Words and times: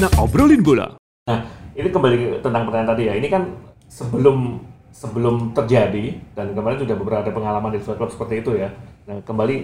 Sejenak 0.00 0.16
obrolin 0.16 0.64
bola. 0.64 0.96
Nah, 1.28 1.44
ini 1.76 1.92
kembali 1.92 2.16
ke- 2.16 2.40
tentang 2.40 2.64
pertanyaan 2.64 2.96
tadi 2.96 3.12
ya. 3.12 3.20
Ini 3.20 3.28
kan 3.28 3.52
sebelum 3.84 4.56
sebelum 4.96 5.52
terjadi 5.52 6.16
dan 6.32 6.56
kemarin 6.56 6.80
sudah 6.80 6.96
beberapa 6.96 7.20
ada 7.20 7.28
pengalaman 7.36 7.76
di 7.76 7.84
sebuah 7.84 8.00
klub 8.00 8.08
seperti 8.08 8.40
itu 8.40 8.56
ya. 8.56 8.72
Nah, 9.04 9.20
kembali 9.20 9.56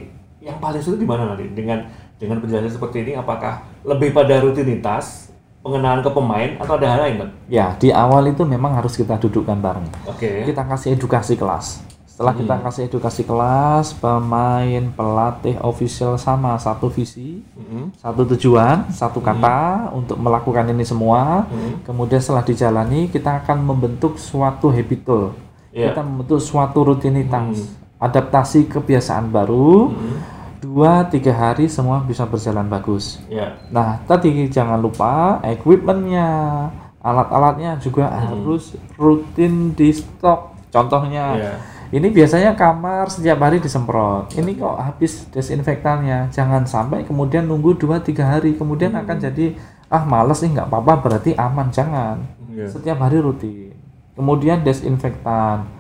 yang 0.45 0.61
paling 0.61 0.85
sulit 0.85 1.01
di 1.01 1.09
mana 1.09 1.33
nanti 1.33 1.49
dengan 1.57 1.89
dengan 2.21 2.45
penjelasan 2.45 2.69
seperti 2.69 3.09
ini 3.09 3.13
apakah 3.17 3.65
lebih 3.81 4.13
pada 4.13 4.37
rutinitas 4.45 5.33
pengenalan 5.65 6.05
ke 6.05 6.13
pemain 6.13 6.51
atau 6.61 6.77
ada 6.77 6.85
hal 6.85 7.01
lain? 7.09 7.33
Ya, 7.49 7.73
di 7.81 7.89
awal 7.89 8.29
itu 8.29 8.45
memang 8.45 8.77
harus 8.77 8.93
kita 8.93 9.17
dudukkan 9.17 9.57
bareng. 9.57 9.89
Oke. 10.05 10.45
Kita 10.45 10.69
kasih 10.69 11.01
edukasi 11.01 11.41
kelas. 11.41 11.81
Setelah 12.17 12.33
kita 12.33 12.57
kasih 12.65 12.89
edukasi 12.89 13.29
kelas, 13.29 13.93
pemain, 14.01 14.89
pelatih, 14.97 15.61
official 15.61 16.17
sama 16.17 16.57
satu 16.57 16.89
visi, 16.89 17.45
Mhm. 17.45 17.93
satu 17.93 18.25
tujuan, 18.33 18.89
satu 18.89 19.21
kata 19.21 19.93
untuk 19.93 20.17
melakukan 20.17 20.65
ini 20.73 20.81
semua. 20.81 21.45
Mhm. 21.45 21.85
Kemudian 21.85 22.17
setelah 22.17 22.41
dijalani, 22.41 23.13
kita 23.13 23.45
akan 23.45 23.61
membentuk 23.61 24.17
suatu 24.17 24.73
habitul. 24.73 25.37
Iya. 25.77 25.93
Kita 25.93 26.01
membentuk 26.01 26.41
suatu 26.41 26.89
rutinitas, 26.89 27.69
adaptasi 28.01 28.65
kebiasaan 28.65 29.29
baru. 29.29 29.93
Dua 30.65 31.05
tiga 31.13 31.37
hari 31.37 31.69
semua 31.69 32.01
bisa 32.01 32.25
berjalan 32.25 32.65
bagus. 32.65 33.21
Ya. 33.29 33.61
Nah, 33.69 34.01
tadi 34.09 34.49
jangan 34.49 34.81
lupa 34.81 35.37
equipmentnya, 35.45 36.33
alat-alatnya 37.05 37.77
juga 37.77 38.09
harus 38.09 38.73
rutin 38.97 39.77
di 39.77 39.93
stok. 39.93 40.57
Contohnya, 40.73 41.37
Iya. 41.37 41.76
Ini 41.95 42.11
biasanya 42.11 42.59
kamar 42.59 43.07
setiap 43.07 43.39
hari 43.39 43.63
disemprot. 43.63 44.35
Ini 44.35 44.59
kok 44.59 44.77
habis 44.79 45.31
desinfektannya. 45.31 46.35
Jangan 46.35 46.67
sampai 46.67 47.07
kemudian 47.07 47.47
nunggu 47.47 47.79
2-3 47.79 48.27
hari, 48.27 48.59
kemudian 48.59 48.91
akan 48.99 49.17
jadi 49.23 49.55
ah 49.87 50.03
males 50.03 50.43
nih 50.43 50.59
nggak 50.59 50.67
apa-apa 50.67 50.95
berarti 50.99 51.31
aman. 51.39 51.71
Jangan. 51.71 52.17
Iya. 52.51 52.67
Setiap 52.75 52.99
hari 52.99 53.23
rutin. 53.23 53.71
Kemudian 54.19 54.67
desinfektan. 54.67 55.71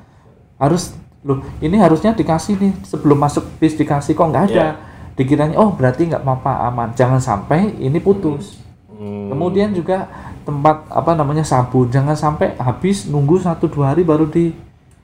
Harus 0.62 0.94
loh, 1.26 1.42
ini 1.58 1.74
harusnya 1.80 2.14
dikasih 2.14 2.54
nih 2.54 2.72
sebelum 2.86 3.18
masuk 3.18 3.42
bis 3.58 3.74
dikasih 3.74 4.14
kok 4.14 4.30
nggak 4.30 4.44
ada. 4.54 4.78
Dikiranya 5.18 5.58
oh 5.58 5.74
berarti 5.74 6.06
nggak 6.06 6.22
apa-apa 6.22 6.70
aman. 6.70 6.88
Jangan 6.94 7.18
sampai 7.18 7.74
ini 7.82 7.98
putus. 7.98 8.62
Hmm. 8.94 9.32
Kemudian 9.32 9.74
juga 9.74 10.06
tempat 10.46 10.86
apa 10.86 11.18
namanya 11.18 11.42
sabun 11.42 11.90
jangan 11.90 12.14
sampai 12.14 12.54
habis 12.54 13.10
nunggu 13.10 13.42
satu 13.42 13.66
dua 13.66 13.90
hari 13.90 14.06
baru 14.06 14.30
di 14.30 14.54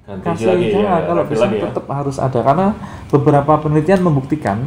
Ganti 0.02 0.24
kasih 0.26 0.46
lagi 0.48 0.64
ya, 0.64 0.72
jangan 0.74 1.00
kalau 1.04 1.22
refill 1.22 1.30
bisa 1.30 1.44
lagi 1.46 1.56
ya. 1.56 1.62
tetap 1.70 1.84
harus 1.86 2.16
ada 2.18 2.40
karena 2.42 2.66
beberapa 3.06 3.52
penelitian 3.56 4.00
membuktikan 4.02 4.58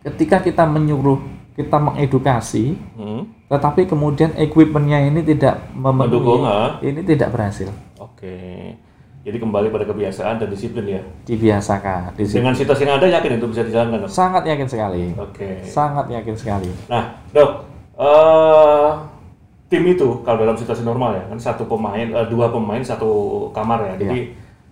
ketika 0.00 0.38
kita 0.38 0.62
menyuruh 0.64 1.18
kita 1.52 1.74
mengedukasi 1.76 2.78
Hmm. 2.94 3.26
tetapi 3.46 3.84
kemudian 3.84 4.30
equipmentnya 4.34 5.02
ini 5.02 5.20
tidak 5.22 5.58
memenuhi 5.72 6.06
Mendukung, 6.14 6.42
ah. 6.44 6.78
ini 6.80 7.02
tidak 7.02 7.30
berhasil 7.30 7.66
Oke. 7.98 8.74
Jadi 9.18 9.36
kembali 9.36 9.68
pada 9.68 9.84
kebiasaan 9.84 10.38
dan 10.38 10.48
disiplin 10.48 10.86
ya. 10.88 11.02
dibiasakan 11.24 12.14
di 12.14 12.24
situ. 12.24 12.38
Dengan 12.38 12.54
situasi 12.54 12.82
yang 12.82 12.96
ada 12.96 13.10
yakin 13.10 13.36
itu 13.36 13.46
bisa 13.46 13.62
dijalankan, 13.62 14.06
Dok? 14.06 14.08
sangat 14.08 14.42
yakin 14.46 14.66
sekali 14.66 15.04
Oke. 15.14 15.48
sangat 15.64 16.06
yakin 16.08 16.34
sekali 16.34 16.70
Nah, 16.86 17.18
dok, 17.28 17.50
eh 17.98 18.90
tim 19.68 19.84
itu 19.84 20.24
kalau 20.24 20.40
dalam 20.40 20.56
situasi 20.56 20.80
normal 20.80 21.12
ya 21.16 21.24
kan 21.28 21.38
satu 21.38 21.68
pemain, 21.68 22.08
eh, 22.08 22.26
dua 22.28 22.48
pemain 22.48 22.80
satu 22.80 23.08
kamar 23.52 23.84
ya. 23.84 23.94
Jadi 24.00 24.18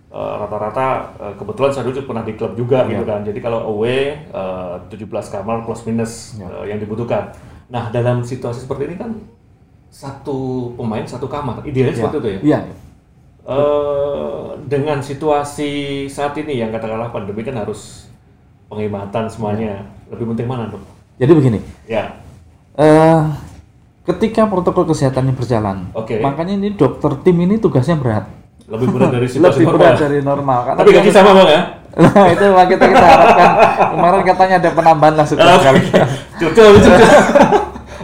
eh, 0.09 0.33
rata-rata 0.41 0.87
eh, 1.21 1.33
kebetulan 1.37 1.71
saya 1.71 1.85
dulu 1.85 2.01
pernah 2.09 2.23
di 2.25 2.33
klub 2.33 2.53
juga 2.57 2.83
gitu 2.89 3.05
kan. 3.05 3.21
Jadi 3.21 3.39
kalau 3.39 3.77
away 3.77 4.25
eh, 4.27 4.75
17 4.89 5.05
kamar 5.33 5.61
plus 5.63 5.85
minus 5.85 6.37
eh, 6.41 6.73
yang 6.73 6.81
dibutuhkan. 6.81 7.29
Nah, 7.67 7.91
dalam 7.91 8.23
situasi 8.23 8.63
seperti 8.63 8.87
ini 8.87 8.95
kan 8.95 9.11
satu 9.87 10.71
pemain 10.75 11.03
satu 11.03 11.27
kamar, 11.27 11.63
idealnya 11.63 11.95
seperti 11.95 12.17
itu 12.17 12.29
ya. 12.29 12.39
iya 12.43 12.59
Eh, 13.47 14.47
dengan 14.67 14.99
situasi 14.99 16.03
saat 16.11 16.35
ini 16.35 16.59
yang 16.59 16.67
katakanlah 16.67 17.15
pandemi 17.15 17.47
kan 17.47 17.55
harus 17.55 18.11
penghematan 18.67 19.23
semuanya. 19.31 19.87
Lebih 20.11 20.35
penting 20.35 20.47
mana, 20.51 20.67
dok? 20.67 20.83
jadi 21.15 21.31
begini 21.33 21.59
Ya. 21.87 22.11
eh 22.75 23.21
ketika 24.07 24.47
protokol 24.47 24.87
kesehatannya 24.87 25.35
berjalan. 25.35 25.91
Oke. 25.91 26.23
makanya 26.23 26.55
ini 26.55 26.71
dokter 26.71 27.11
tim 27.21 27.35
ini 27.43 27.59
tugasnya 27.59 27.99
berat. 27.99 28.25
Lebih 28.67 28.87
berat 28.95 29.11
dari 29.11 29.27
situasi 29.33 29.63
lebih 29.63 29.67
normal. 29.67 29.79
berat 29.83 29.95
dari 29.99 30.19
normal. 30.23 30.59
Karena 30.63 30.79
Tapi 30.79 30.89
gaji 30.95 31.11
sama 31.11 31.31
bang 31.35 31.49
ya? 31.51 31.61
nah 31.97 32.27
itu 32.29 32.45
lah 32.53 32.65
kita 32.69 32.85
kita 32.93 33.05
harapkan. 33.09 33.51
Kemarin 33.97 34.21
katanya 34.21 34.55
ada 34.61 34.69
penambahan 34.71 35.13
lah 35.17 35.25
sudah 35.27 35.45
sekali. 35.59 35.79
Cukup, 36.39 36.73
cukup. 36.85 37.07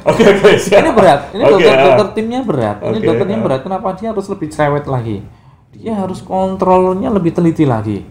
Oke 0.04 0.24
oke 0.28 0.50
ini 0.60 0.92
berat. 0.92 1.20
Ini 1.32 1.42
Oke, 1.48 1.52
dokter 1.56 1.72
ah. 1.72 1.84
dokter 1.88 2.08
timnya 2.20 2.40
berat. 2.44 2.78
Ini 2.84 3.00
Oke, 3.00 3.08
dokternya 3.08 3.38
ah. 3.40 3.44
berat. 3.46 3.60
Kenapa 3.64 3.88
dia 3.96 4.08
harus 4.12 4.26
lebih 4.28 4.48
cerewet 4.52 4.86
lagi? 4.90 5.18
Dia 5.72 5.94
harus 5.96 6.20
kontrolnya 6.20 7.08
lebih 7.08 7.32
teliti 7.32 7.64
lagi. 7.64 8.04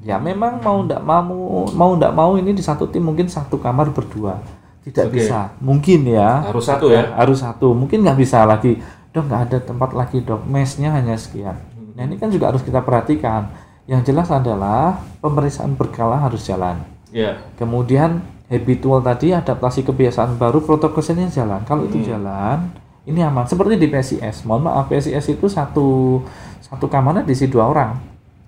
Ya 0.00 0.16
memang 0.16 0.64
mau 0.64 0.80
ndak 0.80 1.04
mau 1.04 1.68
mau 1.68 1.90
ndak 1.92 2.12
mau 2.16 2.32
ini 2.40 2.56
di 2.56 2.64
satu 2.64 2.88
tim 2.88 3.04
mungkin 3.04 3.28
satu 3.28 3.60
kamar 3.60 3.92
berdua 3.92 4.40
tidak 4.86 5.12
Oke. 5.12 5.14
bisa. 5.20 5.52
Mungkin 5.60 6.00
ya. 6.08 6.46
Harus 6.48 6.64
satu 6.64 6.88
ya? 6.88 7.12
harus 7.14 7.38
satu. 7.40 7.76
Mungkin 7.76 8.00
nggak 8.00 8.18
bisa 8.18 8.44
lagi. 8.48 8.80
Dok 9.10 9.24
nggak 9.26 9.42
ada 9.50 9.58
tempat 9.60 9.90
lagi 9.92 10.22
dok. 10.22 10.46
Mesnya 10.46 10.94
hanya 10.94 11.18
sekian. 11.18 11.56
Nah 11.98 12.02
ini 12.06 12.16
kan 12.16 12.32
juga 12.32 12.48
harus 12.48 12.64
kita 12.64 12.80
perhatikan. 12.80 13.50
Yang 13.84 14.14
jelas 14.14 14.30
adalah 14.30 15.02
pemeriksaan 15.20 15.74
berkala 15.74 16.16
harus 16.16 16.46
jalan. 16.46 16.78
Ya. 17.10 17.42
kemudian 17.58 18.22
habitual 18.46 19.02
tadi 19.02 19.34
adaptasi 19.34 19.82
kebiasaan 19.82 20.38
baru 20.38 20.62
protokol 20.62 21.02
jalan. 21.02 21.58
Kalau 21.66 21.82
itu 21.90 22.06
jalan 22.06 22.70
ini 23.02 23.18
aman. 23.18 23.50
Seperti 23.50 23.74
di 23.74 23.90
PSIS 23.90 24.46
mohon 24.46 24.70
maaf 24.70 24.86
PSIS 24.86 25.26
itu 25.34 25.46
satu 25.50 26.22
satu 26.62 26.86
kamarnya 26.86 27.26
diisi 27.26 27.50
dua 27.50 27.66
orang. 27.66 27.98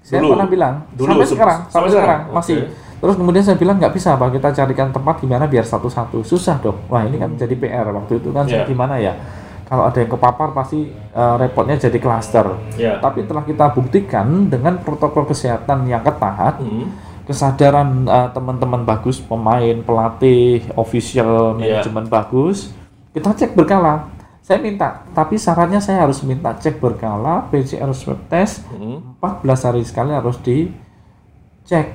Saya 0.02 0.22
Dulu? 0.22 0.34
pernah 0.34 0.46
bilang 0.50 0.74
Dulu, 0.94 1.10
sampai 1.14 1.26
se- 1.26 1.32
sekarang 1.34 1.58
sampai 1.66 1.70
sampai 1.70 1.90
sekarang? 1.90 2.20
sekarang. 2.22 2.36
masih. 2.38 2.58
Oke. 2.58 2.70
Terus 3.02 3.18
kemudian 3.18 3.42
saya 3.42 3.58
bilang 3.58 3.76
nggak 3.76 3.90
bisa 3.90 4.14
pak 4.14 4.30
kita 4.30 4.54
carikan 4.54 4.88
tempat 4.88 5.18
gimana 5.18 5.44
biar 5.44 5.66
satu-satu 5.66 6.22
susah 6.22 6.62
dok 6.62 6.86
wah 6.86 7.02
ini 7.02 7.18
kan 7.18 7.34
jadi 7.34 7.50
PR 7.52 7.90
waktu 7.90 8.22
itu 8.22 8.30
kan 8.30 8.46
saya 8.46 8.62
Iya. 8.62 8.70
gimana 8.70 8.94
ya 8.96 9.18
kalau 9.66 9.88
ada 9.88 9.98
yang 9.98 10.06
kepapar 10.08 10.54
pasti 10.54 10.86
eh, 10.88 11.34
repotnya 11.36 11.74
jadi 11.76 11.98
klaster 11.98 12.46
Ya. 12.76 13.02
tapi 13.02 13.26
telah 13.26 13.42
kita 13.42 13.74
buktikan 13.74 14.46
dengan 14.46 14.78
protokol 14.78 15.26
kesehatan 15.26 15.84
yang 15.84 16.00
ketat 16.00 16.62
Hmm. 16.62 16.94
kesadaran 17.22 18.02
uh, 18.04 18.28
teman-teman 18.30 18.82
bagus, 18.82 19.22
pemain, 19.22 19.78
pelatih, 19.80 20.66
official, 20.74 21.54
Iya. 21.54 21.78
manajemen 21.78 22.10
bagus, 22.10 22.74
kita 23.10 23.30
cek 23.30 23.54
berkala. 23.54 24.10
Saya 24.42 24.58
minta, 24.58 25.06
tapi 25.14 25.38
syaratnya 25.38 25.78
saya 25.78 26.02
harus 26.02 26.18
minta 26.26 26.50
cek 26.50 26.82
berkala, 26.82 27.46
PCR 27.46 27.94
swab 27.94 28.18
test, 28.26 28.66
Hmm. 28.74 29.14
14 29.22 29.62
hari 29.62 29.86
sekali 29.86 30.10
harus 30.10 30.34
dicek. 30.42 31.94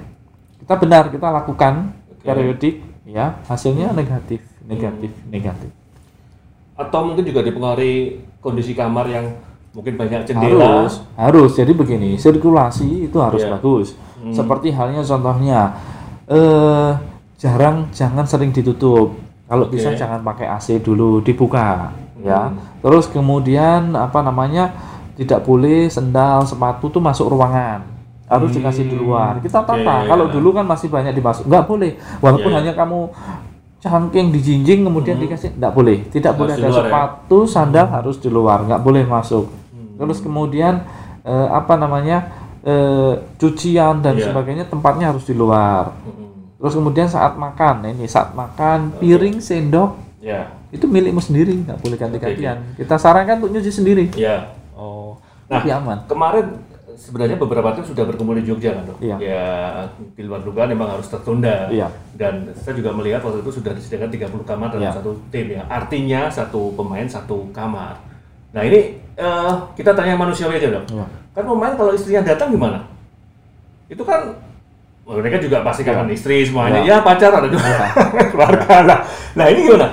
Kita 0.68 0.76
benar, 0.76 1.08
kita 1.08 1.32
lakukan 1.32 1.96
Oke. 2.12 2.28
periodik, 2.28 2.84
ya 3.08 3.40
hasilnya 3.48 3.96
negatif, 3.96 4.44
negatif, 4.62 5.16
negatif. 5.26 5.72
Atau 6.76 7.08
mungkin 7.08 7.24
juga 7.24 7.40
dipengaruhi 7.40 8.20
kondisi 8.38 8.76
kamar 8.76 9.08
yang 9.08 9.32
mungkin 9.72 9.96
banyak 9.96 10.28
jendela. 10.28 10.84
harus 10.84 11.00
harus 11.16 11.52
jadi 11.54 11.70
begini 11.70 12.18
sirkulasi 12.18 13.08
itu 13.08 13.18
harus 13.22 13.46
Iya. 13.46 13.52
bagus 13.54 13.94
seperti 14.34 14.74
halnya 14.74 15.06
contohnya 15.06 15.78
eh 16.26 16.92
jarang 17.38 17.86
jangan 17.94 18.26
sering 18.26 18.50
ditutup 18.50 19.14
kalau 19.46 19.70
bisa 19.70 19.94
Oke. 19.94 20.00
jangan 20.02 20.26
pakai 20.26 20.50
AC 20.50 20.82
dulu 20.82 21.22
dibuka 21.22 21.94
ya 22.20 22.50
Hmm. 22.50 22.58
terus 22.82 23.06
kemudian 23.08 23.94
apa 23.94 24.20
namanya 24.20 24.74
tidak 25.14 25.46
boleh 25.46 25.86
sendal 25.88 26.42
sepatu 26.42 26.90
tuh 26.90 27.00
masuk 27.00 27.30
ruangan 27.30 27.86
harus 28.28 28.52
dikasih 28.52 28.86
di 28.86 28.96
luar 28.96 29.40
kita 29.40 29.64
Hmm. 29.64 29.72
Oke, 29.72 29.84
tata 29.84 29.96
iya. 29.98 30.08
kalau 30.08 30.26
dulu 30.28 30.50
kan 30.52 30.64
masih 30.64 30.88
banyak 30.88 31.12
dimasuk 31.12 31.48
nggak 31.48 31.64
boleh 31.64 31.92
walaupun 32.20 32.52
Iya. 32.52 32.58
hanya 32.60 32.74
kamu 32.76 33.00
cangking 33.78 34.28
dijinjing 34.34 34.80
kemudian 34.84 35.16
dikasih 35.16 35.56
nggak 35.56 35.72
boleh 35.72 35.98
tidak 36.10 36.36
Hmm. 36.36 36.44
Harus 36.44 36.52
boleh 36.52 36.54
ada 36.54 36.68
luar 36.68 36.76
ya? 36.76 36.82
sepatu 36.84 37.38
sandal 37.46 37.88
harus 37.88 38.18
di 38.18 38.28
luar 38.28 38.60
nggak 38.64 38.82
boleh 38.82 39.04
masuk 39.06 39.46
Hmm. 39.48 39.96
terus 39.96 40.20
kemudian 40.20 40.84
eh, 41.24 41.48
apa 41.50 41.76
namanya 41.76 42.18
eh, 42.62 43.14
cucian 43.38 44.02
dan 44.02 44.16
Iya. 44.16 44.28
sebagainya 44.28 44.66
tempatnya 44.66 45.08
harus 45.08 45.24
di 45.24 45.32
luar 45.32 45.96
Hmm. 46.04 46.52
terus 46.58 46.74
kemudian 46.74 47.08
saat 47.08 47.38
makan 47.38 47.86
ini 47.88 48.06
saat 48.06 48.34
makan 48.34 48.92
piring 48.98 49.40
sendok 49.40 49.96
Ya. 50.18 50.52
itu 50.68 50.84
milikmu 50.84 51.22
sendiri 51.22 51.54
nggak 51.56 51.80
boleh 51.80 51.96
ganti-gantian 51.96 52.76
kita 52.76 52.98
sarankan 52.98 53.40
untuk 53.40 53.56
nyuci 53.56 53.72
sendiri 53.72 54.06
Ya. 54.12 54.52
oh 54.74 55.16
Nah, 55.48 55.64
lebih 55.64 55.80
aman 55.80 55.98
Kemarin 56.04 56.60
sebenarnya 56.98 57.38
beberapa 57.38 57.70
tim 57.72 57.86
sudah 57.86 58.04
berkumpul 58.04 58.34
di 58.34 58.44
Jogja 58.44 58.74
kan 58.74 58.84
dok? 58.84 58.98
Iya. 59.00 59.16
Ya 59.22 59.46
di 60.12 60.26
luar 60.26 60.42
dugaan 60.42 60.74
memang 60.74 60.98
harus 60.98 61.06
tertunda. 61.06 61.70
Iya. 61.70 61.88
Dan 62.18 62.50
saya 62.58 62.74
juga 62.74 62.90
melihat 62.92 63.22
waktu 63.22 63.40
itu 63.40 63.52
sudah 63.54 63.72
disediakan 63.72 64.10
30 64.10 64.44
kamar 64.44 64.68
dalam 64.74 64.84
Iya. 64.84 64.98
satu 64.98 65.12
tim 65.30 65.54
ya. 65.54 65.64
Artinya 65.70 66.28
satu 66.28 66.74
pemain 66.74 67.06
satu 67.06 67.48
kamar. 67.54 67.96
Nah 68.52 68.62
ini 68.66 68.98
eh, 69.14 69.54
kita 69.74 69.94
tanya 69.94 70.18
manusiawi 70.18 70.58
aja 70.58 70.74
dok. 70.74 70.86
Iya. 70.90 71.06
Kan 71.32 71.44
pemain 71.46 71.74
kalau 71.78 71.94
istrinya 71.94 72.26
datang 72.26 72.50
gimana? 72.50 72.82
Itu 73.88 74.02
kan 74.02 74.34
mereka 75.08 75.40
juga 75.40 75.64
pasti 75.64 75.86
kangen 75.86 76.10
istri 76.12 76.44
semuanya. 76.44 76.82
Iya. 76.82 76.98
Ya 76.98 77.06
pacar 77.06 77.32
ada 77.32 77.48
juga 77.48 77.64
keluarga 78.34 78.74
lah. 78.84 79.00
Nah 79.38 79.46
ini 79.48 79.70
gimana? 79.70 79.88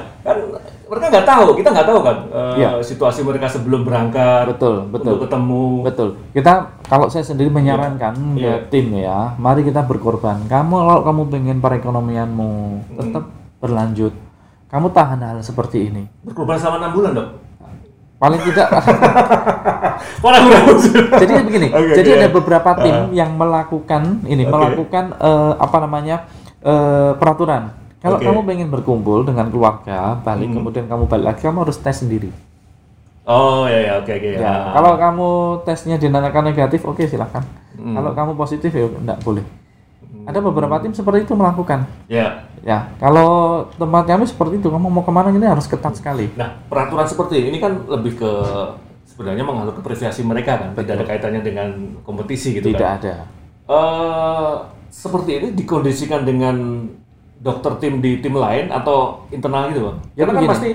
Mereka 0.85 1.07
nggak 1.09 1.27
tahu, 1.27 1.47
kita 1.57 1.69
nggak 1.73 1.89
tahu 1.89 2.01
kan 2.05 2.17
eh, 2.29 2.55
Iya. 2.61 2.69
situasi 2.85 3.25
mereka 3.25 3.49
sebelum 3.49 3.89
berangkat 3.89 4.53
Betul, 4.53 4.85
betul. 4.93 5.17
untuk 5.17 5.21
ketemu. 5.25 5.65
Betul. 5.81 6.09
Kita 6.37 6.53
kalau 6.85 7.07
saya 7.09 7.25
sendiri 7.25 7.49
menyarankan 7.49 8.37
Iya. 8.37 8.69
ke 8.69 8.69
tim 8.69 8.93
ya, 8.93 9.33
mari 9.41 9.65
kita 9.65 9.81
berkorban. 9.83 10.45
Kamu 10.45 10.75
kalau 10.77 11.03
kamu 11.03 11.23
pengen 11.33 11.59
perekonomianmu 11.65 12.53
tetap 13.01 13.25
berlanjut, 13.65 14.13
kamu 14.69 14.87
tahan 14.93 15.21
hal 15.25 15.39
seperti 15.41 15.89
ini. 15.89 16.05
Berkorban 16.21 16.61
selama 16.61 16.77
enam 16.85 16.93
bulan 16.93 17.13
dok. 17.17 17.29
Paling 18.15 18.41
tidak. 18.41 18.69
Jadi 21.21 21.33
begini. 21.45 21.69
Oke, 21.71 21.93
jadi 21.93 22.09
oke. 22.09 22.17
ada 22.17 22.29
beberapa 22.33 22.71
tim 22.81 22.97
yang 23.13 23.37
melakukan 23.37 24.25
ini, 24.25 24.49
Oke. 24.49 24.53
melakukan 24.53 25.05
eh, 25.19 25.53
apa 25.61 25.77
namanya 25.85 26.17
eh, 26.65 27.13
peraturan. 27.17 27.84
Kalau. 28.05 28.21
Hmm. 28.21 28.27
kamu 28.29 28.41
pengen 28.45 28.69
berkumpul 28.69 29.25
dengan 29.25 29.49
keluarga, 29.49 30.21
balik 30.21 30.53
kemudian 30.53 30.85
kamu 30.85 31.09
balik 31.09 31.25
lagi, 31.33 31.41
kamu 31.41 31.65
harus 31.65 31.81
tes 31.81 32.05
sendiri. 32.05 32.29
Oh 33.25 33.65
ya 33.65 33.81
ya 33.81 33.93
oke 33.97 34.13
oke 34.13 34.29
ya. 34.37 34.39
Ya, 34.45 34.55
kalau 34.77 34.93
kamu 35.01 35.29
tesnya 35.65 35.97
dinyatakan 35.97 36.45
negatif, 36.45 36.85
oke 36.85 37.01
silahkan. 37.09 37.41
Hmm. 37.81 37.97
Kalau 37.97 38.13
kamu 38.13 38.37
positif 38.37 38.69
ya 38.69 38.85
enggak 38.85 39.25
boleh. 39.25 39.41
Ada 40.29 40.41
beberapa 40.45 40.77
tim 40.85 40.93
seperti 40.93 41.25
itu 41.25 41.33
melakukan. 41.33 41.89
Ya. 42.09 42.49
Ya, 42.65 42.89
kalau 42.97 43.65
tempat 43.77 44.09
kami 44.09 44.25
seperti 44.25 44.57
itu, 44.57 44.73
kamu 44.73 44.89
mau 44.89 45.05
ke 45.05 45.13
mana 45.13 45.29
ini 45.29 45.45
harus 45.45 45.69
ketat 45.69 46.01
sekali. 46.01 46.33
Nah 46.37 46.65
peraturan 46.69 47.05
seperti 47.05 47.49
ini 47.49 47.61
kan 47.61 47.77
lebih 47.89 48.21
ke 48.21 48.33
sebenarnya 49.05 49.45
mengatur 49.45 49.81
ke 49.81 49.83
privasi 49.85 50.21
mereka 50.25 50.61
kan, 50.61 50.71
tidak 50.77 51.01
ada 51.01 51.05
kaitannya 51.09 51.41
dengan 51.45 51.69
kompetisi 52.05 52.57
gitu 52.57 52.73
Tidak 52.73 52.81
kan. 52.81 53.01
ada. 53.01 53.15
Eh 53.69 54.55
seperti 54.93 55.31
ini 55.41 55.49
dikondisikan 55.57 56.25
dengan 56.25 56.89
dokter 57.45 57.73
tim 57.77 58.01
di 58.01 58.25
tim 58.25 58.33
lain 58.33 58.73
atau 58.73 59.29
internal 59.29 59.69
gitu 59.69 59.93
bang? 59.93 59.97
Ya, 60.17 60.23
kan 60.25 60.35
begini. 60.41 60.49
pasti 60.51 60.71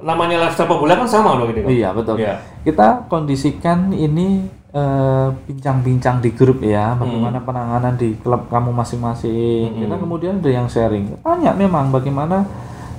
namanya 0.00 0.36
lifestyle 0.48 0.72
bola 0.72 0.96
kan 0.96 1.04
sama 1.04 1.36
dong 1.36 1.52
ini. 1.52 1.60
Bang? 1.60 1.70
Iya 1.70 1.88
betul. 1.92 2.16
Iya. 2.16 2.40
Kita 2.64 3.04
kondisikan 3.12 3.92
ini 3.92 4.48
eh, 4.72 5.28
bincang-bincang 5.44 6.24
di 6.24 6.32
grup 6.32 6.64
ya, 6.64 6.96
bagaimana 6.96 7.44
penanganan 7.44 8.00
di 8.00 8.16
klub 8.16 8.48
kamu 8.48 8.72
masing-masing. 8.72 9.76
Kita 9.76 10.00
kemudian 10.00 10.40
ada 10.40 10.48
yang 10.50 10.66
sharing. 10.66 11.20
Tanya 11.20 11.52
memang 11.52 11.92
bagaimana 11.92 12.48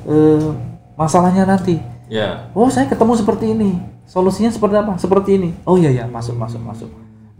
eh, 0.05 0.53
masalahnya 0.93 1.49
nanti. 1.49 1.81
Ya. 2.05 2.51
Oh 2.53 2.69
saya 2.69 2.85
ketemu 2.85 3.17
seperti 3.17 3.55
ini, 3.55 3.79
solusinya 4.05 4.51
seperti 4.53 4.75
apa? 4.77 4.93
Seperti 5.01 5.41
ini. 5.41 5.49
Oh 5.65 5.79
iya 5.79 5.89
ya 5.89 6.05
masuk 6.05 6.37
masuk 6.37 6.61
masuk. 6.61 6.89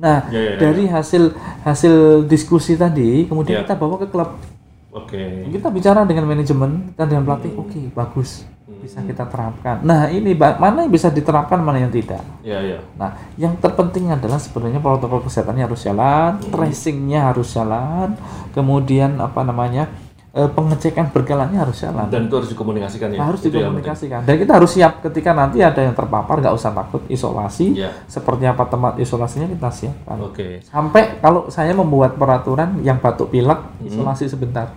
Nah 0.02 0.26
Ya, 0.34 0.40
ya, 0.42 0.52
ya. 0.56 0.58
dari 0.58 0.90
hasil 0.90 1.36
hasil 1.62 2.26
diskusi 2.26 2.74
tadi, 2.74 3.30
kemudian 3.30 3.62
Ya. 3.62 3.64
kita 3.68 3.78
bawa 3.78 4.02
ke 4.02 4.10
klub. 4.10 4.34
Oke. 4.92 5.48
Kita 5.48 5.72
bicara 5.72 6.04
dengan 6.04 6.28
manajemen 6.28 6.92
dan 7.00 7.08
dengan 7.08 7.24
pelatih. 7.24 7.56
Oke 7.56 7.80
bagus, 7.96 8.44
bisa 8.84 9.00
kita 9.00 9.24
terapkan. 9.24 9.80
Nah 9.88 10.12
ini 10.12 10.36
mana 10.36 10.84
yang 10.84 10.92
bisa 10.92 11.08
diterapkan, 11.08 11.64
mana 11.64 11.80
yang 11.80 11.94
tidak. 11.96 12.20
Ya 12.44 12.60
ya. 12.60 12.84
Nah 13.00 13.16
yang 13.40 13.56
terpenting 13.56 14.12
adalah 14.12 14.36
sebenarnya 14.36 14.84
protokol 14.84 15.24
kesehatannya 15.24 15.64
harus 15.64 15.82
jalan, 15.88 16.44
tracingnya 16.52 17.32
harus 17.32 17.48
jalan, 17.56 18.20
kemudian 18.52 19.16
apa 19.24 19.48
namanya 19.48 19.88
eh, 20.32 20.48
pengecekan 20.48 21.12
berkalanya 21.12 21.62
harus 21.62 21.76
jalan. 21.78 22.08
Dan 22.08 22.26
itu 22.26 22.36
harus 22.36 22.48
dikomunikasikan 22.48 23.12
ya. 23.12 23.20
harus 23.22 23.40
Itu 23.40 23.52
dikomunikasikan 23.52 24.24
dan 24.24 24.36
kita 24.38 24.52
harus 24.54 24.72
siap 24.72 24.94
ketika 25.02 25.32
nanti 25.32 25.60
ada 25.60 25.78
yang 25.78 25.92
terpapar 25.92 26.40
nggak 26.40 26.56
usah 26.56 26.72
takut 26.72 27.04
isolasi 27.06 27.76
Ya. 27.76 27.92
seperti 28.06 28.46
apa 28.46 28.64
tempat 28.64 28.96
isolasinya 28.96 29.46
kita 29.46 29.68
siapkan. 29.70 30.18
Oke. 30.22 30.64
sampai 30.64 31.20
kalau 31.20 31.48
saya 31.48 31.72
membuat 31.72 32.16
peraturan 32.16 32.80
yang 32.80 32.96
batuk 32.98 33.28
pilek 33.30 33.60
isolasi 33.82 34.26
sebentar 34.26 34.72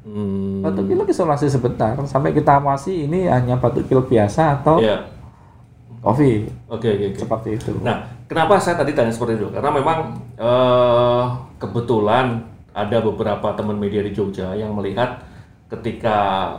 Hmm. 0.00 0.60
batuk 0.60 0.84
pilek 0.86 1.08
isolasi 1.08 1.44
sebentar 1.46 1.92
sampai 2.04 2.32
kita 2.32 2.56
awasi 2.56 3.04
ini 3.04 3.24
hanya 3.24 3.56
batuk 3.56 3.84
pilek 3.84 4.04
biasa 4.06 4.58
atau 4.58 4.80
Ya. 4.80 5.00
covid 5.98 6.48
Oke 6.66 6.88
oke 6.90 7.04
oke. 7.06 7.18
seperti 7.18 7.48
itu 7.54 7.72
Nah, 7.80 8.00
kenapa 8.24 8.56
saya 8.56 8.76
tadi 8.76 8.92
tanya 8.92 9.12
seperti 9.12 9.36
itu? 9.36 9.48
Karena 9.48 9.68
memang 9.68 9.98
eh, 10.34 11.24
kebetulan 11.56 12.48
ada 12.70 12.98
beberapa 13.00 13.50
teman 13.52 13.76
media 13.76 14.00
di 14.00 14.10
Jogja 14.10 14.54
yang 14.54 14.70
melihat 14.72 15.22
ketika 15.70 16.16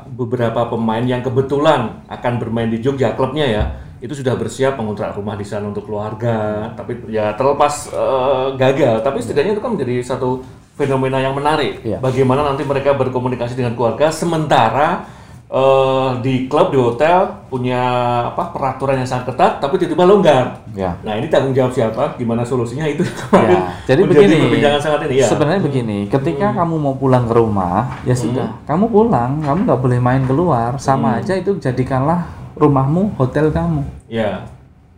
beberapa 0.08 0.72
pemain 0.72 1.04
yang 1.04 1.20
kebetulan 1.20 2.00
akan 2.08 2.34
bermain 2.40 2.72
di 2.72 2.80
Jogja 2.80 3.12
klubnya 3.12 3.44
ya 3.44 3.64
itu 4.00 4.16
sudah 4.16 4.34
bersiap 4.34 4.80
mengontrak 4.80 5.14
rumah 5.14 5.36
di 5.36 5.44
sana 5.44 5.68
untuk 5.68 5.86
keluarga 5.86 6.72
tapi 6.74 6.96
ya 7.12 7.36
terlepas 7.36 7.92
eh, 7.92 8.48
gagal 8.56 9.04
tapi 9.04 9.20
setidaknya 9.20 9.54
itu 9.54 9.62
kan 9.62 9.76
menjadi 9.76 9.96
satu 10.02 10.42
fenomena 10.74 11.20
yang 11.20 11.36
menarik 11.36 11.84
Iya. 11.84 12.00
bagaimana 12.00 12.42
nanti 12.42 12.64
mereka 12.64 12.96
berkomunikasi 12.96 13.54
dengan 13.54 13.76
keluarga 13.76 14.10
sementara 14.10 15.06
eh, 15.52 16.10
di 16.24 16.48
klub 16.48 16.72
di 16.72 16.80
hotel 16.80 17.28
punya 17.46 17.84
apa 18.26 18.56
peraturan 18.56 18.96
yang 18.98 19.06
sangat 19.06 19.36
ketat 19.36 19.60
tapi 19.60 19.76
tiba-tiba 19.76 20.08
longgar 20.08 20.64
ya 20.72 20.96
Nah 21.04 21.20
ini 21.20 21.28
tanggung 21.28 21.52
jawab 21.52 21.70
siapa? 21.70 22.16
Gimana 22.16 22.42
solusinya 22.42 22.88
itu 22.88 23.04
Ya, 23.36 23.76
jadi 23.84 24.08
begini. 24.08 24.64
sangat 24.80 25.12
ini 25.12 25.20
ya. 25.20 25.28
Sebenarnya 25.28 25.60
begini, 25.60 25.98
ketika 26.08 26.56
kamu 26.56 26.76
mau 26.80 26.96
pulang 26.96 27.28
ke 27.28 27.36
rumah, 27.36 28.00
ya 28.02 28.16
Hmm. 28.16 28.24
sudah, 28.24 28.48
kamu 28.64 28.88
pulang, 28.88 29.44
kamu 29.44 29.60
nggak 29.68 29.82
boleh 29.82 30.00
main 30.00 30.24
keluar, 30.24 30.80
sama 30.80 31.20
aja 31.20 31.36
itu 31.36 31.60
jadikanlah 31.60 32.24
rumahmu 32.56 33.20
hotel 33.20 33.52
kamu. 33.52 33.84
Ya, 34.08 34.48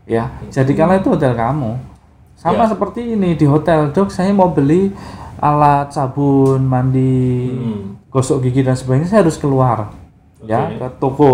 ya 0.06 0.30
jadikanlah 0.52 1.00
itu 1.00 1.10
hotel 1.10 1.34
kamu 1.34 1.80
sama 2.36 2.68
Ya. 2.68 2.70
seperti 2.70 3.16
ini 3.16 3.34
di 3.34 3.48
hotel 3.48 3.90
dok 3.90 4.12
saya 4.12 4.36
mau 4.36 4.52
beli 4.52 4.92
alat 5.40 5.90
sabun 5.90 6.60
mandi 6.62 7.50
Hmm. 7.50 7.82
gosok 8.12 8.44
gigi 8.44 8.62
dan 8.62 8.76
sebagainya 8.76 9.08
saya 9.08 9.24
harus 9.24 9.40
keluar 9.40 9.90
ya 10.44 10.68
Oke. 10.68 10.76
ke 10.78 10.88
toko 10.98 11.30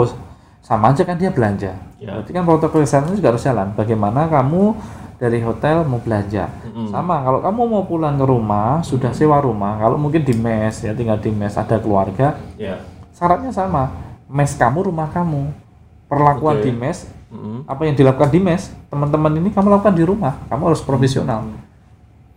sama 0.60 0.92
aja 0.92 1.04
kan 1.04 1.16
dia 1.16 1.30
belanja 1.30 1.74
Ya. 2.00 2.16
berarti 2.16 2.32
kan 2.32 2.48
protokol 2.48 2.80
kesehatan 2.82 3.12
juga 3.12 3.36
harus 3.36 3.44
jalan 3.44 3.76
bagaimana 3.76 4.26
kamu 4.26 4.72
dari 5.20 5.44
hotel 5.44 5.84
mau 5.84 6.00
belanja 6.00 6.48
Mm-mm. 6.64 6.88
sama 6.88 7.20
kalau 7.20 7.44
kamu 7.44 7.62
mau 7.68 7.84
pulang 7.84 8.16
ke 8.16 8.24
rumah 8.24 8.80
sudah 8.80 9.12
sewa 9.12 9.36
rumah 9.38 9.76
kalau 9.76 10.00
mungkin 10.00 10.24
di 10.24 10.32
mes 10.32 10.80
ya 10.80 10.96
tinggal 10.96 11.20
di 11.20 11.28
mes 11.28 11.52
ada 11.54 11.76
keluarga 11.76 12.40
ya. 12.56 12.80
syaratnya 13.12 13.52
sama 13.52 13.92
mes 14.26 14.56
kamu 14.56 14.88
rumah 14.88 15.12
kamu 15.12 15.52
perlakuan 16.08 16.64
Oke. 16.64 16.66
di 16.66 16.72
mes 16.72 17.04
Mm-mm. 17.28 17.68
apa 17.68 17.82
yang 17.84 18.00
dilakukan 18.00 18.32
di 18.32 18.40
mes 18.40 18.72
teman-teman 18.88 19.36
ini 19.36 19.52
kamu 19.52 19.68
lakukan 19.76 19.92
di 19.92 20.08
rumah 20.08 20.40
kamu 20.48 20.72
harus 20.72 20.80
profesional 20.80 21.52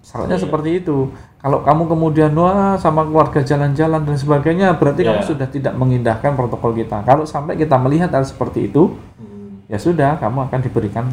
syaratnya 0.02 0.36
Iya. 0.36 0.42
seperti 0.42 0.70
itu 0.82 1.06
kalau 1.42 1.58
kamu 1.60 1.82
kemudian 1.88 2.30
wah 2.32 2.74
sama 2.76 3.02
keluarga 3.02 3.42
jalan-jalan 3.42 4.00
dan 4.00 4.14
sebagainya 4.14 4.72
berarti 4.72 5.02
kamu 5.02 5.20
Iya. 5.20 5.28
sudah 5.28 5.46
tidak 5.46 5.74
mengindahkan 5.74 6.32
protokol 6.32 6.70
kita 6.72 7.02
kalau 7.02 7.26
sampai 7.26 7.54
kita 7.54 7.74
melihat 7.76 8.08
hal 8.08 8.22
seperti 8.22 8.66
itu 8.66 8.94
Hmm. 9.18 9.66
ya 9.66 9.76
sudah 9.76 10.16
kamu 10.16 10.46
akan 10.46 10.60
diberikan 10.60 11.04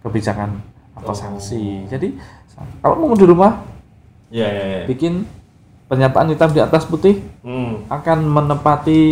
kebijakan 0.00 0.62
atau 0.94 1.10
Oh. 1.10 1.16
sanksi 1.16 1.86
jadi 1.86 2.14
kalau 2.78 2.94
mau 3.02 3.12
di 3.12 3.26
rumah 3.26 3.58
Ya, 4.30 4.46
ya, 4.46 4.64
ya. 4.64 4.82
bikin 4.86 5.26
pernyataan 5.84 6.30
hitam 6.30 6.48
di 6.48 6.60
atas 6.62 6.86
putih 6.86 7.20
Hmm. 7.42 7.84
akan 7.86 8.18
menepati 8.24 9.02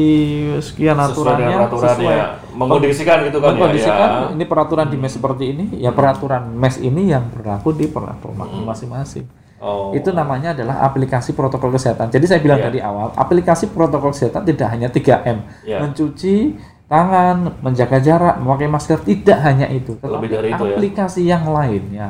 sekian 0.61 0.97
Sesuai 0.97 1.11
aturannya 1.13 1.57
peraturan 1.61 1.93
sesuai 1.93 2.15
ya. 2.15 2.25
Mengkondisikan 2.51 3.17
gitu 3.23 3.37
kan 3.37 3.45
ya. 3.45 3.51
mengkondisikan 3.53 4.09
ya. 4.09 4.27
ini 4.33 4.45
peraturan 4.45 4.87
di 4.87 4.97
mes 4.97 5.13
seperti 5.13 5.45
ini 5.47 5.65
ya 5.77 5.91
peraturan 5.91 6.43
mes 6.49 6.79
ini 6.79 7.03
yang 7.07 7.29
berlaku 7.29 7.71
di 7.71 7.85
per- 7.85 8.17
rumah 8.23 8.47
masing-masing 8.65 9.27
Oh. 9.61 9.93
itu 9.93 10.09
namanya 10.11 10.51
adalah 10.51 10.81
aplikasi 10.83 11.31
protokol 11.31 11.69
kesehatan 11.71 12.09
jadi 12.09 12.25
saya 12.25 12.41
bilang 12.41 12.59
Iya. 12.59 12.67
tadi 12.67 12.79
awal 12.81 13.13
aplikasi 13.13 13.69
protokol 13.69 14.11
kesehatan 14.11 14.43
tidak 14.43 14.69
hanya 14.69 14.89
3M 14.89 15.39
Iya. 15.63 15.79
mencuci 15.81 16.57
tangan 16.87 17.61
menjaga 17.61 17.99
jarak 17.99 18.35
memakai 18.37 18.67
masker 18.67 18.99
tidak 19.01 19.39
hanya 19.41 19.69
itu 19.69 19.95
tetapi 19.95 20.17
Lebih 20.17 20.29
dari 20.33 20.49
itu 20.51 20.65
ya. 20.65 20.73
aplikasi 20.73 21.21
yang 21.23 21.45
lain 21.47 21.83
ya 21.91 22.09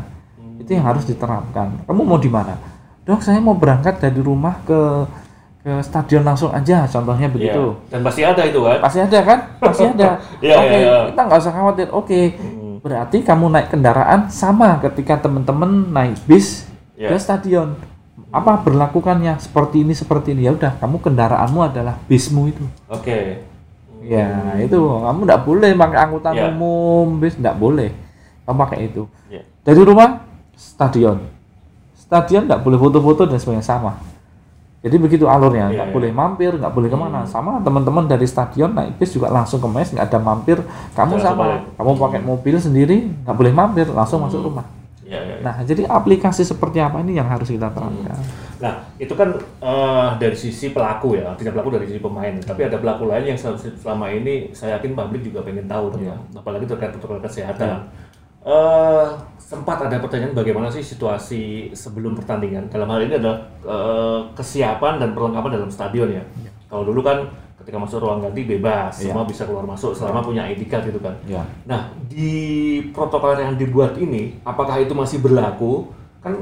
itu 0.56 0.70
yang 0.70 0.86
harus 0.86 1.04
diterapkan 1.04 1.84
kamu 1.84 2.00
mau 2.00 2.16
di 2.16 2.28
mana 2.28 2.54
dok 3.02 3.18
saya 3.18 3.36
mau 3.36 3.52
berangkat 3.52 3.98
dari 3.98 4.20
rumah 4.20 4.56
ke 4.62 4.80
ke 5.60 5.72
stadion 5.82 6.22
langsung 6.22 6.48
aja 6.48 6.86
contohnya 6.86 7.26
Iya. 7.26 7.34
begitu 7.34 7.64
Dan 7.90 8.00
pasti 8.00 8.22
ada 8.22 8.40
itu 8.40 8.60
kan. 8.62 8.78
pasti 8.78 8.98
ada 9.02 9.18
kan 9.20 9.38
pasti 9.58 9.84
ada 9.84 10.08
Iya, 10.40 10.54
oke 10.56 10.64
iya, 10.64 10.78
iya. 10.78 10.96
kita 11.10 11.20
nggak 11.20 11.40
usah 11.40 11.52
khawatir 11.52 11.88
oke 11.90 12.20
Hmm. 12.32 12.76
berarti 12.80 13.18
kamu 13.20 13.44
naik 13.50 13.68
kendaraan 13.68 14.20
sama 14.30 14.80
ketika 14.80 15.20
teman-teman 15.20 15.68
naik 15.90 16.16
bis 16.24 16.69
Iya. 17.00 17.08
ke 17.08 17.16
stadion. 17.16 17.80
Apa 18.28 18.60
berlakukannya 18.60 19.40
seperti 19.40 19.80
ini 19.80 19.96
seperti 19.96 20.36
ini? 20.36 20.44
Ya 20.44 20.52
udah 20.52 20.76
kamu 20.76 21.00
kendaraanmu 21.00 21.64
adalah 21.64 21.96
bismu 22.04 22.52
itu. 22.52 22.60
Oke. 22.92 23.40
ya 24.00 24.56
itu. 24.60 24.76
Kamu 24.76 25.24
nggak 25.24 25.42
boleh 25.44 25.72
pakai 25.76 25.98
angkutan 25.98 26.32
Iya. 26.36 26.52
umum 26.52 27.16
bis 27.16 27.40
nggak 27.40 27.56
boleh. 27.56 27.88
Kamu 28.44 28.56
pakai 28.60 28.92
itu. 28.92 29.08
Ya. 29.32 29.40
dari 29.64 29.80
rumah 29.80 30.24
stadion. 30.52 31.24
Stadion 31.96 32.44
nggak 32.44 32.60
boleh 32.60 32.76
foto-foto 32.76 33.24
dan 33.24 33.40
sebagainya 33.40 33.64
sama. 33.64 33.96
Jadi 34.80 34.96
begitu 34.96 35.24
alurnya 35.28 35.68
Iya, 35.68 35.76
nggak 35.76 35.88
iya. 35.88 35.94
boleh 35.96 36.10
mampir 36.12 36.52
nggak 36.56 36.72
boleh 36.72 36.88
ke 36.92 36.96
mana. 37.00 37.24
Sama 37.28 37.60
teman-teman 37.64 38.04
dari 38.08 38.24
stadion 38.28 38.72
naik 38.72 38.96
bis 39.00 39.12
juga 39.12 39.28
langsung 39.32 39.60
ke 39.60 39.68
mes 39.68 39.88
nggak 39.92 40.04
ada 40.04 40.18
mampir. 40.20 40.60
Kamu 40.92 41.16
Jangan 41.16 41.36
sama. 41.36 41.44
kamu 41.76 41.90
pakai 41.96 42.20
mobil 42.20 42.56
sendiri 42.60 43.08
nggak 43.24 43.36
boleh 43.36 43.52
mampir 43.52 43.88
langsung 43.88 44.20
masuk 44.20 44.44
rumah 44.52 44.64
Ya, 45.10 45.18
ya, 45.18 45.34
ya. 45.34 45.42
Nah, 45.42 45.56
jadi 45.66 45.82
aplikasi 45.90 46.46
seperti 46.46 46.78
apa 46.78 47.02
ini 47.02 47.18
yang 47.18 47.26
harus 47.26 47.50
kita 47.50 47.66
terapkan. 47.74 48.14
Nah, 48.62 48.74
itu 48.94 49.10
kan 49.18 49.34
eh, 49.58 50.08
dari 50.22 50.36
sisi 50.38 50.70
pelaku 50.70 51.18
ya, 51.18 51.34
tidak 51.34 51.58
pelaku 51.58 51.74
dari 51.74 51.90
sisi 51.90 51.98
pemain. 51.98 52.30
Tapi 52.38 52.70
ada 52.70 52.78
pelaku 52.78 53.10
lain 53.10 53.34
yang 53.34 53.38
sel- 53.38 53.58
selama 53.58 54.06
ini 54.06 54.54
saya 54.54 54.78
yakin 54.78 54.94
publik 54.94 55.26
juga 55.26 55.42
pengen 55.42 55.66
tahu, 55.66 55.90
Iya. 55.98 56.14
tentang, 56.14 56.46
apalagi 56.46 56.64
terkait 56.70 56.94
protokol 56.94 57.18
kesehatan. 57.18 57.90
Eh, 58.40 59.06
sempat 59.36 59.82
ada 59.82 59.98
pertanyaan 59.98 60.32
bagaimana 60.32 60.70
sih 60.70 60.80
situasi 60.80 61.74
sebelum 61.74 62.14
pertandingan. 62.14 62.70
Dalam 62.70 62.86
hal 62.86 63.02
ini 63.02 63.18
adalah 63.18 63.42
eh, 63.66 64.20
kesiapan 64.32 65.02
dan 65.02 65.10
perlengkapan 65.10 65.58
dalam 65.58 65.68
stadion 65.68 66.06
ya. 66.06 66.22
Kalau 66.70 66.86
dulu 66.86 67.02
kan 67.02 67.26
ketika 67.60 67.76
masuk 67.76 68.00
ruang 68.00 68.24
ganti 68.24 68.48
bebas, 68.48 69.04
Iya. 69.04 69.12
semua 69.12 69.24
bisa 69.28 69.44
keluar 69.44 69.64
masuk 69.68 69.92
selama 69.92 70.24
punya 70.24 70.48
ID 70.48 70.64
card 70.64 70.88
gitu 70.88 71.00
kan. 71.00 71.12
Ya. 71.28 71.44
Nah, 71.68 71.92
di 72.08 72.32
protokol 72.90 73.36
yang 73.36 73.54
dibuat 73.60 73.94
ini, 74.00 74.40
apakah 74.42 74.80
itu 74.80 74.96
masih 74.96 75.20
berlaku? 75.20 75.92
Kan 76.24 76.36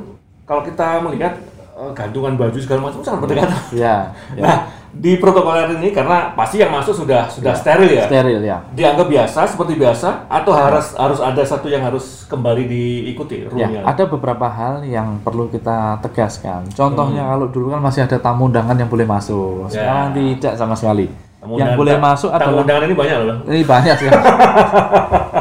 kalau 0.47 0.63
kita 0.63 1.03
melihat 1.03 1.35
eh, 1.79 1.91
gantungan 1.95 2.39
baju 2.39 2.59
segala 2.59 2.91
macam 2.91 3.03
sangat 3.03 3.21
berdekatan. 3.27 3.61
Ya, 3.75 4.15
ya. 4.39 4.43
Nah, 4.47 4.59
di 4.92 5.21
protokol 5.21 5.78
ini 5.78 5.92
karena 5.92 6.33
pasti 6.33 6.59
yang 6.59 6.73
masuk 6.73 7.04
sudah 7.04 7.28
sudah 7.28 7.52
steril 7.52 7.90
ya. 7.92 8.04
steril 8.09 8.40
ya. 8.40 8.59
Dianggap 8.73 9.07
biasa 9.07 9.40
seperti 9.45 9.76
biasa 9.76 10.26
atau 10.26 10.52
harus 10.57 10.97
harus 10.97 11.21
ada 11.21 11.42
satu 11.45 11.68
yang 11.68 11.85
harus 11.85 12.25
kembali 12.26 12.64
diikuti 12.64 13.47
Ya, 13.54 13.85
ada 13.85 14.04
beberapa 14.09 14.49
hal 14.49 14.83
yang 14.85 15.21
perlu 15.21 15.49
kita 15.52 16.00
tegaskan. 16.02 16.66
Contohnya 16.73 17.28
kalau 17.28 17.47
dulu 17.49 17.73
kan 17.76 17.80
masih 17.85 18.09
ada 18.09 18.16
tamu 18.18 18.49
undangan 18.49 18.76
yang 18.76 18.88
boleh 18.88 19.04
masuk. 19.04 19.68
Sekarang 19.68 20.16
tidak 20.16 20.57
sama 20.57 20.75
sekali. 20.75 21.09
Tamu 21.38 21.54
yang 21.54 21.78
boleh 21.78 21.97
masuk 22.00 22.35
tamu 22.35 22.40
adalah 22.42 22.62
undangan 22.66 22.83
ini 22.88 22.97
banyak 22.99 23.18
loh. 23.23 23.37
ini 23.47 23.62
banyak 23.62 23.97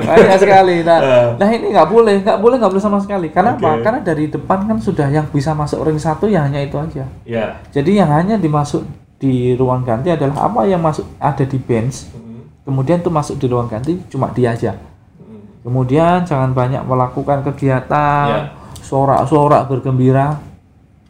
sekali. 0.00 0.18
banyak 0.22 0.38
sekali. 0.40 0.76
Nah, 0.86 0.98
nah 1.40 1.48
ini 1.52 1.66
nggak 1.74 1.88
boleh, 1.90 2.14
nggak 2.24 2.38
boleh, 2.40 2.56
nggak 2.56 2.72
boleh 2.72 2.84
sama 2.84 2.98
sekali. 3.02 3.28
Karena 3.28 3.58
apa? 3.58 3.76
Oke. 3.76 3.82
Karena 3.84 4.00
dari 4.00 4.24
depan 4.30 4.58
kan 4.64 4.78
sudah 4.80 5.08
yang 5.12 5.26
bisa 5.28 5.52
masuk 5.52 5.84
ring 5.84 6.00
satu 6.00 6.30
ya 6.30 6.46
hanya 6.46 6.62
itu 6.62 6.78
aja. 6.78 7.04
Ya. 7.26 7.60
Jadi 7.74 8.00
yang 8.00 8.08
hanya 8.08 8.40
dimasuk 8.40 8.86
di 9.20 9.54
ruang 9.54 9.86
ganti 9.86 10.10
adalah 10.10 10.48
apa 10.50 10.66
yang 10.66 10.80
masuk 10.82 11.04
ada 11.20 11.44
di 11.44 11.58
bench. 11.60 12.08
Hmm. 12.10 12.46
Kemudian 12.64 13.02
tuh 13.02 13.12
masuk 13.12 13.36
di 13.36 13.46
ruang 13.50 13.68
ganti 13.68 13.98
cuma 14.08 14.32
dia 14.32 14.54
aja. 14.54 14.78
Hmm. 15.20 15.42
Kemudian 15.66 16.24
jangan 16.24 16.50
banyak 16.56 16.82
melakukan 16.86 17.44
kegiatan 17.46 18.50
sorak-sorak 18.82 19.68
bergembira. 19.68 20.38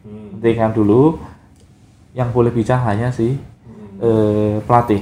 Hmm. 0.04 0.72
Dulu. 0.74 1.16
Yang 2.12 2.28
boleh 2.34 2.52
bicara 2.52 2.92
hanya 2.92 3.08
si 3.08 3.32
Hmm. 3.32 3.96
eh, 4.02 4.56
pelatih. 4.66 5.00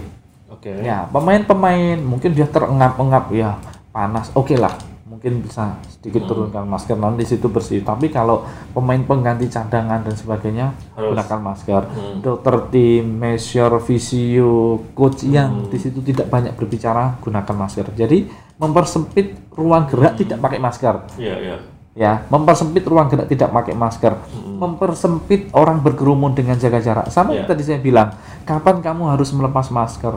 Oke. 0.61 0.85
Ya, 0.85 1.09
pemain-pemain 1.09 1.97
mungkin 2.05 2.37
dia 2.37 2.45
terengap-engap 2.45 3.33
ya 3.33 3.57
panas. 3.91 4.31
Oke 4.35 4.55
lah, 4.55 4.75
mungkin 5.05 5.43
bisa 5.43 5.75
sedikit 5.91 6.25
Hmm. 6.25 6.31
turunkan 6.31 6.65
masker 6.65 6.95
nanti 6.95 7.23
di 7.23 7.27
situ 7.27 7.51
bersih. 7.51 7.83
Tapi 7.83 8.09
kalau 8.09 8.47
pemain 8.71 9.03
pengganti 9.03 9.51
cadangan 9.51 10.01
dan 10.01 10.15
sebagainya 10.15 10.73
Harus. 10.95 11.13
gunakan 11.13 11.41
masker. 11.43 11.83
Hmm. 11.91 12.17
Dokter 12.23 12.55
tim, 12.71 13.05
measure, 13.19 13.77
visio, 13.83 14.81
coach 14.95 15.27
yang 15.27 15.67
Hmm. 15.67 15.69
di 15.69 15.79
situ 15.79 15.99
tidak 16.01 16.31
banyak 16.31 16.55
berbicara 16.55 17.19
gunakan 17.19 17.57
masker. 17.59 17.91
Jadi 17.93 18.31
mempersempit 18.57 19.51
ruang 19.53 19.91
gerak 19.91 20.15
Hmm. 20.15 20.21
tidak 20.23 20.39
pakai 20.39 20.59
masker. 20.59 20.95
Iya, 21.19 21.37
iya. 21.37 21.57
Ya, 21.91 22.23
mempersempit 22.31 22.87
ruang 22.87 23.11
gerak 23.11 23.27
tidak 23.27 23.51
pakai 23.51 23.75
masker. 23.75 24.15
Hmm. 24.15 24.63
Mempersempit 24.63 25.51
orang 25.51 25.83
berkerumun 25.83 26.33
dengan 26.33 26.55
jaga 26.55 26.79
jarak. 26.79 27.11
Sama 27.11 27.35
yang 27.35 27.45
Ya. 27.45 27.51
tadi 27.51 27.67
saya 27.67 27.83
bilang, 27.83 28.15
kapan 28.47 28.79
kamu 28.79 29.11
harus 29.11 29.35
melepas 29.35 29.69
masker? 29.69 30.15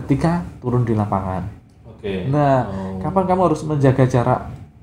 Ketika 0.00 0.48
turun 0.64 0.82
di 0.82 0.96
lapangan. 0.96 1.59
Oke. 2.00 2.32
Nah, 2.32 2.64
Oh. 2.64 2.96
kapan 3.04 3.24
kamu 3.28 3.40
harus 3.52 3.60
menjaga 3.62 4.04
jarak? 4.08 4.40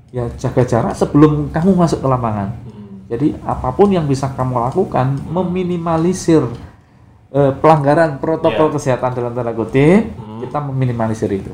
Ya, 0.08 0.24
jaga 0.38 0.62
jarak 0.62 0.94
sebelum 0.94 1.50
kamu 1.50 1.74
masuk 1.74 1.98
ke 1.98 2.06
lapangan. 2.06 2.54
Hmm. 2.64 3.04
Jadi 3.10 3.34
apa 3.42 3.74
pun 3.74 3.90
yang 3.90 4.06
bisa 4.06 4.30
kamu 4.30 4.70
lakukan 4.70 5.18
meminimalisir 5.26 6.46
eh, 7.28 7.52
pelanggaran 7.52 8.16
protokol 8.16 8.72
Ya. 8.72 8.74
kesehatan 8.80 9.12
dalam 9.12 9.36
tanda 9.36 9.52
kutip, 9.52 10.16
Hmm. 10.16 10.40
kita 10.40 10.64
meminimalisir 10.64 11.28
itu. 11.28 11.52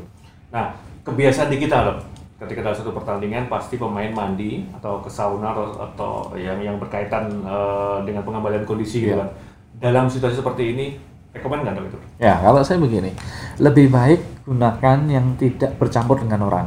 Nah, 0.55 0.71
kebiasaan 1.03 1.51
di 1.51 1.59
kita 1.59 1.83
loh. 1.83 1.99
Ketika 2.39 2.63
dalam 2.63 2.77
satu 2.77 2.95
pertandingan 2.95 3.51
pasti 3.51 3.75
pemain 3.75 4.07
mandi 4.07 4.71
atau 4.71 5.03
ke 5.03 5.11
sauna 5.11 5.51
atau, 5.51 5.67
atau 5.75 6.11
yang 6.39 6.63
yang 6.63 6.77
berkaitan 6.79 7.27
eh, 7.43 7.99
dengan 8.07 8.23
pengembalian 8.23 8.63
kondisi 8.63 9.03
gitu 9.03 9.19
Iya. 9.19 9.27
kan. 9.27 9.29
Dalam 9.75 10.05
situasi 10.07 10.39
seperti 10.39 10.79
ini, 10.79 10.87
rekomend 11.35 11.67
nggak 11.67 11.91
itu? 11.91 11.99
Ya, 12.23 12.39
kalau 12.41 12.63
saya 12.63 12.79
begini, 12.79 13.11
lebih 13.59 13.91
baik 13.91 14.47
gunakan 14.47 14.99
yang 15.11 15.35
tidak 15.35 15.75
bercampur 15.77 16.23
dengan 16.23 16.47
orang. 16.47 16.67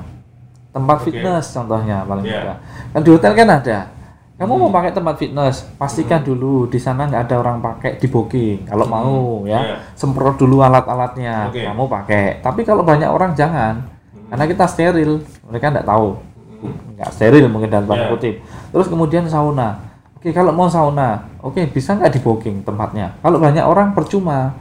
Tempat 0.76 0.98
Oke. 1.02 1.04
fitness 1.10 1.56
contohnya 1.56 2.04
paling 2.06 2.26
Iya. 2.28 2.40
mudah. 2.44 2.58
Kan 2.94 3.02
di 3.02 3.10
hotel 3.10 3.34
kan 3.34 3.50
ada. 3.50 3.80
Kamu 4.38 4.54
mau 4.54 4.70
pakai 4.70 4.94
tempat 4.94 5.18
fitness, 5.18 5.66
pastikan 5.82 6.22
Hmm. 6.22 6.30
dulu 6.30 6.70
di 6.70 6.78
sana 6.78 7.10
nggak 7.10 7.26
ada 7.26 7.36
orang 7.42 7.58
pakai 7.58 7.98
di 7.98 8.06
booking. 8.06 8.70
Kalau 8.70 8.86
mau 8.86 9.42
ya, 9.50 9.58
Iya. 9.58 9.76
semprot 9.98 10.38
dulu 10.38 10.62
alat-alatnya, 10.62 11.50
Oke. 11.50 11.66
kamu 11.66 11.84
pakai. 11.90 12.26
Tapi 12.46 12.62
kalau 12.62 12.86
banyak 12.86 13.10
orang 13.10 13.34
jangan, 13.34 13.82
karena 14.30 14.46
kita 14.46 14.70
steril, 14.70 15.26
mereka 15.50 15.74
nggak 15.74 15.90
tahu, 15.90 16.22
nggak 16.94 17.10
steril 17.18 17.50
mungkin 17.50 17.74
dalam 17.74 17.90
tanda 17.90 18.06
Iya. 18.06 18.14
kutip. 18.14 18.36
Terus 18.70 18.86
kemudian 18.86 19.26
sauna. 19.26 19.87
Oke, 20.28 20.36
kalau 20.36 20.52
mau 20.52 20.68
sauna, 20.68 21.24
oke 21.40 21.72
bisa 21.72 21.96
nggak 21.96 22.12
di 22.12 22.20
booking 22.20 22.60
tempatnya? 22.60 23.16
Kalau 23.24 23.40
banyak 23.40 23.64
orang 23.64 23.96
percuma, 23.96 24.60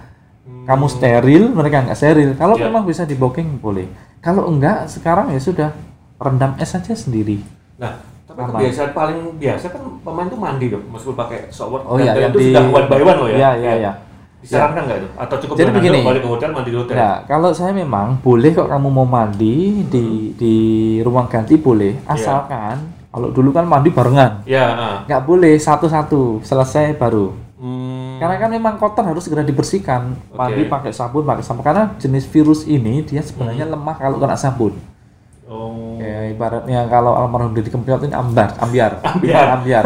kamu 0.62 0.86
steril, 0.86 1.50
mereka 1.50 1.82
nggak 1.82 1.98
steril. 1.98 2.38
Kalau 2.38 2.54
Iya. 2.54 2.70
memang 2.70 2.86
bisa 2.86 3.02
di 3.02 3.18
booking 3.18 3.58
boleh. 3.58 3.90
Kalau 4.22 4.46
enggak, 4.46 4.86
sekarang 4.86 5.34
ya 5.34 5.42
sudah 5.42 5.74
rendam 6.22 6.54
es 6.54 6.70
saja 6.70 6.94
sendiri. 6.94 7.42
Nah, 7.82 7.98
tapi 8.22 8.46
Aman. 8.46 8.62
kebiasaan 8.62 8.94
paling 8.94 9.18
biasa 9.42 9.74
kan 9.74 9.82
pemain 10.06 10.30
tuh 10.30 10.38
mandi 10.38 10.70
dong, 10.70 10.86
meskipun 10.86 11.18
pakai 11.18 11.50
shower. 11.50 11.82
Oh 11.82 11.98
Dan- 11.98 12.06
iya, 12.06 12.12
yang 12.14 12.30
itu 12.30 12.38
di- 12.38 12.46
sudah 12.46 12.62
one 12.70 12.86
by 12.86 13.00
one 13.02 13.18
loh 13.18 13.26
ya. 13.26 13.34
Iya, 13.34 13.50
iya, 13.58 13.72
iya. 13.74 13.92
Disarankan 14.38 14.82
nggak 14.86 14.98
itu? 15.02 15.08
Atau 15.18 15.36
cukup 15.42 15.54
Jadi 15.58 15.70
begini. 15.74 15.98
Balik 16.06 16.22
ke 16.22 16.30
hotel 16.30 16.50
mandi 16.54 16.70
di 16.70 16.78
hotel? 16.78 16.94
Nah, 16.94 17.26
kalau 17.26 17.50
saya 17.50 17.74
memang 17.74 18.22
boleh 18.22 18.54
kok 18.54 18.70
kamu 18.70 18.86
mau 18.86 19.02
mandi 19.02 19.82
di 19.82 20.30
di 20.30 20.54
ruang 21.02 21.26
ganti 21.26 21.58
boleh, 21.58 21.98
Iya. 21.98 22.06
asalkan 22.06 22.94
kalau 23.16 23.32
dulu 23.32 23.48
kan 23.48 23.64
mandi 23.64 23.88
barengan, 23.88 24.44
Ya. 24.44 24.66
ah. 24.68 24.96
nggak 25.02 25.24
boleh 25.24 25.56
satu-satu 25.56 26.44
selesai 26.44 26.92
baru. 26.94 27.32
Hmm. 27.56 28.20
Karena 28.20 28.36
kan 28.36 28.50
memang 28.50 28.76
kotor 28.76 29.00
harus 29.02 29.24
segera 29.24 29.40
dibersihkan. 29.40 30.12
Mandi 30.30 30.62
Oke. 30.62 30.68
pakai 30.68 30.92
sabun, 30.92 31.24
pakai 31.24 31.40
sabun. 31.40 31.64
Karena 31.64 31.96
jenis 31.96 32.24
virus 32.26 32.64
ini 32.64 33.00
dia 33.00 33.24
sebenarnya 33.24 33.64
Hmm. 33.64 33.72
lemah 33.72 33.96
kalau 33.96 34.20
kena 34.20 34.36
sabun. 34.36 34.76
Oh. 35.46 35.96
Ya, 35.96 36.26
ibaratnya 36.26 36.84
kalau 36.84 37.14
almarhum 37.14 37.54
Deddy 37.54 37.70
Kempot 37.70 38.02
ini 38.02 38.10
ambar, 38.10 38.52
ambiar, 38.58 38.98
Ambiar. 39.06 39.46
ambiar, 39.54 39.84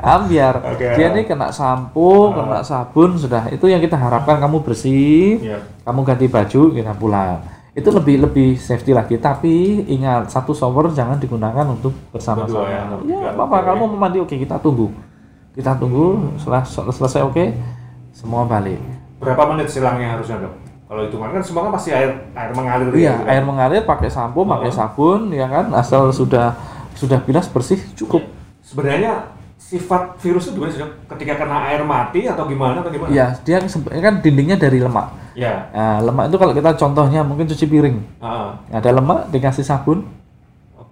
ambiar. 0.00 0.54
Oke. 0.72 0.86
Dia 0.94 1.10
ini 1.10 1.26
kena 1.26 1.50
sampo, 1.50 2.30
kena 2.30 2.62
sabun, 2.62 3.18
sudah 3.18 3.50
itu 3.50 3.66
yang 3.66 3.82
kita 3.82 3.98
harapkan 3.98 4.38
kamu 4.38 4.62
bersih, 4.62 5.42
Iya. 5.42 5.58
kamu 5.82 6.00
ganti 6.06 6.26
baju, 6.26 6.62
kita 6.70 6.94
pulang. 6.94 7.42
Itu 7.72 7.88
lebih 7.88 8.20
lebih 8.20 8.60
safety 8.60 8.92
lagi. 8.92 9.16
Tapi 9.16 9.80
ingat 9.88 10.28
satu 10.28 10.52
shower 10.52 10.92
jangan 10.92 11.16
digunakan 11.16 11.64
untuk 11.64 11.96
bersama-sama. 12.12 12.68
Ya, 12.68 12.84
Ya, 13.08 13.32
berdua. 13.32 13.48
apa 13.48 13.56
kamu 13.64 13.82
mau 13.88 13.98
mandi 13.98 14.20
oke 14.20 14.36
kita 14.36 14.60
tunggu, 14.60 14.92
kita 15.56 15.72
tunggu 15.80 16.36
setelah 16.36 16.62
selesai 16.64 17.24
oke 17.24 17.44
semua 18.12 18.44
balik. 18.44 18.76
Berapa 19.16 19.56
menit 19.56 19.72
silangnya 19.72 20.12
harusnya 20.12 20.44
dok? 20.44 20.54
Kalau 20.84 21.08
itu 21.08 21.16
kan 21.16 21.40
semua 21.40 21.60
kan 21.64 21.72
pasti 21.72 21.88
air 21.96 22.12
air 22.36 22.52
mengalir. 22.52 22.92
Iya, 22.92 23.16
gitu 23.16 23.24
kan? 23.24 23.32
air 23.32 23.44
mengalir 23.48 23.82
pakai 23.88 24.08
sampo, 24.12 24.44
pakai 24.44 24.68
Oh. 24.68 24.76
sabun, 24.76 25.32
ya 25.32 25.48
kan, 25.48 25.72
asal 25.72 26.12
sudah 26.12 26.52
sudah 26.92 27.16
bilas 27.24 27.48
bersih 27.48 27.80
cukup. 27.96 28.20
Sebenarnya 28.60 29.32
sifat 29.56 30.20
virus 30.20 30.52
itu 30.52 30.60
gimana 30.60 30.68
sih? 30.68 30.84
Ketika 31.08 31.40
kena 31.40 31.72
air 31.72 31.80
mati 31.80 32.28
atau 32.28 32.44
gimana 32.44 32.84
atau 32.84 32.92
gimana? 32.92 33.08
Iya, 33.08 33.32
dia 33.40 33.64
kan 34.04 34.20
dindingnya 34.20 34.60
dari 34.60 34.84
lemak. 34.84 35.21
Ya. 35.32 35.68
Nah, 35.72 35.96
lemak 36.02 36.28
itu 36.28 36.36
kalau 36.36 36.52
kita 36.52 36.70
contohnya 36.76 37.20
mungkin 37.22 37.48
cuci 37.48 37.64
piring, 37.64 37.96
Ah, 38.18 38.56
ada 38.68 38.90
lemak 38.92 39.32
dikasih 39.32 39.64
sabun, 39.64 40.04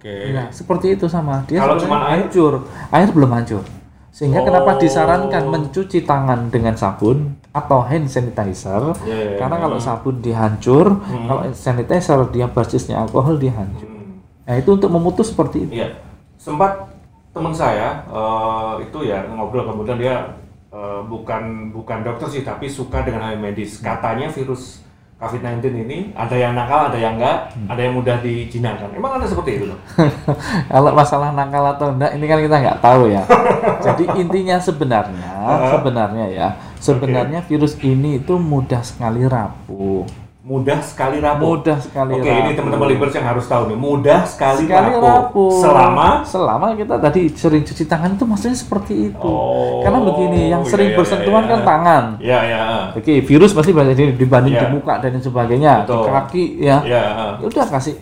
Oke. 0.01 0.33
Nah, 0.33 0.49
seperti 0.49 0.97
itu 0.97 1.05
sama. 1.05 1.45
Dia 1.45 1.61
Kalau 1.61 1.77
cuman 1.77 2.01
air? 2.09 2.25
hancur. 2.25 2.65
Air 2.89 3.13
belum 3.13 3.37
hancur. 3.37 3.61
Sehingga 4.09 4.41
Oh. 4.41 4.45
kenapa 4.49 4.81
disarankan 4.81 5.45
mencuci 5.45 6.01
tangan 6.01 6.49
dengan 6.49 6.73
sabun 6.73 7.37
atau 7.53 7.85
hand 7.85 8.09
sanitizer? 8.09 8.97
Iya, 9.05 9.13
iya, 9.13 9.37
Karena 9.37 9.61
iya. 9.61 9.63
kalau 9.63 9.77
sabun 9.77 10.17
dihancur, 10.17 10.97
Hmm. 11.05 11.29
kalau 11.29 11.41
sanitizer 11.53 12.17
dia 12.33 12.49
basisnya 12.49 12.97
alkohol 12.97 13.37
dia 13.37 13.53
hancur. 13.53 13.85
Hmm. 13.85 14.25
Nah, 14.49 14.55
itu 14.57 14.69
untuk 14.73 14.89
memutus 14.89 15.29
seperti 15.29 15.69
itu. 15.69 15.71
Iya, 15.77 15.93
sempat 16.33 16.89
teman 17.29 17.53
saya 17.53 18.01
eh, 18.09 18.73
itu 18.81 19.05
ya 19.05 19.21
ngobrol 19.29 19.69
kemudian 19.69 20.01
dia 20.01 20.33
eh, 20.71 21.01
bukan 21.05 21.69
bukan 21.69 21.99
dokter 22.01 22.27
sih 22.31 22.41
tapi 22.41 22.65
suka 22.65 23.03
dengan 23.03 23.27
hal 23.27 23.37
medis. 23.37 23.77
Katanya 23.79 24.27
virus 24.27 24.81
COVID-19 25.21 25.85
ini 25.85 25.97
ada 26.17 26.33
yang 26.33 26.57
nakal, 26.57 26.89
ada 26.89 26.97
yang 26.97 27.13
enggak, 27.21 27.53
Hmm. 27.53 27.69
ada 27.69 27.77
yang 27.85 27.93
mudah 27.93 28.17
dijinakkan. 28.25 28.89
Emang 28.89 29.21
ada 29.21 29.29
seperti 29.29 29.61
itu 29.61 29.65
loh? 29.69 29.77
Kalau 30.73 30.89
masalah 30.97 31.29
nakal 31.29 31.61
atau 31.77 31.93
enggak, 31.93 32.17
ini 32.17 32.25
kan 32.25 32.39
kita 32.41 32.57
nggak 32.57 32.79
tahu 32.81 33.01
ya. 33.05 33.21
Jadi 33.85 34.03
intinya 34.17 34.57
sebenarnya, 34.57 35.33
sebenarnya 35.77 36.25
ya, 36.33 36.47
sebenarnya 36.81 37.45
virus 37.45 37.77
ini 37.85 38.17
itu 38.17 38.33
mudah 38.33 38.81
sekali 38.81 39.21
rapuh. 39.29 40.09
Mudah 40.41 40.81
sekali 40.81 41.21
rapuh. 41.21 41.45
mudah 41.53 41.77
sekali 41.77 42.17
Oke, 42.17 42.25
ini 42.25 42.33
rapuh. 42.33 42.53
teman-teman 42.57 42.87
Libers 42.89 43.13
yang 43.13 43.27
harus 43.29 43.45
tahu 43.45 43.69
nih, 43.69 43.77
mudah 43.77 44.19
sekali, 44.25 44.65
sekali 44.65 44.91
rapuh. 44.97 45.53
Selama 45.53 46.07
selama 46.25 46.65
kita 46.73 46.97
tadi 46.97 47.21
sering 47.29 47.61
cuci 47.61 47.83
tangan 47.85 48.17
itu 48.17 48.25
maksudnya 48.25 48.57
seperti 48.57 48.93
itu. 49.07 49.29
Oh, 49.29 49.85
Karena 49.85 50.01
begini, 50.01 50.49
yang 50.49 50.65
iya, 50.65 50.69
sering 50.69 50.89
iya, 50.89 50.97
bersentuhan 50.97 51.43
iya. 51.45 51.51
kan 51.51 51.59
tangan. 51.61 52.03
Ya, 52.17 52.39
ya. 52.41 52.61
Oke, 52.91 53.21
virus 53.21 53.53
pasti 53.53 53.69
banyak 53.69 53.93
di- 53.93 54.17
dibanding 54.17 54.57
Iya. 54.57 54.65
di 54.65 54.67
muka 54.71 54.97
dan 54.97 55.13
sebagainya, 55.15 55.85
di 55.85 55.93
Betul. 55.93 56.09
kaki 56.09 56.43
ya. 56.57 56.77
Ya. 56.81 57.03
Ya 57.37 57.45
udah 57.45 57.65
kasih 57.69 57.95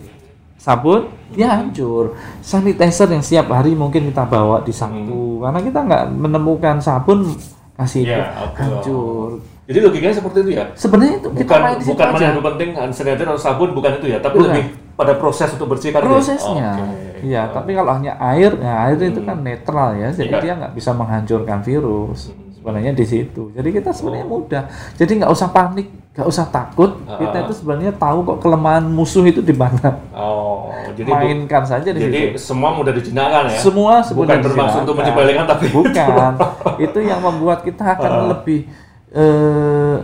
sabun, 0.56 1.00
dia 1.30 1.48
hancur. 1.50 2.16
Sanitizer 2.40 3.08
yang 3.08 3.20
setiap 3.20 3.52
hari 3.52 3.72
mungkin 3.72 4.08
kita 4.08 4.24
bawa 4.24 4.60
di 4.60 4.72
saku, 4.72 5.40
karena 5.40 5.60
kita 5.60 5.78
nggak 5.78 6.04
menemukan 6.10 6.80
sabun 6.80 7.36
kasih 7.76 8.00
itu 8.02 8.16
Iya, 8.16 8.48
hancur. 8.50 9.44
Jadi 9.70 9.78
logikanya 9.80 10.14
seperti 10.16 10.38
itu 10.40 10.50
ya. 10.52 10.64
Sebenarnya 10.74 11.14
itu 11.16 11.28
kita 11.30 11.46
Bukan 11.46 11.60
main 11.62 11.76
di 11.76 11.84
situ 11.84 11.94
bukan 11.94 12.08
mana 12.10 12.24
yang 12.26 12.42
penting 12.42 12.68
hand 12.74 12.90
sanitizer 12.90 13.22
atau 13.24 13.38
sabun 13.38 13.70
bukan 13.70 13.90
itu 13.94 14.06
ya, 14.08 14.18
tapi 14.18 14.36
Bukan. 14.36 14.50
lebih 14.50 14.64
pada 14.92 15.12
proses 15.14 15.48
untuk 15.54 15.68
bersihkan 15.68 16.00
ya? 16.00 16.08
prosesnya. 16.10 16.70
Oke. 16.74 16.98
Iya, 17.22 17.42
tapi 17.48 17.70
kalau 17.72 17.92
hanya 17.92 18.12
air, 18.18 18.50
ya 18.56 18.74
air 18.82 18.98
itu 18.98 19.20
kan 19.22 19.38
netral 19.38 19.94
ya, 19.94 20.08
jadi 20.10 20.26
Iya. 20.28 20.40
dia 20.40 20.52
nggak 20.56 20.72
bisa 20.74 20.90
menghancurkan 20.90 21.58
virus. 21.60 22.34
Sebenarnya 22.50 22.92
di 22.92 23.06
situ. 23.06 23.48
Jadi 23.50 23.68
kita 23.70 23.88
sebenarnya 23.88 24.26
mudah. 24.26 24.62
Jadi 24.92 25.12
nggak 25.16 25.30
usah 25.30 25.48
panik, 25.48 25.86
nggak 26.10 26.26
usah 26.26 26.44
takut. 26.46 26.92
Kita 27.08 27.32
Ah. 27.32 27.42
itu 27.42 27.52
sebenarnya 27.54 27.92
tahu 27.94 28.18
kok 28.22 28.38
kelemahan 28.38 28.84
musuh 28.84 29.22
itu 29.22 29.40
di 29.40 29.54
mana. 29.54 29.96
Oh, 30.12 30.68
jadi 30.90 31.08
bu- 31.08 31.16
Mainkan 31.16 31.62
saja 31.62 31.88
di 31.88 32.00
jadi 32.02 32.20
situ. 32.34 32.52
semua 32.52 32.74
mudah 32.74 32.90
dijinakkan 32.90 33.48
ya. 33.48 33.56
Semua 33.56 34.04
bukan 34.04 34.38
bermaksud 34.42 34.80
untuk 34.82 34.92
menyepelekan 34.94 35.46
tapi 35.46 35.66
bukan. 35.70 36.32
itu 36.78 36.98
yang 37.00 37.20
membuat 37.22 37.62
kita 37.62 37.94
akan 37.94 38.10
Ah. 38.10 38.24
lebih 38.34 38.68
eh, 39.12 39.96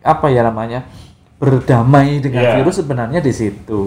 apa 0.00 0.26
ya 0.28 0.42
namanya? 0.42 0.82
berdamai 1.38 2.18
dengan 2.18 2.42
Iya. 2.42 2.54
virus 2.58 2.82
sebenarnya 2.82 3.22
di 3.22 3.30
situ. 3.30 3.82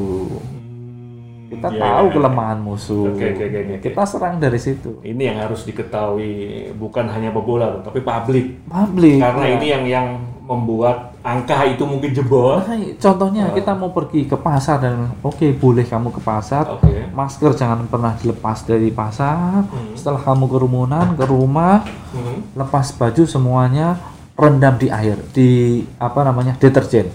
Kita 1.51 1.67
Iya, 1.67 1.83
tahu 1.83 2.05
iya, 2.07 2.13
kelemahan 2.15 2.59
musuh. 2.63 3.11
Oke, 3.11 3.27
oke, 3.27 3.43
oke, 3.43 3.59
oke. 3.59 3.75
Kita 3.83 4.01
serang 4.07 4.39
dari 4.39 4.55
situ. 4.55 5.03
ini 5.03 5.27
yang 5.27 5.35
harus 5.37 5.67
diketahui 5.67 6.31
bukan 6.73 7.11
hanya 7.11 7.27
pebola 7.29 7.83
tapi 7.83 7.99
publik. 7.99 8.63
Publik. 8.63 9.19
Karena 9.19 9.43
ya. 9.43 9.51
ini 9.51 9.67
yang 9.67 9.83
yang 9.85 10.07
membuat 10.41 11.11
angka 11.21 11.63
itu 11.65 11.83
mungkin 11.83 12.15
jebol. 12.15 12.63
Nah, 12.63 12.71
contohnya 12.97 13.43
Ah. 13.47 13.53
kita 13.53 13.75
mau 13.75 13.91
pergi 13.91 14.23
ke 14.23 14.35
pasar 14.35 14.79
dan 14.79 15.11
oke 15.19 15.43
boleh 15.53 15.83
kamu 15.83 16.07
ke 16.09 16.23
pasar. 16.23 16.71
Oke. 16.71 17.11
Masker 17.11 17.51
jangan 17.53 17.83
pernah 17.85 18.15
dilepas 18.15 18.63
dari 18.63 18.87
pasar. 18.89 19.67
Hmm. 19.67 19.91
Setelah 19.91 20.23
kamu 20.23 20.47
kerumunan 20.47 21.19
ke 21.19 21.27
rumah, 21.27 21.83
Hmm. 22.15 22.47
lepas 22.55 22.95
baju 22.95 23.27
semuanya 23.27 23.99
rendam 24.41 24.73
di 24.75 24.89
air, 24.89 25.17
di 25.29 25.49
apa 26.01 26.25
namanya 26.25 26.57
deterjen. 26.57 27.05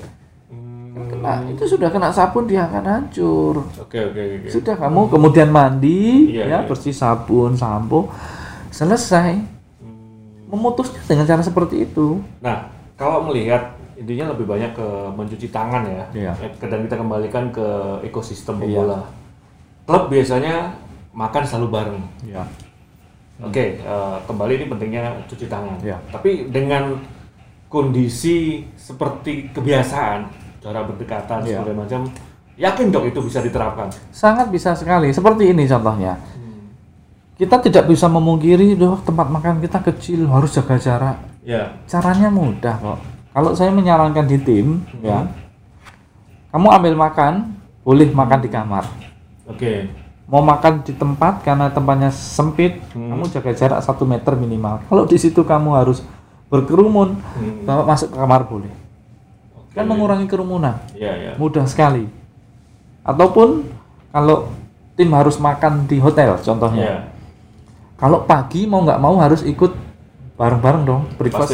Hmm. 0.46 0.94
Kena, 1.10 1.42
itu 1.50 1.66
sudah 1.66 1.90
kena 1.90 2.14
sabun 2.14 2.46
dia 2.46 2.70
akan 2.70 2.84
hancur. 2.86 3.66
Oke, 3.82 3.98
oke, 3.98 4.20
oke. 4.20 4.48
Sudah 4.48 4.78
kamu 4.78 5.10
kemudian 5.10 5.50
mandi, 5.50 6.30
Iya, 6.30 6.42
ya 6.46 6.46
iya. 6.46 6.58
bersih 6.64 6.94
sabun, 6.94 7.58
sampo, 7.58 8.06
selesai. 8.70 9.34
Hmm. 9.82 10.54
Memutusnya 10.54 11.02
dengan 11.02 11.26
cara 11.26 11.42
seperti 11.42 11.82
itu. 11.82 12.22
Nah, 12.38 12.70
kalau 12.94 13.26
melihat 13.26 13.74
intinya 13.96 14.30
lebih 14.30 14.46
banyak 14.46 14.70
ke 14.76 14.88
mencuci 15.12 15.48
tangan 15.50 15.82
ya. 15.88 16.04
Iya. 16.14 16.32
Eh, 16.46 16.50
Dan 16.62 16.86
kita 16.86 16.96
kembalikan 17.00 17.50
ke 17.50 17.66
ekosistem 18.06 18.62
Iya. 18.62 18.78
bola. 18.78 19.00
Klub 19.86 20.06
biasanya 20.06 20.74
makan 21.10 21.42
selalu 21.42 21.68
bareng. 21.72 22.00
Ya. 22.22 22.44
Oke, 23.36 23.80
eh, 23.80 24.16
kembali 24.24 24.52
ini 24.56 24.66
pentingnya 24.68 25.12
cuci 25.28 25.44
tangan. 25.44 25.76
Iya. 25.84 26.00
Tapi 26.08 26.48
dengan 26.48 26.96
kondisi 27.66 28.64
seperti 28.74 29.50
kebiasaan, 29.50 30.30
cara 30.62 30.86
berdekatan 30.86 31.42
Iya. 31.42 31.60
segala 31.62 31.72
macam, 31.82 32.00
yakin 32.56 32.86
dok 32.88 33.04
itu 33.10 33.20
bisa 33.22 33.42
diterapkan. 33.42 33.90
Sangat 34.10 34.48
bisa 34.48 34.72
sekali. 34.72 35.10
Seperti 35.10 35.50
ini 35.50 35.66
contohnya. 35.66 36.16
Kita 37.36 37.60
tidak 37.60 37.84
bisa 37.84 38.08
memungkiri, 38.08 38.72
doh 38.74 38.96
tempat 39.04 39.28
makan 39.28 39.60
kita 39.60 39.84
kecil 39.84 40.24
harus 40.24 40.56
jaga 40.56 40.80
jarak. 40.80 41.16
Ya. 41.44 41.76
Caranya 41.84 42.32
mudah 42.32 42.80
kok. 42.80 42.98
Kalau 43.36 43.52
saya 43.52 43.68
menyarankan 43.68 44.24
di 44.24 44.40
tim, 44.40 44.80
Hmm. 44.80 45.04
ya, 45.04 45.18
kamu 46.48 46.68
ambil 46.72 46.94
makan, 46.96 47.52
boleh 47.84 48.08
makan 48.08 48.40
di 48.40 48.48
kamar. 48.48 48.88
Oke. 49.44 49.92
Mau 50.26 50.40
makan 50.42 50.82
di 50.82 50.96
tempat 50.96 51.44
karena 51.44 51.68
tempatnya 51.68 52.08
sempit, 52.08 52.80
Hmm. 52.96 53.12
kamu 53.12 53.28
jaga 53.28 53.52
jarak 53.52 53.80
satu 53.84 54.08
meter 54.08 54.32
minimal. 54.34 54.80
Kalau 54.88 55.04
di 55.04 55.20
situ 55.20 55.44
kamu 55.44 55.76
harus 55.76 56.00
berkerumun, 56.46 57.18
Hmm. 57.18 57.66
bawa 57.66 57.82
masuk 57.84 58.14
ke 58.14 58.16
kamar 58.16 58.46
boleh. 58.46 58.70
Oke. 59.56 59.74
Kan 59.74 59.86
mengurangi 59.86 60.26
kerumunan. 60.26 60.78
Ya, 60.94 61.12
ya. 61.12 61.32
mudah 61.36 61.66
sekali. 61.66 62.06
Ataupun 63.02 63.66
kalau 64.10 64.50
tim 64.94 65.10
harus 65.12 65.36
makan 65.36 65.84
di 65.86 65.98
hotel, 65.98 66.38
contohnya. 66.40 66.84
Ya. 66.84 66.98
Kalau 67.96 68.24
pagi 68.24 68.68
mau 68.68 68.84
nggak 68.84 69.00
mau 69.00 69.16
harus 69.18 69.40
ikut 69.42 69.72
bareng-bareng 70.36 70.82
dong, 70.84 71.02
breakfast. 71.16 71.52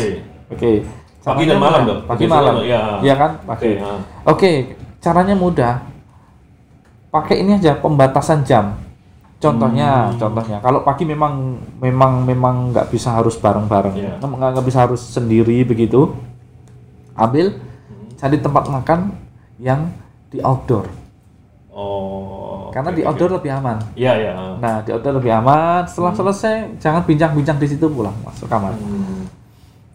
Oke. 0.51 0.83
Pagi 1.23 1.47
Caranya 1.47 1.55
dan 1.55 1.59
malam 1.63 1.81
dong? 1.87 2.01
Pagi 2.03 2.25
malam. 2.27 2.55
ya. 2.67 2.99
Iya 2.99 3.15
kan? 3.15 3.31
Oke. 3.47 3.47
Pagi. 3.47 3.71
ya. 3.79 3.91
Oke, 4.27 4.53
caranya 4.99 5.35
mudah. 5.39 5.75
Pakai 7.15 7.47
ini 7.47 7.55
aja 7.55 7.79
pembatasan 7.79 8.43
jam. 8.43 8.75
Contohnya, 9.43 10.15
Hmm. 10.15 10.19
contohnya, 10.23 10.63
kalau 10.63 10.87
pagi 10.87 11.03
memang 11.03 11.59
memang 11.83 12.23
memang 12.23 12.71
nggak 12.71 12.95
bisa 12.95 13.19
harus 13.19 13.35
bareng-bareng, 13.43 13.99
Iya. 13.99 14.15
nggak 14.23 14.51
nggak 14.55 14.67
bisa 14.71 14.87
harus 14.87 15.03
sendiri 15.03 15.67
begitu. 15.67 16.15
Ambil, 17.19 17.59
Hmm. 17.59 18.07
cari 18.15 18.39
tempat 18.39 18.71
makan 18.71 19.19
yang 19.59 19.91
di 20.31 20.39
outdoor. 20.39 20.87
Oh. 21.75 22.71
Karena 22.71 22.95
oke, 22.95 22.97
di 22.97 23.03
outdoor 23.03 23.31
lebih 23.43 23.51
aman. 23.53 23.77
Iya, 23.99 24.13
ya. 24.17 24.33
Nah, 24.63 24.81
di 24.81 24.95
outdoor 24.95 25.19
lebih 25.21 25.33
aman. 25.35 25.85
Setelah 25.85 26.15
selesai, 26.17 26.79
jangan 26.81 27.03
bincang-bincang 27.05 27.59
di 27.59 27.67
situ 27.69 27.85
pulang 27.91 28.15
masuk 28.25 28.47
kamar. 28.49 28.73
Hmm. 28.79 29.29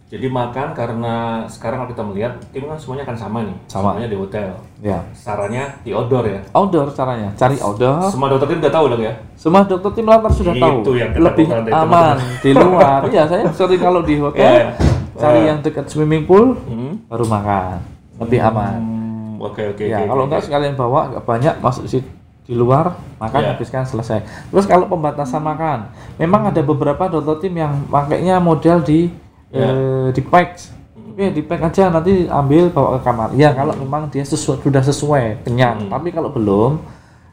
Jadi 0.08 0.24
makan 0.26 0.72
karena 0.72 1.16
sekarang 1.46 1.84
kalau 1.84 1.92
kita 1.92 2.00
melihat 2.02 2.34
tim 2.50 2.64
kan 2.64 2.80
semuanya 2.80 3.04
akan 3.04 3.18
sama 3.18 3.38
nih. 3.44 3.56
Sama. 3.68 3.92
Semuanya 3.92 4.08
di 4.08 4.16
hotel. 4.16 4.50
Ya, 4.80 5.04
Sarannya 5.12 5.68
di 5.84 5.92
outdoor 5.92 6.24
ya. 6.24 6.40
outdoor 6.50 6.88
caranya. 6.90 7.36
Cari 7.36 7.60
outdoor. 7.60 8.08
Semua 8.08 8.32
dokter 8.32 8.48
tim 8.48 8.64
udah 8.64 8.72
tahu 8.72 8.86
dong 8.88 9.04
ya. 9.04 9.14
Semua 9.36 9.62
dokter 9.62 9.92
tim 9.92 10.08
latar 10.08 10.32
sudah 10.32 10.56
Itu 10.56 10.64
tahu. 10.64 10.96
yang 10.96 11.12
kita 11.12 11.28
Lebih 11.28 11.46
aman 11.68 12.16
di 12.40 12.52
luar. 12.54 13.00
Iya, 13.06 13.24
saya 13.26 13.44
sering 13.52 13.82
kalau 13.82 14.00
di 14.00 14.16
hotel 14.16 14.40
Iya, 14.40 14.52
iya. 14.64 14.68
cari 15.14 15.40
Eh. 15.40 15.46
yang 15.46 15.60
dekat 15.60 15.86
swimming 15.86 16.24
pool 16.24 16.56
Hmm. 16.56 17.04
baru 17.06 17.28
makan. 17.28 17.78
Lebih 18.18 18.40
aman. 18.42 18.74
Hmm, 18.74 19.44
Oke 19.44 19.62
oke. 19.68 19.84
ya, 19.84 20.00
oke, 20.00 20.08
kalau 20.08 20.24
oke, 20.24 20.30
enggak 20.32 20.42
sekalian 20.42 20.74
bawa 20.74 21.02
nggak 21.10 21.26
banyak 21.28 21.56
masuk 21.60 21.84
si 21.84 22.00
di 22.42 22.56
luar 22.56 22.96
makan 23.20 23.44
Iya. 23.44 23.50
habiskan 23.54 23.84
selesai. 23.84 24.24
Terus 24.48 24.64
kalau 24.64 24.88
pembatasan 24.88 25.44
makan, 25.44 25.92
memang 26.16 26.48
ada 26.48 26.64
beberapa 26.64 27.12
dokter 27.12 27.44
tim 27.44 27.60
yang 27.60 27.84
pakainya 27.86 28.40
model 28.40 28.80
di 28.80 29.12
Iya. 29.52 29.68
eh, 29.68 30.08
di 30.12 30.22
pack. 30.22 30.50
Oke, 31.14 31.26
di 31.34 31.42
pack 31.42 31.62
aja 31.66 31.90
nanti 31.90 32.30
ambil 32.30 32.70
bawa 32.70 32.98
ke 32.98 33.00
kamar. 33.02 33.30
Ya, 33.34 33.50
kalau 33.52 33.74
memang 33.74 34.06
dia 34.08 34.22
sesuai 34.22 34.62
sudah 34.62 34.84
sesuai 34.84 35.42
kenyang. 35.42 35.88
Hmm. 35.88 35.92
Tapi 35.92 36.14
kalau 36.14 36.30
belum, 36.30 36.78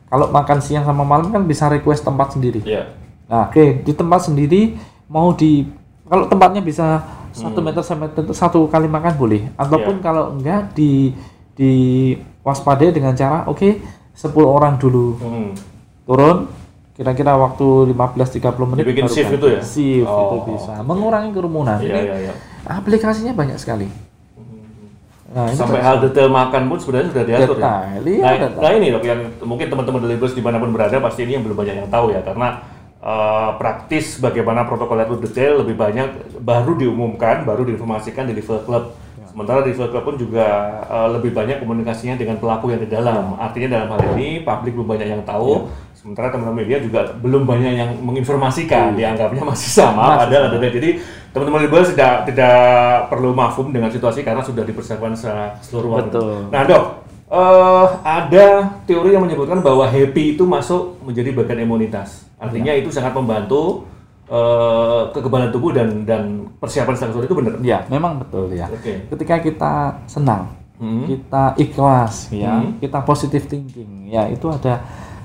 kalau 0.09 0.31
makan 0.31 0.59
siang 0.59 0.85
sama 0.85 1.05
malam 1.05 1.29
kan 1.29 1.44
bisa 1.44 1.68
request 1.68 2.00
tempat 2.03 2.33
sendiri. 2.33 2.64
Iya. 2.64 2.94
Nah, 3.24 3.48
oke 3.48 3.83
di 3.83 3.92
tempat 3.92 4.24
sendiri 4.24 4.77
mau 5.09 5.33
di 5.33 5.68
kalau 6.05 6.29
tempatnya 6.29 6.61
bisa 6.61 7.00
satu 7.33 7.59
meter 7.59 7.83
sampai 7.83 8.09
meter 8.12 8.31
satu 8.31 8.68
kali 8.68 8.87
makan 8.87 9.16
boleh. 9.16 9.48
Ataupun 9.57 9.98
Iya. 9.98 10.05
kalau 10.05 10.24
enggak 10.33 10.72
di 10.72 11.12
di 11.55 11.72
waspadai 12.40 12.90
dengan 12.90 13.12
cara 13.12 13.44
oke 13.46 13.81
10 14.12 14.46
orang 14.46 14.77
dulu 14.77 15.16
Hmm. 15.18 15.50
turun 16.05 16.46
kira-kira 16.94 17.35
waktu 17.35 17.90
15-30 17.90 18.70
menit 18.70 18.83
Dibikin 18.87 19.07
shift 19.11 19.26
ganti. 19.28 19.38
itu 19.38 19.46
ya? 19.50 19.61
Shift 19.61 20.07
Oh, 20.07 20.22
itu 20.22 20.37
bisa 20.54 20.74
mengurangi 20.80 21.30
kerumunan. 21.35 21.78
Iya 21.78 21.90
Ini 21.90 22.00
iya 22.07 22.16
iya. 22.30 22.33
aplikasinya 22.64 23.35
banyak 23.35 23.59
sekali. 23.59 23.90
Nah, 25.35 25.50
ini 25.50 25.59
Sampai 25.59 25.83
hal 25.83 25.98
detail 25.98 26.30
makan 26.30 26.70
pun 26.70 26.78
sebenarnya 26.78 27.09
sudah 27.11 27.24
diatur 27.26 27.57
ya. 27.59 27.66
Detail, 27.66 28.02
iya, 28.07 28.22
nah, 28.22 28.33
detail. 28.38 28.62
nah 28.62 28.70
ini 28.70 28.87
dok 28.94 29.02
yang 29.02 29.20
mungkin 29.42 29.66
teman-teman 29.66 30.00
delivers 30.07 30.30
di 30.30 30.42
mana 30.44 30.62
pun 30.62 30.70
berada 30.70 30.96
pasti 31.02 31.26
ini 31.26 31.35
yang 31.35 31.42
belum 31.42 31.59
banyak 31.59 31.74
yang 31.74 31.90
tahu 31.90 32.14
ya 32.14 32.22
karena 32.22 32.62
eh, 33.02 33.50
praktis 33.59 34.22
bagaimana 34.22 34.62
protokol 34.62 35.02
itu 35.02 35.18
detail 35.18 35.66
lebih 35.66 35.74
banyak 35.74 36.07
baru 36.38 36.78
diumumkan 36.78 37.42
baru 37.42 37.66
diinformasikan 37.66 38.30
di 38.30 38.38
level 38.38 38.62
klub. 38.62 38.85
Ya. 39.18 39.26
Sementara 39.26 39.66
di 39.66 39.74
level 39.74 39.90
klub 39.90 40.04
pun 40.07 40.14
juga 40.14 40.46
eh, 40.87 41.09
lebih 41.18 41.35
banyak 41.35 41.59
komunikasinya 41.59 42.14
dengan 42.14 42.38
pelaku 42.38 42.70
yang 42.70 42.78
di 42.78 42.87
dalam. 42.87 43.35
Ya. 43.35 43.50
Artinya 43.50 43.68
dalam 43.74 43.88
hal 43.90 44.00
ini 44.14 44.46
publik 44.46 44.78
belum 44.78 44.87
banyak 44.87 45.09
yang 45.18 45.22
tahu. 45.26 45.66
Sementara 46.05 46.29
teman-teman 46.29 46.69
media 46.69 46.77
juga 46.85 47.17
belum 47.17 47.49
banyak 47.49 47.81
yang 47.81 47.90
menginformasikan, 48.05 48.93
dianggapnya 48.93 49.40
masih 49.40 49.73
sama. 49.73 50.05
Masih 50.05 50.21
padahal 50.29 50.43
ada 50.53 50.69
jadi 50.69 51.01
teman-teman 51.33 51.64
libel 51.64 51.81
tidak 51.81 52.29
tidak 52.29 52.61
perlu 53.09 53.33
mafum 53.33 53.73
dengan 53.73 53.88
situasi 53.88 54.21
karena 54.21 54.45
sudah 54.45 54.69
dipersiapkan 54.69 55.17
secara 55.17 55.57
keseluruhan. 55.64 56.12
Betul. 56.12 56.53
Nah 56.53 56.61
dok, 56.69 56.85
eh, 57.33 57.87
ada 58.05 58.47
teori 58.85 59.17
yang 59.17 59.25
menyebutkan 59.25 59.64
bahwa 59.64 59.88
happy 59.88 60.37
itu 60.37 60.45
masuk 60.45 61.01
menjadi 61.01 61.33
bagian 61.33 61.64
imunitas. 61.64 62.29
Artinya 62.37 62.77
Iya. 62.77 62.85
itu 62.85 62.93
sangat 62.93 63.17
membantu 63.17 63.88
eh, 64.25 65.03
kekebalan 65.12 65.53
tubuh 65.53 65.73
dan 65.73 66.05
dan 66.05 66.49
persiapan 66.57 66.97
secara 66.97 67.25
itu 67.25 67.37
benar. 67.37 67.61
Ya, 67.61 67.85
memang 67.88 68.21
betul 68.21 68.53
ya. 68.53 68.69
Oke. 68.69 69.09
Ketika 69.09 69.37
kita 69.40 69.73
senang, 70.05 70.49
Hmm. 70.77 71.05
kita 71.05 71.53
ikhlas 71.57 72.29
ya, 72.33 72.61
Hmm. 72.61 72.77
kita 72.81 73.05
positive 73.05 73.45
thinking 73.45 74.09
ya 74.09 74.25
itu 74.29 74.49
ada 74.49 74.81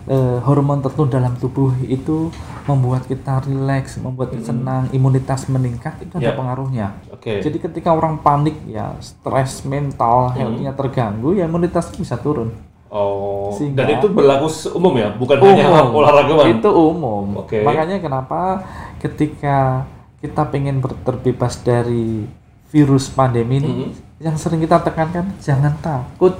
eh, 0.09 0.37
hormon 0.41 0.81
tertentu 0.81 1.05
dalam 1.07 1.37
tubuh 1.37 1.69
itu 1.85 2.33
membuat 2.65 3.05
kita 3.05 3.45
rileks, 3.45 3.97
membuat 3.97 4.33
kita 4.33 4.49
senang, 4.49 4.89
imunitas 4.89 5.45
meningkat 5.45 6.01
itu 6.01 6.09
ada 6.11 6.19
Hmm. 6.19 6.25
Ya. 6.25 6.33
pengaruhnya. 6.33 6.87
Oke. 7.09 7.33
Jadi 7.39 7.57
ketika 7.59 7.93
orang 7.93 8.17
panik 8.17 8.57
ya, 8.65 8.97
stres 8.99 9.61
mental, 9.63 10.33
health-nya 10.33 10.73
terganggu 10.73 11.33
ya 11.33 11.45
imunitas 11.45 11.89
bisa 11.91 12.17
turun. 12.17 12.49
Oh, 12.89 13.53
Sehingga- 13.53 13.85
dan 13.85 14.01
itu 14.01 14.09
berlaku 14.09 14.49
umum 14.73 14.97
ya, 14.97 15.13
bukan 15.13 15.37
hanya 15.39 15.85
Umum. 15.85 16.01
olahragawan. 16.01 16.45
Itu 16.49 16.69
umum. 16.73 17.25
Oke. 17.37 17.61
Makanya 17.61 18.01
kenapa 18.01 18.65
ketika 18.97 19.85
kita 20.17 20.41
pengen 20.49 20.81
terbebas 21.05 21.61
dari 21.61 22.25
virus 22.69 23.07
pandemi 23.07 23.61
ini, 23.61 23.93
yang 24.17 24.33
sering 24.35 24.57
kita 24.59 24.81
tekankan 24.81 25.37
jangan 25.37 25.77
takut, 25.79 26.33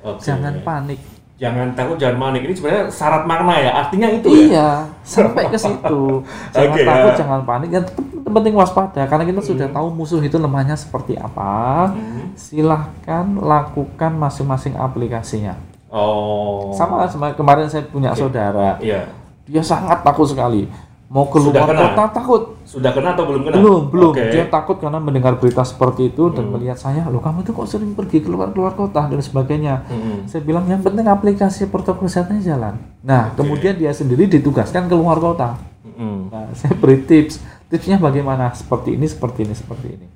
Oke. 0.00 0.22
jangan 0.22 0.62
panik. 0.62 1.02
Jangan 1.36 1.76
takut, 1.76 2.00
jangan 2.00 2.16
panik. 2.16 2.48
Ini 2.48 2.54
sebenarnya 2.56 2.84
syarat 2.88 3.28
makna 3.28 3.60
ya. 3.60 3.70
Artinya 3.84 4.08
itu 4.08 4.28
ya. 4.32 4.40
Iya, 4.48 4.70
sampai 5.04 5.44
ke 5.52 5.58
situ. 5.60 6.24
Jangan 6.56 6.72
Oke, 6.72 6.80
takut, 6.88 7.12
ya. 7.12 7.16
jangan 7.20 7.40
panik. 7.44 7.68
Yang 7.76 7.84
penting 8.24 8.54
waspada 8.56 9.02
karena 9.04 9.24
kita 9.28 9.40
sudah 9.44 9.68
tahu 9.68 9.86
musuh 9.92 10.24
itu 10.24 10.40
lemahnya 10.40 10.72
seperti 10.72 11.12
apa. 11.20 11.92
Hmm. 11.92 12.32
Silahkan 12.40 13.36
lakukan 13.36 14.16
masing-masing 14.16 14.80
aplikasinya. 14.80 15.60
Oh. 15.92 16.72
Sama 16.72 17.04
sama 17.04 17.36
kemarin 17.36 17.68
saya 17.68 17.84
punya 17.84 18.16
saudara, 18.16 18.80
Iya. 18.80 19.04
dia 19.44 19.60
sangat 19.60 20.00
takut 20.00 20.24
sekali. 20.24 20.66
Mau 21.12 21.28
keluar 21.28 21.68
kota 21.68 22.04
takut. 22.16 22.55
Sudah 22.66 22.90
kena 22.90 23.14
atau 23.14 23.30
belum 23.30 23.46
kena? 23.46 23.54
Belum, 23.62 23.82
belum. 23.86 24.12
Hmm. 24.18 24.26
Dia 24.34 24.44
takut 24.50 24.76
karena 24.82 24.98
mendengar 24.98 25.38
berita 25.38 25.62
seperti 25.62 26.10
itu 26.10 26.34
dan 26.34 26.50
melihat 26.50 26.74
saya, 26.74 27.06
loh 27.06 27.22
kamu 27.22 27.46
itu 27.46 27.54
kok 27.54 27.66
sering 27.70 27.94
pergi 27.94 28.26
keluar 28.26 28.50
keluar 28.50 28.74
kota 28.74 29.06
dan 29.06 29.22
sebagainya. 29.22 29.86
Mm-mm. 29.86 30.26
Saya 30.26 30.42
bilang 30.42 30.66
yang 30.66 30.82
penting 30.82 31.06
aplikasi 31.06 31.70
protokol 31.70 32.10
kesehatannya 32.10 32.42
jalan. 32.42 32.74
Nah, 33.06 33.30
kemudian 33.38 33.78
dia 33.78 33.94
sendiri 33.94 34.26
ditugaskan 34.26 34.90
keluar 34.90 35.22
kota. 35.22 35.54
Mm-mm. 35.86 36.28
Nah, 36.34 36.50
saya 36.58 36.74
beri 36.74 37.06
tips. 37.06 37.38
Tipsnya 37.70 38.02
bagaimana? 38.02 38.50
Seperti 38.50 38.98
ini, 38.98 39.06
seperti 39.06 39.46
ini, 39.46 39.54
seperti 39.54 39.86
ini. 39.94 40.06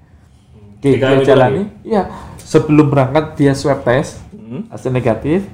Oke, 0.80 0.90
Tiga 0.98 1.06
dia 1.18 1.34
jalani. 1.34 1.62
Iya, 1.86 2.02
sebelum 2.38 2.90
berangkat 2.90 3.38
dia 3.38 3.54
swab 3.54 3.86
test, 3.86 4.18
Mm. 4.34 4.66
hasil 4.66 4.90
negatif. 4.90 5.46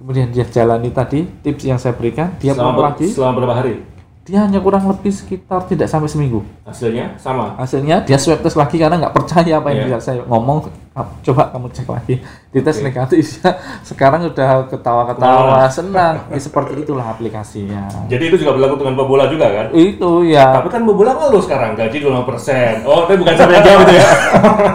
Kemudian 0.00 0.32
dia 0.32 0.48
jalani 0.48 0.88
tadi 0.90 1.28
tips 1.44 1.62
yang 1.68 1.76
saya 1.76 1.92
berikan. 1.92 2.32
Dia 2.40 2.56
Selama, 2.56 2.88
lagi. 2.88 3.06
selama 3.12 3.36
berapa 3.36 3.54
hari? 3.54 3.84
Dia 4.20 4.44
hanya 4.44 4.60
kurang 4.60 4.84
lebih 4.84 5.08
sekitar 5.10 5.64
tidak 5.64 5.88
sampai 5.88 6.06
seminggu. 6.06 6.44
Hasilnya 6.62 7.16
sama. 7.16 7.56
Hasilnya 7.56 8.04
dia 8.04 8.14
swab 8.14 8.38
test 8.38 8.54
lagi 8.54 8.76
karena 8.76 9.00
nggak 9.00 9.16
percaya 9.16 9.58
apa 9.58 9.72
yang 9.72 9.88
dia 9.88 9.98
saya 9.98 10.20
ngomong. 10.22 10.68
"Ah, 10.92 11.08
Coba 11.20 11.48
kamu 11.48 11.66
cek 11.70 11.88
lagi. 11.88 12.14
Dites 12.52 12.78
negatif 12.80 13.40
ya. 13.40 13.56
Sekarang 13.80 14.20
udah 14.22 14.68
ketawa-ketawa, 14.68 15.64
senang. 15.66 16.20
Ya, 16.28 16.36
seperti 16.36 16.78
itulah 16.78 17.06
aplikasinya. 17.08 17.88
Jadi 18.06 18.28
itu 18.28 18.36
juga 18.36 18.52
berlaku 18.52 18.74
dengan 18.76 18.94
pebola 18.94 19.24
juga 19.26 19.46
kan? 19.48 19.66
Itu 19.72 20.22
ya. 20.22 20.60
Tapi 20.60 20.68
kan 20.68 20.82
pebola 20.84 21.10
ngeluh 21.16 21.40
sekarang 21.40 21.72
gaji 21.72 21.96
25%. 21.98 22.84
Oh, 22.84 23.08
tapi 23.08 23.16
bukan 23.16 23.32
yang 23.32 23.64
jawab 23.64 23.80
itu 23.82 23.94
ya. 23.96 24.06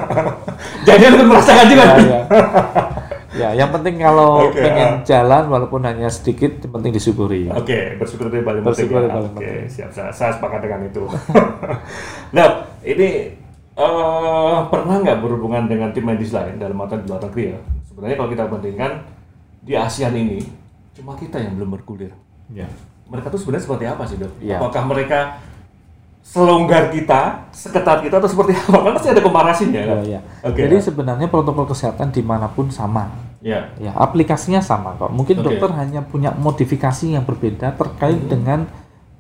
Jadi 0.88 1.04
lu 1.12 1.24
merasakan 1.24 1.66
juga. 1.68 1.84
ya, 1.86 1.98
ya. 2.02 2.20
Ya, 3.36 3.52
yang 3.52 3.70
penting 3.76 4.00
kalau 4.00 4.40
Oke, 4.48 4.64
pengen 4.64 4.90
ah. 5.00 5.04
jalan 5.04 5.44
walaupun 5.52 5.84
hanya 5.84 6.08
sedikit, 6.08 6.64
yang 6.64 6.74
penting 6.80 6.92
disyukuri. 6.96 7.52
Oke, 7.52 8.00
bersyukur 8.00 8.32
itu 8.32 8.42
paling 8.42 8.64
penting. 8.64 8.88
Ya. 8.88 9.12
Oke, 9.12 9.30
penting. 9.36 9.68
siap. 9.68 9.90
Saya, 9.92 10.10
saya 10.16 10.32
sepakat 10.40 10.64
dengan 10.64 10.88
itu. 10.88 11.04
nah, 12.36 12.48
ini 12.82 13.10
eh, 13.76 14.58
pernah 14.72 14.96
nggak 15.04 15.20
berhubungan 15.20 15.68
dengan 15.68 15.92
tim 15.92 16.08
medis 16.08 16.32
lain 16.32 16.56
dalam 16.56 16.80
artian 16.80 17.04
di 17.04 17.08
luar 17.12 17.22
negeri 17.28 17.44
ya? 17.52 17.60
Sebenarnya 17.92 18.16
kalau 18.16 18.30
kita 18.32 18.44
bandingkan 18.48 18.92
di 19.66 19.74
ASEAN 19.76 20.16
ini 20.16 20.40
cuma 20.96 21.20
kita 21.20 21.38
yang 21.44 21.60
belum 21.60 21.76
bergulir. 21.76 22.16
Ya. 22.54 22.72
Mereka 23.12 23.30
tuh 23.30 23.40
sebenarnya 23.44 23.64
seperti 23.68 23.86
apa 23.86 24.04
sih 24.08 24.18
dok? 24.18 24.32
Iya. 24.40 24.58
Apakah 24.64 24.84
mereka 24.88 25.20
selonggar 26.26 26.90
kita, 26.90 27.46
seketat 27.54 28.02
kita 28.02 28.18
atau 28.18 28.26
seperti 28.26 28.58
apa? 28.58 28.82
Kan 28.82 28.92
pasti 28.98 29.10
ada 29.14 29.22
komparasinya 29.22 29.82
kan? 29.86 29.98
Ya, 30.02 30.18
ya. 30.18 30.20
Oke. 30.42 30.66
Jadi 30.66 30.76
sebenarnya 30.82 31.28
protokol 31.30 31.70
kesehatan 31.70 32.10
di 32.10 32.26
mana 32.26 32.50
pun 32.50 32.74
sama. 32.74 33.06
ya. 33.46 33.70
Ya, 33.78 33.94
aplikasinya 33.94 34.58
sama 34.58 34.98
kok. 34.98 35.14
Mungkin 35.14 35.38
Oke. 35.38 35.54
dokter 35.54 35.70
hanya 35.78 36.02
punya 36.02 36.34
modifikasi 36.34 37.14
yang 37.14 37.22
berbeda 37.22 37.78
terkait 37.78 38.18
dengan 38.26 38.66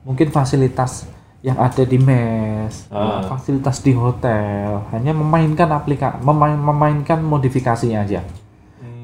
mungkin 0.01 0.33
fasilitas 0.33 1.05
yang 1.45 1.61
ada 1.61 1.85
di 1.85 2.01
mes, 2.01 2.89
Ah. 2.89 3.21
fasilitas 3.29 3.77
di 3.85 3.93
hotel, 3.93 4.81
hanya 4.89 5.13
memainkan 5.13 5.69
aplikasi, 5.69 6.17
memainkan 6.25 7.21
modifikasinya 7.21 8.01
aja. 8.01 8.25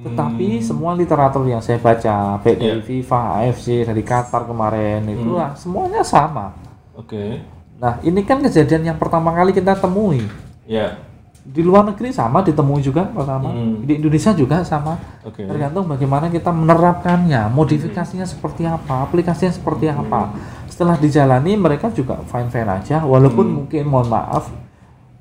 Tetapi 0.01 0.57
semua 0.57 0.97
literatur 0.97 1.45
yang 1.45 1.61
saya 1.61 1.77
baca, 1.77 2.41
baik 2.41 2.57
dari 2.57 2.81
Iya. 2.81 2.85
FIFA, 2.89 3.21
AFC, 3.45 3.85
dari 3.85 4.01
Qatar 4.01 4.49
kemarin 4.49 5.05
itu 5.05 5.37
ah, 5.37 5.53
semuanya 5.53 6.01
sama. 6.01 6.49
Oke. 6.97 7.45
Nah, 7.81 7.97
ini 8.05 8.21
kan 8.21 8.37
kejadian 8.45 8.93
yang 8.93 8.97
pertama 9.01 9.33
kali 9.33 9.57
kita 9.57 9.73
temui. 9.73 10.21
Ya. 10.69 11.01
Di 11.41 11.65
luar 11.65 11.81
negeri 11.89 12.13
sama 12.13 12.45
ditemui 12.45 12.85
juga 12.85 13.09
pertama. 13.09 13.49
Hmm. 13.49 13.81
Di 13.81 13.97
Indonesia 13.97 14.29
juga 14.37 14.61
sama. 14.61 15.01
Oke. 15.25 15.41
Tergantung 15.41 15.89
bagaimana 15.89 16.29
kita 16.29 16.53
menerapkannya, 16.53 17.49
modifikasinya 17.49 18.29
seperti 18.29 18.69
apa, 18.69 19.09
aplikasinya 19.09 19.49
seperti 19.49 19.89
apa. 19.89 20.37
Setelah 20.69 21.01
dijalani 21.01 21.57
mereka 21.57 21.89
juga 21.89 22.21
fine-fine 22.29 22.69
aja 22.69 23.01
walaupun 23.01 23.65
mungkin 23.65 23.89
mohon 23.89 24.13
maaf 24.13 24.53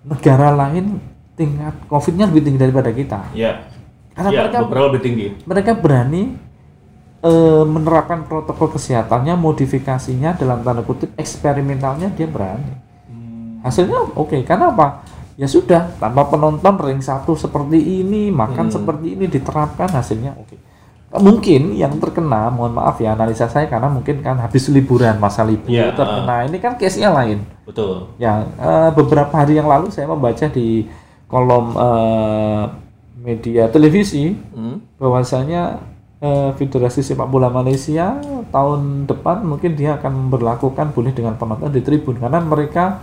negara 0.05 0.53
lain 0.53 1.01
tingkat 1.41 1.73
Covid-nya 1.89 2.29
lebih 2.29 2.45
tinggi 2.45 2.61
daripada 2.61 2.93
kita. 2.93 3.33
Ya. 3.33 3.65
Karena 4.13 4.29
ya, 4.37 4.41
mereka 4.45 4.59
lebih 4.93 5.01
tinggi. 5.01 5.27
mereka 5.49 5.73
berani 5.73 6.37
eh, 7.21 7.65
menerapkan 7.65 8.25
protokol 8.25 8.73
kesehatannya, 8.77 9.37
modifikasinya 9.37 10.37
dalam 10.37 10.65
tanda 10.65 10.81
kutip 10.85 11.13
eksperimentalnya 11.17 12.13
dia 12.13 12.27
berani. 12.29 12.73
Hasilnya 13.61 14.17
oke, 14.17 14.41
karena 14.49 14.73
apa? 14.73 15.05
Ya 15.37 15.49
sudah, 15.49 15.93
tanpa 16.01 16.29
penonton 16.29 16.77
ring 16.81 17.01
satu 17.01 17.37
seperti 17.37 18.05
ini, 18.05 18.29
makan 18.33 18.69
seperti 18.73 19.17
ini 19.17 19.25
diterapkan 19.29 19.89
hasilnya 19.89 20.37
oke. 20.37 20.57
Mungkin 21.11 21.75
yang 21.75 21.99
terkena, 21.99 22.49
mohon 22.55 22.77
maaf 22.77 23.03
ya 23.03 23.19
analisa 23.19 23.51
saya 23.51 23.67
karena 23.67 23.91
mungkin 23.91 24.23
kan 24.23 24.39
habis 24.39 24.71
liburan 24.71 25.19
masa 25.19 25.43
libur 25.43 25.67
Iya, 25.73 25.91
terkena. 25.91 26.47
Ini 26.47 26.57
kan 26.63 26.79
case-nya 26.79 27.11
lain. 27.11 27.43
Betul. 27.67 28.15
Ya, 28.17 28.47
eh, 28.47 28.91
beberapa 28.95 29.33
hari 29.35 29.59
yang 29.59 29.67
lalu 29.67 29.91
saya 29.91 30.07
membaca 30.07 30.47
di 30.47 30.87
kolom 31.27 31.75
eh, 31.75 32.63
media 33.21 33.67
televisi 33.69 34.33
Hmm. 34.55 34.81
bahwasanya 34.97 35.83
eh, 36.21 36.51
Federasi 36.55 37.01
Sepak 37.01 37.27
Bola 37.27 37.49
Malaysia 37.49 38.21
tahun 38.53 39.09
depan 39.09 39.43
mungkin 39.43 39.75
dia 39.75 39.97
akan 39.97 40.29
memperlakukan 40.29 40.93
boleh 40.93 41.13
dengan 41.13 41.35
penonton 41.35 41.73
di 41.73 41.81
tribun 41.81 42.21
karena 42.21 42.39
mereka 42.39 43.01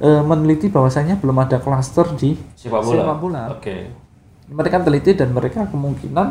eh, 0.00 0.22
meneliti 0.24 0.72
bahwasanya 0.72 1.20
belum 1.20 1.36
ada 1.40 1.60
klaster 1.60 2.08
di 2.16 2.34
Sepak 2.56 2.80
bola. 2.82 2.96
sepak 3.04 3.16
bola. 3.20 3.42
Oke. 3.52 3.76
Mereka 4.46 4.86
teliti 4.86 5.12
dan 5.18 5.34
mereka 5.34 5.66
kemungkinan 5.66 6.28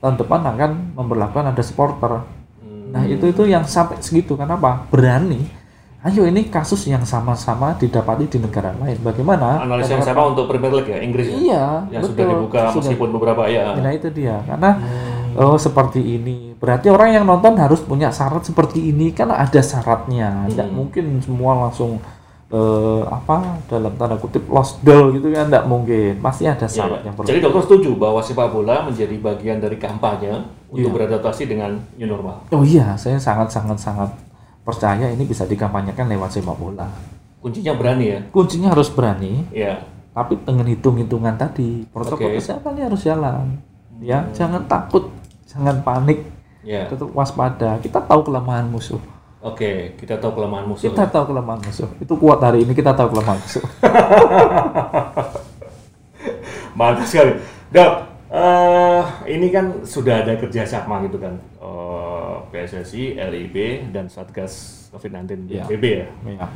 tahun 0.00 0.14
depan 0.16 0.40
akan 0.40 0.70
memperlakukan 0.96 1.52
ada 1.52 1.62
supporter. 1.62 2.22
Hmm. 2.62 2.94
Nah 2.96 3.04
itu 3.04 3.28
itu 3.28 3.44
yang 3.44 3.66
sampai 3.68 4.00
segitu 4.00 4.34
kenapa 4.34 4.88
berani? 4.88 5.44
Ayo 5.98 6.30
ini 6.30 6.46
kasus 6.46 6.86
yang 6.86 7.02
sama-sama 7.02 7.74
didapati 7.74 8.30
di 8.30 8.38
negara 8.38 8.70
lain. 8.78 9.02
Bagaimana? 9.02 9.66
Analisa 9.66 9.98
yang 9.98 10.06
sama 10.06 10.30
untuk 10.30 10.46
Premier 10.46 10.70
League 10.70 10.94
ya, 10.94 11.02
Inggris 11.02 11.26
ya? 11.26 11.34
Iya, 11.34 11.64
Yang 11.90 12.02
sudah 12.06 12.14
betul. 12.22 12.30
dibuka 12.38 12.60
Sudah. 12.62 12.74
meskipun 12.78 13.08
beberapa 13.18 13.42
ya. 13.50 13.74
Nah 13.74 13.90
itu 13.90 14.08
dia, 14.14 14.38
karena 14.46 14.70
oh 15.38 15.54
seperti 15.56 16.02
ini. 16.02 16.52
Berarti 16.58 16.90
orang 16.90 17.14
yang 17.14 17.24
nonton 17.24 17.54
harus 17.56 17.78
punya 17.80 18.10
syarat 18.10 18.42
seperti 18.42 18.90
ini, 18.90 19.14
kan 19.14 19.30
ada 19.30 19.62
syaratnya. 19.62 20.50
Tidak 20.50 20.68
mungkin 20.68 21.22
semua 21.22 21.54
langsung 21.54 22.02
eh, 22.48 23.02
apa 23.04 23.60
dalam 23.68 23.92
tanda 23.94 24.16
kutip 24.16 24.48
lost 24.48 24.80
doll 24.82 25.14
gitu 25.14 25.30
kan, 25.30 25.46
tidak 25.46 25.64
mungkin. 25.64 26.18
Pasti 26.18 26.48
ada 26.48 26.64
Ya, 26.64 26.74
syarat 26.82 27.00
yang 27.04 27.14
perlu. 27.14 27.28
Jadi 27.28 27.40
dokter 27.40 27.62
setuju 27.64 27.90
bahwa 27.94 28.20
sepak 28.20 28.48
bola 28.50 28.82
menjadi 28.82 29.14
bagian 29.16 29.60
dari 29.60 29.76
kampanye 29.76 30.32
untuk 30.68 30.90
Iya. 30.90 30.96
beradaptasi 30.96 31.44
dengan 31.46 31.76
new 31.94 32.08
normal. 32.08 32.48
Oh 32.50 32.64
iya, 32.64 32.96
saya 32.96 33.16
sangat 33.16 33.52
sangat 33.52 33.78
sangat 33.78 34.10
percaya 34.64 35.08
ini 35.08 35.24
bisa 35.24 35.44
dikampanyekan 35.44 36.08
lewat 36.08 36.34
sepak 36.34 36.56
bola. 36.56 36.88
Kuncinya 37.38 37.72
berani 37.72 38.04
ya. 38.10 38.20
Kuncinya 38.34 38.74
harus 38.74 38.90
berani, 38.90 39.46
Ya. 39.54 39.78
tapi 40.10 40.34
dengan 40.42 40.66
hitung-hitungan 40.66 41.38
tadi 41.38 41.86
protokol 41.88 42.34
Oke. 42.34 42.42
kesehatan 42.42 42.74
harus 42.74 43.00
jalan. 43.00 43.60
Ya, 43.98 44.26
jangan 44.30 44.62
takut, 44.64 45.10
jangan 45.48 45.80
panik, 45.80 46.28
Ya. 46.60 46.84
tetap 46.84 47.08
waspada. 47.16 47.80
Kita 47.80 48.04
tahu 48.04 48.28
kelemahan 48.28 48.68
musuh. 48.68 49.00
Oke, 49.40 49.94
kita 49.96 50.18
tahu 50.18 50.34
kelemahan 50.36 50.66
musuh. 50.66 50.90
Kita 50.90 51.08
tahu 51.08 51.32
kelemahan 51.32 51.62
musuh. 51.62 51.88
Itu 51.96 52.14
kuat 52.14 52.42
hari 52.42 52.66
ini 52.66 52.74
kita 52.74 52.92
tahu 52.92 53.16
kelemahan 53.16 53.38
musuh. 53.38 53.62
Mantap 56.78 57.06
sekali. 57.06 57.32
Dok, 57.70 57.92
eh, 58.30 59.02
ini 59.30 59.48
kan 59.48 59.82
sudah 59.82 60.22
ada 60.22 60.34
kerjasama 60.36 61.02
gitu 61.06 61.18
kan. 61.18 61.34
Eh, 61.58 62.34
PSSI, 62.50 63.18
LIB, 63.18 63.56
dan 63.92 64.08
Satgas 64.08 64.86
COVID-19 64.90 65.48
Iya. 65.48 65.64
BNPB 65.66 65.84
ya. 65.86 66.06
ya. 66.34 66.46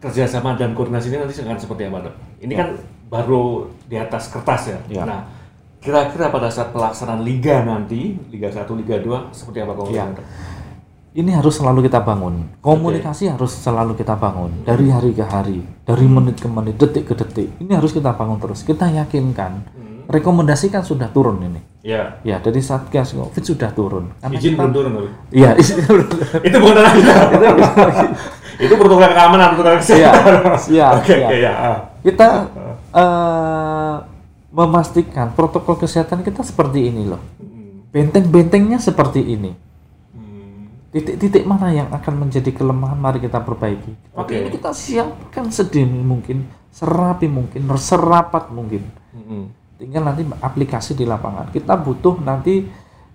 Kerjasama 0.00 0.56
dan 0.56 0.72
koordinasi 0.72 1.12
ini 1.12 1.20
nanti 1.20 1.36
akan 1.36 1.60
seperti 1.60 1.84
apa 1.84 2.08
dok? 2.08 2.14
Ini 2.40 2.54
kan 2.56 2.68
baru 3.12 3.68
di 3.84 3.96
atas 4.00 4.32
kertas 4.32 4.72
ya. 4.72 4.78
Iya. 4.88 5.02
Nah, 5.04 5.20
kira-kira 5.80 6.28
pada 6.28 6.46
saat 6.46 6.70
pelaksanaan 6.70 7.24
liga 7.24 7.64
nanti, 7.64 8.20
Liga 8.28 8.52
1, 8.52 8.68
Liga 8.76 9.00
2 9.00 9.32
seperti 9.32 9.58
apa 9.60 9.72
Kong? 9.72 9.88
Iya. 9.88 10.12
Ini 11.10 11.34
harus 11.34 11.58
selalu 11.58 11.90
kita 11.90 12.06
bangun. 12.06 12.46
Komunikasi 12.62 13.26
harus 13.26 13.50
selalu 13.50 13.98
kita 13.98 14.14
bangun 14.14 14.62
dari 14.62 14.86
hari 14.94 15.10
ke 15.10 15.26
hari, 15.26 15.58
dari 15.82 16.06
menit 16.06 16.38
ke 16.38 16.46
menit, 16.46 16.78
detik 16.78 17.10
ke 17.10 17.18
detik. 17.18 17.50
Ini 17.58 17.72
harus 17.74 17.90
kita 17.90 18.14
bangun 18.14 18.38
terus. 18.38 18.62
Kita 18.62 18.86
yakinkan. 18.86 19.52
Hmm. 19.74 20.06
Rekomendasi 20.06 20.70
kan 20.70 20.86
sudah 20.86 21.10
turun 21.10 21.42
ini. 21.42 21.58
Ya. 21.82 22.14
Ya, 22.22 22.38
dari 22.38 22.62
Satgas 22.62 23.10
Covid 23.10 23.42
sudah 23.42 23.74
turun. 23.74 24.14
Karena 24.22 24.38
Izin 24.38 24.54
kita- 24.54 24.58
belum 24.62 24.70
turun. 24.70 24.92
Iya, 25.34 25.50
izin 25.58 25.82
belum 25.82 26.06
turun. 26.06 26.28
Itu 26.46 26.56
bukan 26.62 26.84
itu 28.60 28.74
protokol 28.80 29.08
keamanan, 29.08 29.48
protokol 29.56 29.72
Iya, 29.72 29.80
kesehatan. 29.80 30.34
Oke, 30.46 30.58
siap. 30.60 30.92
oke 31.00 31.36
ya. 31.40 31.52
Kita 32.04 32.28
eh, 32.92 33.94
memastikan 34.50 35.30
protokol 35.32 35.78
kesehatan 35.78 36.26
kita 36.26 36.42
seperti 36.42 36.90
ini 36.90 37.06
loh. 37.06 37.22
Hmm. 37.38 37.86
Benteng-bentengnya 37.94 38.82
seperti 38.82 39.22
ini. 39.22 39.54
Hmm. 40.14 40.70
Titik-titik 40.90 41.46
mana 41.46 41.70
yang 41.70 41.88
akan 41.94 42.26
menjadi 42.26 42.50
kelemahan 42.50 42.98
mari 42.98 43.22
kita 43.22 43.38
perbaiki. 43.38 43.94
Tapi 44.10 44.18
Oke. 44.18 44.34
ini 44.34 44.50
kita 44.50 44.74
siapkan 44.74 45.46
sedini 45.54 46.02
mungkin, 46.02 46.50
serapi 46.74 47.30
mungkin, 47.30 47.70
serapat 47.78 48.50
mungkin. 48.50 48.82
Hmm. 49.14 49.54
Tinggal 49.78 50.02
nanti 50.04 50.26
aplikasi 50.42 50.98
di 50.98 51.06
lapangan. 51.06 51.48
Kita 51.54 51.78
butuh 51.78 52.20
nanti 52.20 52.66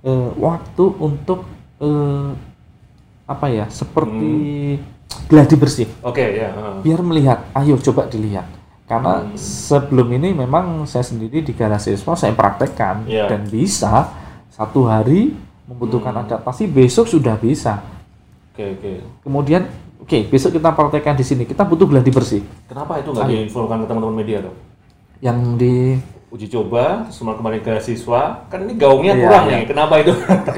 eh, 0.02 0.30
waktu 0.40 0.86
untuk 1.04 1.46
eh, 1.84 2.32
apa 3.28 3.46
ya? 3.52 3.68
Seperti 3.68 4.34
gladi 5.28 5.56
bersih. 5.60 5.88
Oke 6.02 6.24
ya. 6.40 6.50
ah. 6.54 6.80
biar 6.82 7.00
melihat 7.04 7.46
ayo 7.54 7.78
coba 7.82 8.08
dilihat 8.08 8.46
karena 8.86 9.34
sebelum 9.36 10.08
ini 10.14 10.30
memang 10.32 10.86
saya 10.86 11.02
sendiri 11.02 11.42
di 11.42 11.52
garasi 11.52 11.92
siswa 11.92 12.14
saya 12.14 12.32
praktekkan 12.32 13.06
Iya. 13.06 13.26
dan 13.26 13.42
bisa 13.44 14.14
satu 14.50 14.86
hari 14.86 15.34
membutuhkan 15.66 16.14
adaptasi 16.16 16.66
besok 16.66 17.10
sudah 17.10 17.34
bisa 17.34 17.82
Oke 18.54 18.78
oke. 18.78 18.94
kemudian 19.22 19.66
oke 19.98 20.30
besok 20.30 20.54
kita 20.54 20.70
praktekkan 20.72 21.18
di 21.18 21.26
sini 21.26 21.44
kita 21.44 21.62
butuh 21.62 21.90
gladi 21.90 22.08
bersih 22.08 22.46
Kenapa 22.66 23.02
itu 23.02 23.10
nggak 23.10 23.26
diinfokan 23.26 23.78
ke 23.82 23.86
teman-teman 23.86 24.16
media 24.16 24.46
dong? 24.46 24.56
yang 25.18 25.38
di 25.56 25.98
Uji 26.36 26.52
coba, 26.52 27.08
semua 27.16 27.40
kembali 27.40 27.64
ke 27.64 27.80
siswa, 27.80 28.44
kan 28.52 28.60
ini 28.68 28.76
gaungnya 28.76 29.16
Iya, 29.16 29.24
kurang 29.24 29.46
iya. 29.48 29.56
nih. 29.56 29.64
Kenapa 29.72 29.94
itu? 30.04 30.12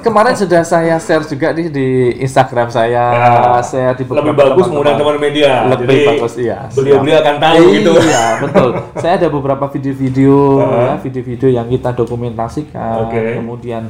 kemarin 0.09 0.33
sudah 0.33 0.65
saya 0.65 0.97
share 0.97 1.21
juga 1.29 1.53
nih 1.53 1.69
di 1.69 1.87
Instagram 2.17 2.73
saya 2.73 3.05
Ya, 3.13 3.61
saya 3.61 3.93
di 3.93 4.01
lebih 4.01 4.33
bagus 4.33 4.65
mengundang 4.73 4.97
teman 4.97 5.21
media. 5.21 5.69
lebih 5.69 5.85
Jadi 5.85 6.09
bagus 6.09 6.33
iya 6.41 6.65
Beliau-beliau 6.73 7.21
akan 7.21 7.35
tahu 7.37 7.53
iya, 7.61 7.75
gitu. 7.77 7.91
Iya, 7.93 8.25
betul. 8.41 8.69
Saya 8.97 9.13
ada 9.21 9.27
beberapa 9.29 9.65
video-video 9.69 10.65
ya, 10.65 10.93
video-video 10.97 11.49
yang 11.53 11.69
kita 11.69 11.93
dokumentasikan. 11.93 13.13
Hmm. 13.13 13.37
Kemudian 13.37 13.83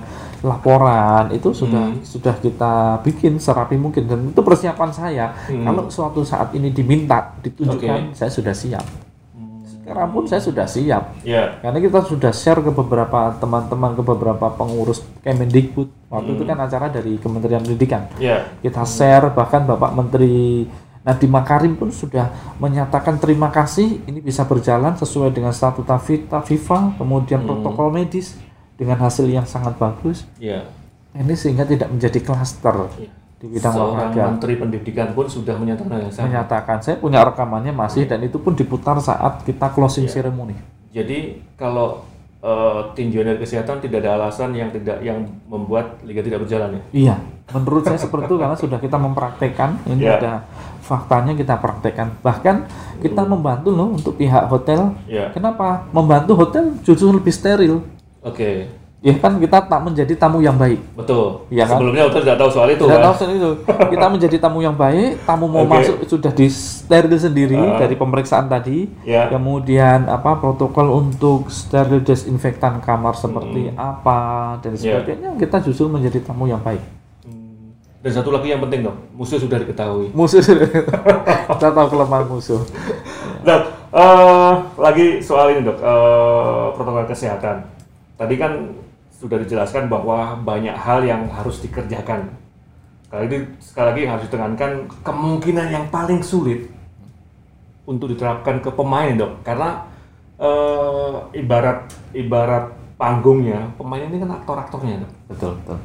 laporan 0.44 1.32
itu 1.32 1.56
sudah 1.56 1.96
sudah 2.04 2.36
kita 2.44 3.00
bikin 3.08 3.40
serapi 3.40 3.80
mungkin 3.80 4.04
dan 4.12 4.20
itu 4.28 4.42
persiapan 4.44 4.92
saya. 4.92 5.32
Kalau 5.48 5.88
suatu 5.88 6.20
saat 6.28 6.52
ini 6.52 6.68
diminta 6.68 7.32
ditunjukkan, 7.40 8.12
saya 8.12 8.28
sudah 8.28 8.52
siap. 8.52 9.07
Sekarang 9.88 10.12
pun 10.12 10.28
saya 10.28 10.44
sudah 10.44 10.68
siap. 10.68 11.16
Ya. 11.24 11.64
Karena 11.64 11.80
kita 11.80 12.04
sudah 12.04 12.36
share 12.36 12.60
ke 12.60 12.76
beberapa 12.76 13.32
teman-teman, 13.40 13.96
ke 13.96 14.04
beberapa 14.04 14.52
pengurus 14.52 15.00
Kemendikbud. 15.24 16.12
Waktu 16.12 16.36
itu 16.36 16.44
kan 16.44 16.60
acara 16.60 16.92
dari 16.92 17.16
Kementerian 17.16 17.64
Pendidikan 17.64 18.12
Ya. 18.20 18.44
kita 18.60 18.84
share 18.84 19.32
bahkan 19.32 19.64
Bapak 19.64 19.92
Menteri 19.92 20.68
Nadiem 21.04 21.32
Makarim 21.32 21.80
pun 21.80 21.88
sudah 21.88 22.28
menyatakan 22.60 23.16
terima 23.16 23.48
kasih 23.48 24.04
ini 24.04 24.20
bisa 24.20 24.44
berjalan 24.44 24.92
sesuai 24.96 25.32
dengan 25.32 25.56
statuta 25.56 25.96
Vita 25.96 26.40
FIFA 26.40 27.00
kemudian 27.00 27.48
protokol 27.48 27.92
medis 27.92 28.36
dengan 28.76 29.00
hasil 29.00 29.24
yang 29.24 29.44
sangat 29.44 29.76
bagus 29.76 30.28
Ya. 30.36 30.68
ini 31.12 31.32
sehingga 31.32 31.64
tidak 31.64 31.88
menjadi 31.88 32.20
klaster 32.20 32.92
Iya. 33.00 33.12
Di 33.48 33.56
bidang 33.56 33.74
Seorang 33.74 33.92
olahraga 34.12 34.22
Menteri 34.28 34.54
Pendidikan 34.56 35.08
pun 35.12 35.26
sudah 35.26 35.56
menyatakan 35.56 35.90
hal 35.90 36.02
yang 36.02 36.12
sama. 36.12 36.26
menyatakan 36.28 36.78
saya 36.80 36.96
punya 36.96 37.20
rekamannya 37.22 37.72
masih 37.72 38.04
dan 38.04 38.20
itu 38.20 38.36
pun 38.36 38.52
diputar 38.52 39.00
saat 39.00 39.42
kita 39.42 39.72
closing 39.72 40.06
ceremony 40.06 40.54
Jadi 40.90 41.18
kalau 41.54 42.04
eh, 42.38 42.80
tinjauan 42.94 43.28
dari 43.28 43.40
kesehatan 43.40 43.80
tidak 43.80 44.02
ada 44.02 44.18
alasan 44.18 44.52
yang 44.52 44.70
tidak 44.70 45.00
yang 45.00 45.18
membuat 45.46 46.00
liga 46.02 46.20
tidak 46.20 46.42
berjalan 46.42 46.70
ya. 46.72 46.82
iya 46.94 47.16
menurut 47.50 47.80
saya 47.82 47.96
seperti 47.96 48.28
itu 48.28 48.36
karena 48.36 48.56
sudah 48.56 48.76
kita 48.76 48.98
mempraktekkan 48.98 49.70
ini 49.88 50.04
Iya. 50.04 50.20
ada 50.20 50.34
faktanya 50.82 51.32
kita 51.32 51.56
praktekkan 51.56 52.20
bahkan 52.20 52.68
kita 52.98 53.24
membantu 53.24 53.72
loh 53.72 53.88
untuk 53.90 54.16
pihak 54.16 54.48
hotel 54.48 54.92
Ya. 55.06 55.32
Kenapa? 55.32 55.88
Membantu 55.90 56.36
hotel 56.36 56.76
justru 56.82 57.08
lebih 57.10 57.32
steril. 57.32 57.84
Oke. 58.20 58.68
Ya 58.98 59.14
kan 59.14 59.38
kita 59.38 59.62
tak 59.62 59.78
menjadi 59.86 60.10
tamu 60.18 60.42
yang 60.42 60.58
baik. 60.58 60.82
Betul. 60.98 61.46
Iya 61.54 61.70
kan? 61.70 61.78
Sebelumnya 61.78 62.10
hotel 62.10 62.22
tidak 62.26 62.38
tahu 62.42 62.50
soal 62.50 62.70
itu 62.74 62.82
Tidak 62.82 62.98
kan. 62.98 63.06
tahu 63.06 63.14
soal 63.14 63.32
itu. 63.38 63.52
Kita 63.94 64.06
menjadi 64.10 64.38
tamu 64.42 64.60
yang 64.60 64.74
baik, 64.74 65.22
tamu 65.22 65.46
mau 65.46 65.64
Oke. 65.64 65.70
masuk 65.70 65.96
sudah 66.10 66.34
di 66.34 66.50
steril 66.50 67.14
sendiri 67.14 67.62
dari 67.78 67.94
pemeriksaan 67.94 68.50
tadi. 68.50 68.90
Ya. 69.06 69.30
Kemudian 69.30 70.10
apa 70.10 70.42
protokol 70.42 70.90
untuk 70.90 71.54
steril 71.54 72.02
desinfektan 72.02 72.82
kamar 72.82 73.14
seperti 73.14 73.70
apa 73.78 74.58
dan 74.66 74.74
Ya. 74.74 74.98
sebagainya. 74.98 75.30
Kita 75.38 75.62
justru 75.62 75.86
menjadi 75.86 76.18
tamu 76.26 76.50
yang 76.50 76.66
baik. 76.66 76.82
Hmm. 77.22 77.78
Dan 78.02 78.12
satu 78.12 78.34
lagi 78.34 78.50
yang 78.50 78.66
penting 78.66 78.82
dong, 78.82 78.98
musuh 79.14 79.38
sudah 79.38 79.62
diketahui. 79.62 80.10
Musuh 80.10 80.42
kita 81.54 81.70
tahu 81.70 81.88
kelemahan 81.88 82.26
musuh. 82.26 82.66
Dok, 83.46 83.62
eh, 83.94 84.54
lagi 84.74 85.22
soal 85.22 85.54
ini 85.54 85.62
dok, 85.62 85.78
eh, 85.78 86.66
protokol 86.74 87.06
kesehatan. 87.06 87.62
Tadi 88.18 88.34
kan 88.34 88.52
sudah 89.18 89.42
dijelaskan 89.42 89.90
bahwa 89.90 90.38
banyak 90.46 90.78
hal 90.78 91.02
yang 91.02 91.26
harus 91.34 91.58
dikerjakan. 91.66 92.30
Kali 93.10 93.24
ini 93.26 93.38
sekali 93.58 93.86
lagi 93.90 94.00
yang 94.06 94.14
harus 94.20 94.26
ditekankan 94.30 94.72
kemungkinan 95.02 95.68
yang 95.74 95.86
paling 95.90 96.22
sulit 96.22 96.70
untuk 97.88 98.12
diterapkan 98.14 98.60
ke 98.62 98.70
pemain 98.70 99.16
dok, 99.16 99.42
karena 99.42 99.88
eh, 100.38 101.16
ibarat 101.40 101.88
ibarat 102.14 102.70
panggungnya 103.00 103.74
pemain 103.80 104.04
ini 104.06 104.22
kan 104.22 104.30
aktor-aktornya 104.44 105.08
dok. 105.08 105.12
Betul, 105.34 105.52
betul. 105.64 105.78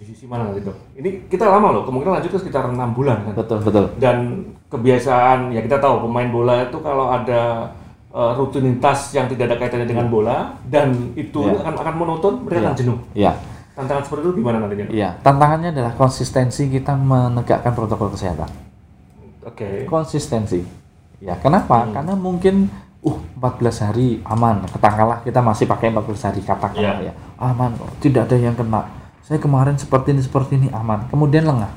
Di 0.00 0.04
sisi 0.08 0.24
mana 0.24 0.48
nanti 0.48 0.64
dok? 0.64 0.76
Ini 0.96 1.28
kita 1.28 1.44
lama 1.44 1.68
loh, 1.76 1.82
kemungkinan 1.84 2.16
lanjut 2.18 2.32
ke 2.32 2.40
sekitar 2.48 2.72
enam 2.72 2.96
bulan 2.96 3.20
kan 3.28 3.34
Betul, 3.36 3.58
betul. 3.60 3.84
dan 4.00 4.48
kebiasaan 4.72 5.52
ya 5.52 5.60
kita 5.60 5.76
tahu 5.76 6.08
pemain 6.08 6.32
bola 6.32 6.64
itu 6.64 6.80
kalau 6.80 7.12
ada 7.12 7.68
uh, 8.10 8.32
rutinitas 8.34 9.12
yang 9.12 9.26
tidak 9.26 9.50
ada 9.50 9.56
kaitannya 9.56 9.86
dengan 9.86 10.06
bola 10.06 10.58
dan 10.66 11.14
itu 11.14 11.40
Ya. 11.40 11.58
akan 11.58 11.74
akan 11.76 11.94
monoton 11.96 12.32
mereka 12.42 12.70
akan 12.70 12.76
jenuh 12.76 12.98
Ya. 13.12 13.32
tantangan 13.72 14.02
seperti 14.02 14.22
itu 14.26 14.32
gimana 14.38 14.56
nantinya 14.58 14.86
Iya, 14.90 15.08
tantangannya 15.20 15.68
adalah 15.70 15.92
konsistensi 15.94 16.68
kita 16.68 16.92
menegakkan 16.94 17.72
protokol 17.72 18.12
kesehatan. 18.12 18.50
oke 19.40 19.86
konsistensi. 19.86 20.60
Ya, 21.20 21.36
kenapa? 21.36 21.84
Karena 21.86 22.12
mungkin 22.12 22.68
uh 23.00 23.18
14 23.36 23.80
hari 23.82 24.20
aman, 24.24 24.64
katakanlah 24.66 25.20
kita 25.20 25.40
masih 25.40 25.64
pakai 25.64 25.88
14 25.88 26.28
hari 26.28 26.40
katakanlah 26.40 27.00
Iya. 27.00 27.12
ya. 27.12 27.14
Aman, 27.36 27.72
kok, 27.72 27.88
tidak 28.00 28.28
ada 28.28 28.36
yang 28.36 28.52
kena. 28.52 28.84
Saya 29.24 29.36
kemarin 29.36 29.76
seperti 29.76 30.12
ini 30.12 30.20
seperti 30.20 30.56
ini 30.56 30.68
aman. 30.68 31.08
Kemudian 31.08 31.44
lengah. 31.44 31.72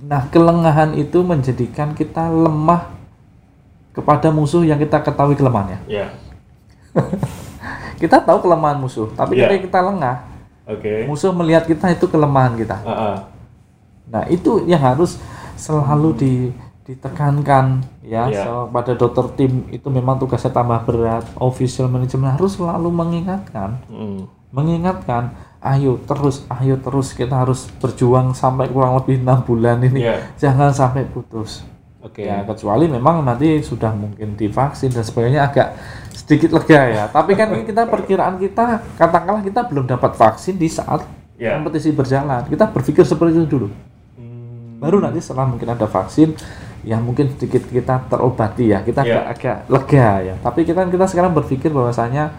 Nah, 0.00 0.22
kelengahan 0.30 0.94
itu 0.94 1.20
menjadikan 1.20 1.92
kita 1.92 2.26
lemah 2.26 2.97
kepada 3.90 4.28
musuh 4.30 4.62
yang 4.62 4.76
kita 4.76 5.00
ketahui 5.00 5.34
kelemahannya. 5.34 5.78
ya 5.86 6.06
Kita 7.98 8.22
tahu 8.22 8.38
kelemahan 8.40 8.78
musuh, 8.78 9.10
tapi 9.12 9.34
Iya. 9.34 9.50
ketika 9.50 9.62
kita 9.66 9.80
lengah, 9.82 10.16
oke 10.64 10.94
musuh 11.04 11.34
melihat 11.34 11.66
kita 11.66 11.90
itu 11.90 12.06
kelemahan 12.06 12.54
kita. 12.54 12.78
Ah, 12.82 12.90
ah. 12.92 13.16
Nah, 14.06 14.24
itu 14.30 14.62
yang 14.64 14.78
harus 14.78 15.18
selalu 15.52 16.08
di, 16.14 16.32
ditekankan 16.86 17.82
ya 18.00 18.30
Iya. 18.30 18.42
so, 18.46 18.52
pada 18.70 18.94
dokter 18.94 19.26
tim 19.34 19.66
itu 19.68 19.90
memang 19.90 20.16
tugasnya 20.16 20.48
tambah 20.48 20.78
berat. 20.86 21.26
Official 21.36 21.90
manajemen 21.90 22.30
harus 22.30 22.54
selalu 22.54 22.88
mengingatkan, 22.88 23.82
Mm. 23.90 24.30
mengingatkan, 24.48 25.34
ayo 25.58 25.98
terus, 26.00 26.46
ayo 26.48 26.78
terus 26.78 27.10
kita 27.12 27.34
harus 27.34 27.66
berjuang 27.76 28.30
sampai 28.32 28.70
kurang 28.70 28.94
lebih 28.94 29.18
enam 29.18 29.42
bulan 29.42 29.82
ini. 29.82 30.06
Iya. 30.06 30.22
Jangan 30.38 30.70
sampai 30.70 31.02
putus. 31.04 31.66
Oke 32.00 32.20
Ya, 32.20 32.42
kecuali 32.42 32.86
memang 32.86 33.22
nanti 33.22 33.58
sudah 33.60 33.90
mungkin 33.92 34.34
divaksin 34.34 34.90
dan 34.90 35.02
sebagainya 35.02 35.46
agak 35.46 35.68
sedikit 36.12 36.54
lega 36.58 36.82
ya. 36.88 37.04
Tapi 37.08 37.32
kan 37.34 37.50
ini 37.54 37.64
kita 37.64 37.86
perkiraan 37.86 38.36
kita 38.36 38.82
katakanlah 38.94 39.42
kita 39.42 39.66
belum 39.66 39.86
dapat 39.86 40.12
vaksin 40.14 40.58
di 40.58 40.68
saat 40.68 41.02
Iya. 41.38 41.54
kompetisi 41.54 41.94
berjalan. 41.94 42.42
Kita 42.50 42.66
berpikir 42.66 43.06
seperti 43.06 43.38
itu 43.38 43.46
dulu. 43.46 43.68
Hmm, 44.18 44.82
Baru 44.82 44.98
nanti 44.98 45.22
setelah 45.22 45.46
mungkin 45.46 45.70
ada 45.70 45.86
vaksin 45.86 46.34
yang 46.82 47.02
mungkin 47.02 47.30
sedikit 47.34 47.62
kita 47.66 48.10
terobati 48.10 48.74
ya, 48.74 48.82
kita 48.82 49.06
Iya. 49.06 49.22
agak, 49.22 49.24
agak 49.38 49.56
lega 49.70 50.08
ya. 50.22 50.34
Tapi 50.42 50.60
kita 50.66 50.82
kita 50.90 51.06
sekarang 51.06 51.32
berpikir 51.38 51.70
bahwasanya 51.70 52.34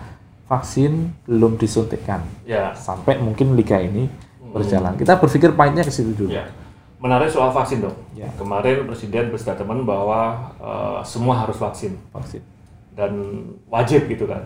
vaksin 0.46 1.14
belum 1.24 1.56
disuntikkan 1.56 2.26
ya 2.42 2.74
sampai 2.74 3.22
mungkin 3.22 3.54
liga 3.54 3.78
ini 3.80 4.10
berjalan. 4.50 4.98
Kita 4.98 5.16
berpikir 5.16 5.54
pahitnya 5.54 5.86
ke 5.86 5.94
situ 5.94 6.12
dulu. 6.16 6.34
ya 6.34 6.44
menarik 7.00 7.28
soal 7.28 7.50
vaksin 7.50 7.80
dok 7.80 7.96
Ya. 8.12 8.28
kemarin 8.36 8.84
presiden 8.84 9.30
berstatement 9.30 9.84
bahwa 9.84 10.52
eh, 10.56 11.00
semua 11.04 11.36
harus 11.38 11.56
vaksin 11.56 11.96
Vaksin. 12.10 12.44
dan 12.92 13.16
wajib 13.66 14.06
gitu 14.06 14.24
kan. 14.24 14.44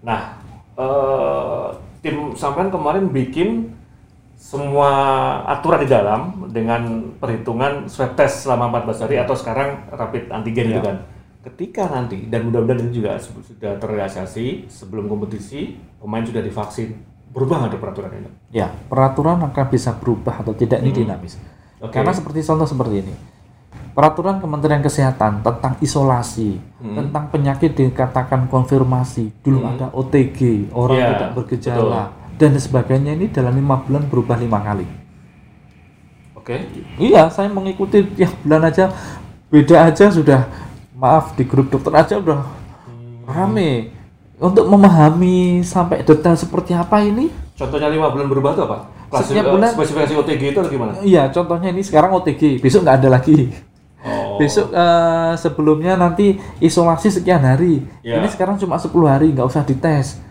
Nah, 0.00 0.38
eh, 0.72 1.66
tim 2.00 2.30
sampean 2.32 2.70
kemarin 2.70 3.10
bikin 3.10 3.74
semua 4.36 4.90
aturan 5.44 5.80
di 5.80 5.88
dalam 5.88 6.20
dengan 6.46 6.82
perhitungan 7.16 7.88
swab 7.88 8.14
test 8.14 8.44
selama 8.44 8.70
14 8.70 9.02
hari 9.02 9.16
atau 9.16 9.32
sekarang 9.32 9.88
rapid 9.88 10.30
antigen 10.30 10.70
itu 10.70 10.78
Iya. 10.78 10.84
kan. 10.84 10.96
Ketika 11.42 11.82
nanti 11.88 12.26
dan 12.26 12.42
mudah-mudahan 12.44 12.84
ini 12.84 12.92
juga 12.92 13.18
sudah 13.18 13.78
terrealisasi 13.78 14.66
sebelum 14.66 15.06
kompetisi 15.06 15.74
pemain 15.96 16.22
sudah 16.22 16.42
divaksin 16.42 16.94
berubah 17.30 17.64
nggak 17.64 17.78
peraturan 17.78 18.12
ini? 18.12 18.30
Ya, 18.52 18.70
peraturan 18.86 19.38
akan 19.40 19.66
bisa 19.66 19.94
berubah 19.94 20.42
atau 20.42 20.52
tidak 20.52 20.78
ini 20.80 20.92
dinamis. 20.92 21.38
Oke. 21.80 21.92
Karena 21.92 22.12
seperti 22.12 22.40
contoh 22.44 22.68
seperti 22.68 22.94
ini. 23.04 23.14
Peraturan 23.96 24.44
Kementerian 24.44 24.84
Kesehatan 24.84 25.40
tentang 25.40 25.80
isolasi, 25.80 26.60
tentang 26.84 27.32
penyakit 27.32 27.72
dikatakan 27.72 28.44
konfirmasi, 28.44 29.32
dulu 29.40 29.64
ada 29.64 29.88
OTG, 29.88 30.68
orang 30.76 31.00
Iya, 31.00 31.08
tidak 31.16 31.30
bergejala, 31.32 32.02
dan 32.36 32.52
sebagainya 32.60 33.16
ini 33.16 33.32
dalam 33.32 33.56
lima 33.56 33.80
bulan 33.80 34.04
berubah 34.04 34.36
lima 34.36 34.60
kali. 34.60 34.84
Oke. 36.36 36.68
Iya, 37.00 37.32
saya 37.32 37.48
mengikuti 37.48 38.04
tiap 38.20 38.36
bulan 38.44 38.68
aja 38.68 38.92
beda 39.48 39.88
aja 39.88 40.12
sudah 40.12 40.44
maaf 40.92 41.32
di 41.32 41.48
grup 41.48 41.72
dokter 41.72 41.96
aja 41.96 42.20
udah 42.20 42.44
rame. 43.24 43.96
Untuk 44.36 44.68
memahami 44.68 45.64
sampai 45.64 46.04
detail 46.04 46.36
seperti 46.36 46.76
apa 46.76 47.00
ini, 47.00 47.32
Contohnya 47.56 47.88
lima 47.88 48.12
bulan 48.12 48.28
berubah 48.28 48.52
itu 48.52 48.62
apa? 48.68 48.78
Klasif- 49.06 49.32
Setiap 49.32 49.46
bulan- 49.48 49.72
spesifikasi 49.72 50.12
OTG 50.16 50.42
itu 50.46 50.58
atau 50.58 50.68
gimana? 50.68 50.92
iya 51.00 51.22
contohnya 51.28 51.68
ini 51.68 51.80
sekarang 51.80 52.10
OTG, 52.12 52.58
besok 52.58 52.82
nggak 52.82 52.96
ada 52.98 53.08
lagi. 53.12 53.54
Oh. 53.98 54.36
Besok 54.36 54.70
eh, 54.70 55.32
sebelumnya 55.36 55.94
nanti 55.94 56.26
isolasi 56.58 57.10
sekian 57.10 57.40
hari. 57.40 57.82
Ya. 58.00 58.18
Ini 58.18 58.28
sekarang 58.28 58.54
cuma 58.56 58.76
10 58.76 58.90
hari 59.04 59.30
nggak 59.30 59.42
usah 59.44 59.62
dites. 59.62 60.22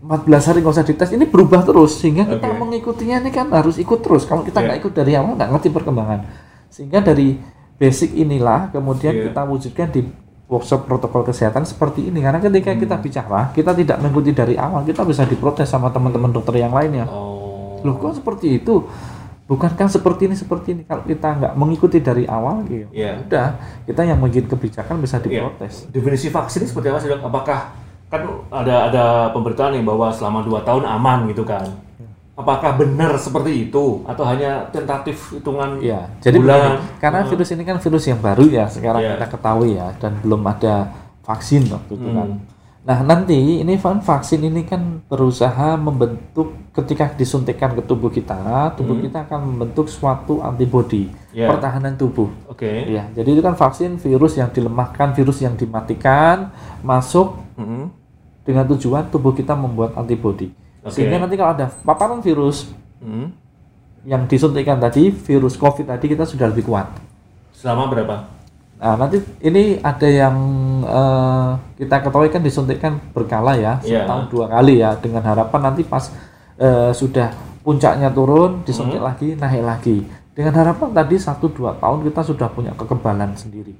14 0.00 0.16
hari 0.44 0.58
nggak 0.58 0.72
usah 0.72 0.82
dites. 0.82 1.10
Ini 1.10 1.24
berubah 1.24 1.60
terus 1.60 1.94
sehingga 1.94 2.24
kita 2.24 2.42
Oke. 2.44 2.56
mengikutinya 2.56 3.20
ini 3.20 3.30
kan 3.30 3.46
harus 3.50 3.76
ikut 3.76 4.00
terus. 4.00 4.24
Kalau 4.24 4.42
kita 4.42 4.58
Ya. 4.58 4.66
nggak 4.66 4.78
ikut 4.80 4.92
dari 4.92 5.12
awal 5.12 5.36
nggak 5.36 5.50
ngerti 5.52 5.68
perkembangan. 5.68 6.20
Sehingga 6.68 6.98
dari 7.00 7.38
basic 7.76 8.14
inilah 8.14 8.70
kemudian 8.70 9.12
Ya. 9.12 9.22
kita 9.28 9.42
wujudkan 9.44 9.88
di 9.88 10.02
workshop 10.46 10.82
protokol 10.84 11.22
kesehatan 11.22 11.62
seperti 11.62 12.02
ini 12.04 12.18
karena 12.18 12.40
ketika 12.40 12.74
kita 12.74 12.94
Hmm. 12.94 13.04
bicara 13.04 13.40
kita 13.52 13.70
tidak 13.72 13.96
mengikuti 13.98 14.32
dari 14.32 14.54
awal 14.56 14.82
kita 14.82 15.04
bisa 15.04 15.22
diprotes 15.22 15.64
sama 15.64 15.88
teman-teman 15.88 16.26
dokter 16.28 16.58
yang 16.58 16.72
lainnya 16.72 17.06
Oh. 17.06 17.29
Loh 17.82 17.94
kok 17.96 18.12
seperti 18.16 18.46
itu 18.56 18.84
bukankah 19.44 19.88
seperti 19.88 20.22
ini 20.24 20.34
seperti 20.34 20.68
ini 20.72 20.82
kalau 20.84 21.02
kita 21.02 21.28
nggak 21.34 21.52
mengikuti 21.54 21.98
dari 21.98 22.22
awal 22.24 22.62
gitu 22.64 22.86
Iya. 22.90 23.18
udah 23.20 23.46
kita 23.82 24.02
yang 24.04 24.18
bikin 24.20 24.46
kebijakan 24.46 24.98
bisa 24.98 25.18
Iya. 25.18 25.42
diprotes 25.42 25.90
Definisi 25.90 26.26
vaksin 26.28 26.62
ini 26.62 26.68
seperti 26.68 26.86
apa 26.86 26.98
sih? 26.98 27.10
Apakah 27.10 27.58
kan 28.06 28.22
ada 28.48 28.86
ada 28.86 29.04
pemberitaan 29.30 29.74
nih 29.74 29.82
bahwa 29.82 30.10
selama 30.10 30.42
2 30.42 30.62
tahun 30.62 30.82
aman 30.84 31.26
gitu 31.26 31.42
kan? 31.42 31.66
Apakah 32.32 32.72
benar 32.72 33.12
seperti 33.14 33.68
itu 33.68 34.00
atau 34.02 34.24
hanya 34.24 34.64
tentatif 34.70 35.28
hitungan 35.30 35.76
Iya, 35.76 36.08
jadi 36.18 36.38
bulan? 36.38 36.56
begini, 36.80 36.96
karena 36.96 37.20
virus 37.26 37.48
ini 37.50 37.62
kan 37.62 37.76
virus 37.76 38.04
yang 38.06 38.16
baru 38.18 38.44
ya 38.46 38.64
sekarang 38.64 39.02
Iya. 39.02 39.12
kita 39.14 39.26
ketahui 39.28 39.70
ya 39.74 39.92
dan 39.98 40.16
belum 40.18 40.40
ada 40.42 40.88
vaksin 41.20 41.68
waktu 41.68 41.92
itu 41.92 42.06
Hmm. 42.06 42.16
kan. 42.16 42.28
Nah 42.80 43.04
nanti 43.04 43.60
ini 43.60 43.76
kan 43.76 44.00
vaksin 44.00 44.40
ini 44.40 44.64
kan 44.64 45.04
berusaha 45.04 45.76
membentuk 45.76 46.72
ketika 46.72 47.12
disuntikkan 47.12 47.76
ke 47.76 47.84
tubuh 47.84 48.08
kita, 48.08 48.72
tubuh 48.72 48.96
kita 48.96 49.28
akan 49.28 49.52
membentuk 49.52 49.84
suatu 49.86 50.40
antibodi 50.40 51.12
Hmm. 51.30 51.36
Iya. 51.36 51.46
pertahanan 51.46 51.94
tubuh. 51.94 52.26
Oke. 52.50 52.90
Ya, 52.90 53.06
jadi 53.14 53.38
itu 53.38 53.38
kan 53.38 53.54
vaksin 53.54 54.02
virus 54.02 54.34
yang 54.34 54.50
dilemahkan, 54.50 55.14
virus 55.14 55.38
yang 55.38 55.54
dimatikan 55.54 56.50
masuk 56.82 57.38
Mhm. 57.54 57.86
dengan 58.42 58.64
tujuan 58.74 59.06
tubuh 59.12 59.30
kita 59.30 59.54
membuat 59.54 59.94
antibodi. 59.94 60.50
Oke. 60.82 60.90
Sehingga 60.90 61.22
nanti 61.22 61.38
kalau 61.38 61.54
ada 61.54 61.70
paparan 61.84 62.18
virus 62.18 62.72
Mhm. 62.98 63.30
yang 64.08 64.24
disuntikkan 64.26 64.80
tadi, 64.80 65.12
virus 65.12 65.54
COVID 65.54 65.86
tadi 65.86 66.10
kita 66.10 66.26
sudah 66.26 66.48
lebih 66.50 66.66
kuat. 66.66 66.88
Selama 67.52 67.86
berapa? 67.86 68.39
Nah, 68.80 68.96
nanti 68.96 69.20
ini 69.44 69.76
ada 69.84 70.08
yang 70.08 70.36
eh, 70.80 71.50
kita 71.84 72.00
ketahui 72.00 72.32
kan 72.32 72.40
disuntikkan 72.40 72.96
berkala 73.12 73.52
ya, 73.52 73.76
Iya. 73.84 74.08
setahun 74.08 74.24
dua 74.32 74.48
kali 74.48 74.80
ya, 74.80 74.96
dengan 74.96 75.20
harapan 75.20 75.60
nanti 75.68 75.84
pas 75.84 76.08
eh, 76.56 76.90
sudah 76.96 77.28
puncaknya 77.60 78.08
turun, 78.08 78.64
disuntik 78.64 79.04
lagi, 79.04 79.36
naik 79.36 79.64
lagi. 79.64 79.96
Dengan 80.32 80.56
harapan 80.64 80.96
tadi 80.96 81.20
satu 81.20 81.52
dua 81.52 81.76
tahun 81.76 82.08
kita 82.08 82.24
sudah 82.24 82.48
punya 82.48 82.72
kekebalan 82.72 83.36
sendiri. 83.36 83.76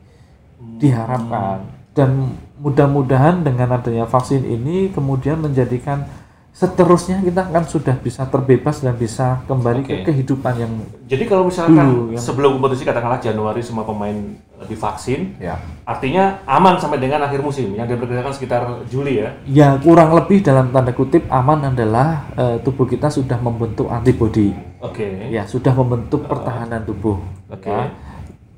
Diharapkan 0.76 1.64
dan 1.96 2.36
mudah-mudahan 2.60 3.40
dengan 3.40 3.72
adanya 3.72 4.04
vaksin 4.04 4.44
ini 4.44 4.92
kemudian 4.92 5.40
menjadikan 5.40 6.04
seterusnya 6.50 7.22
kita 7.22 7.46
akan 7.46 7.64
sudah 7.64 7.96
bisa 7.96 8.26
terbebas 8.26 8.80
dan 8.80 8.92
bisa 8.92 9.40
kembali 9.46 9.80
Oke. 9.80 10.02
ke 10.02 10.12
kehidupan 10.12 10.54
yang 10.56 10.72
Jadi 11.06 11.24
kalau 11.24 11.46
misalkan 11.46 11.78
Dulu, 11.80 12.02
yang- 12.12 12.20
sebelum 12.20 12.50
kompetisi 12.54 12.82
katakanlah 12.82 13.18
Januari 13.18 13.58
semua 13.58 13.82
pemain 13.82 14.12
divaksin, 14.60 15.40
ya 15.40 15.56
artinya 15.82 16.44
aman 16.44 16.76
sampai 16.76 17.00
dengan 17.00 17.22
akhir 17.22 17.40
musim 17.40 17.72
yang 17.72 17.86
diperkirakan 17.86 18.28
sekitar 18.30 18.62
Juli 18.86 19.18
ya. 19.18 19.30
Ya 19.46 19.68
kurang 19.76 20.12
lebih 20.12 20.40
dalam 20.40 20.68
tanda 20.68 20.92
kutip 20.92 21.24
aman 21.26 21.70
adalah 21.70 22.28
eh, 22.34 22.56
tubuh 22.60 22.84
kita 22.84 23.08
sudah 23.08 23.38
membentuk 23.38 23.88
antibodi, 23.88 24.52
Oke. 24.78 25.32
ya 25.32 25.42
sudah 25.44 25.72
membentuk 25.72 26.26
pertahanan 26.26 26.84
tubuh. 26.84 27.16
Oke. 27.48 27.66
Ya. 27.66 27.88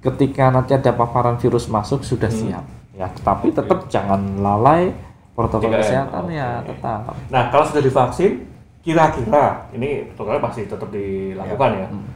Ketika 0.02 0.50
nanti 0.50 0.74
ada 0.74 0.90
paparan 0.90 1.38
virus 1.38 1.70
masuk 1.70 2.02
sudah 2.02 2.26
Hmm. 2.26 2.40
siap. 2.50 2.64
Ya, 2.92 3.06
tapi 3.22 3.48
tetap 3.48 3.86
jangan 3.86 4.36
lalai 4.36 4.90
protokol 5.32 5.72
3M. 5.72 5.80
kesehatan 5.80 6.24
ya 6.28 6.60
Oke. 6.60 6.68
tetap. 6.76 7.00
Nah, 7.28 7.42
kalau 7.48 7.64
sudah 7.64 7.82
divaksin, 7.82 8.32
kira-kira 8.80 9.66
ini 9.72 10.06
protokolnya 10.12 10.42
pasti 10.42 10.62
tetap 10.66 10.88
dilakukan 10.88 11.70
ya. 11.72 11.86
Hmm. 11.88 12.08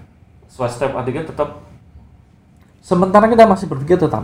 Swab 0.46 0.70
step 0.70 0.92
antigen 0.92 1.24
tetap 1.24 1.64
Sementara 2.78 3.26
kita 3.26 3.50
masih 3.50 3.66
berpikir 3.66 3.98
tetap, 3.98 4.22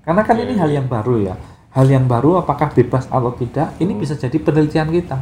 karena 0.00 0.24
kan 0.24 0.32
Oke. 0.32 0.44
ini 0.48 0.56
hal 0.56 0.72
yang 0.72 0.88
baru 0.88 1.20
ya. 1.20 1.34
Hal 1.68 1.84
yang 1.84 2.08
baru 2.08 2.40
apakah 2.40 2.72
bebas 2.72 3.04
atau 3.04 3.36
tidak? 3.36 3.76
Ini 3.76 3.92
bisa 3.92 4.16
jadi 4.16 4.32
penelitian 4.40 4.88
kita. 4.88 5.20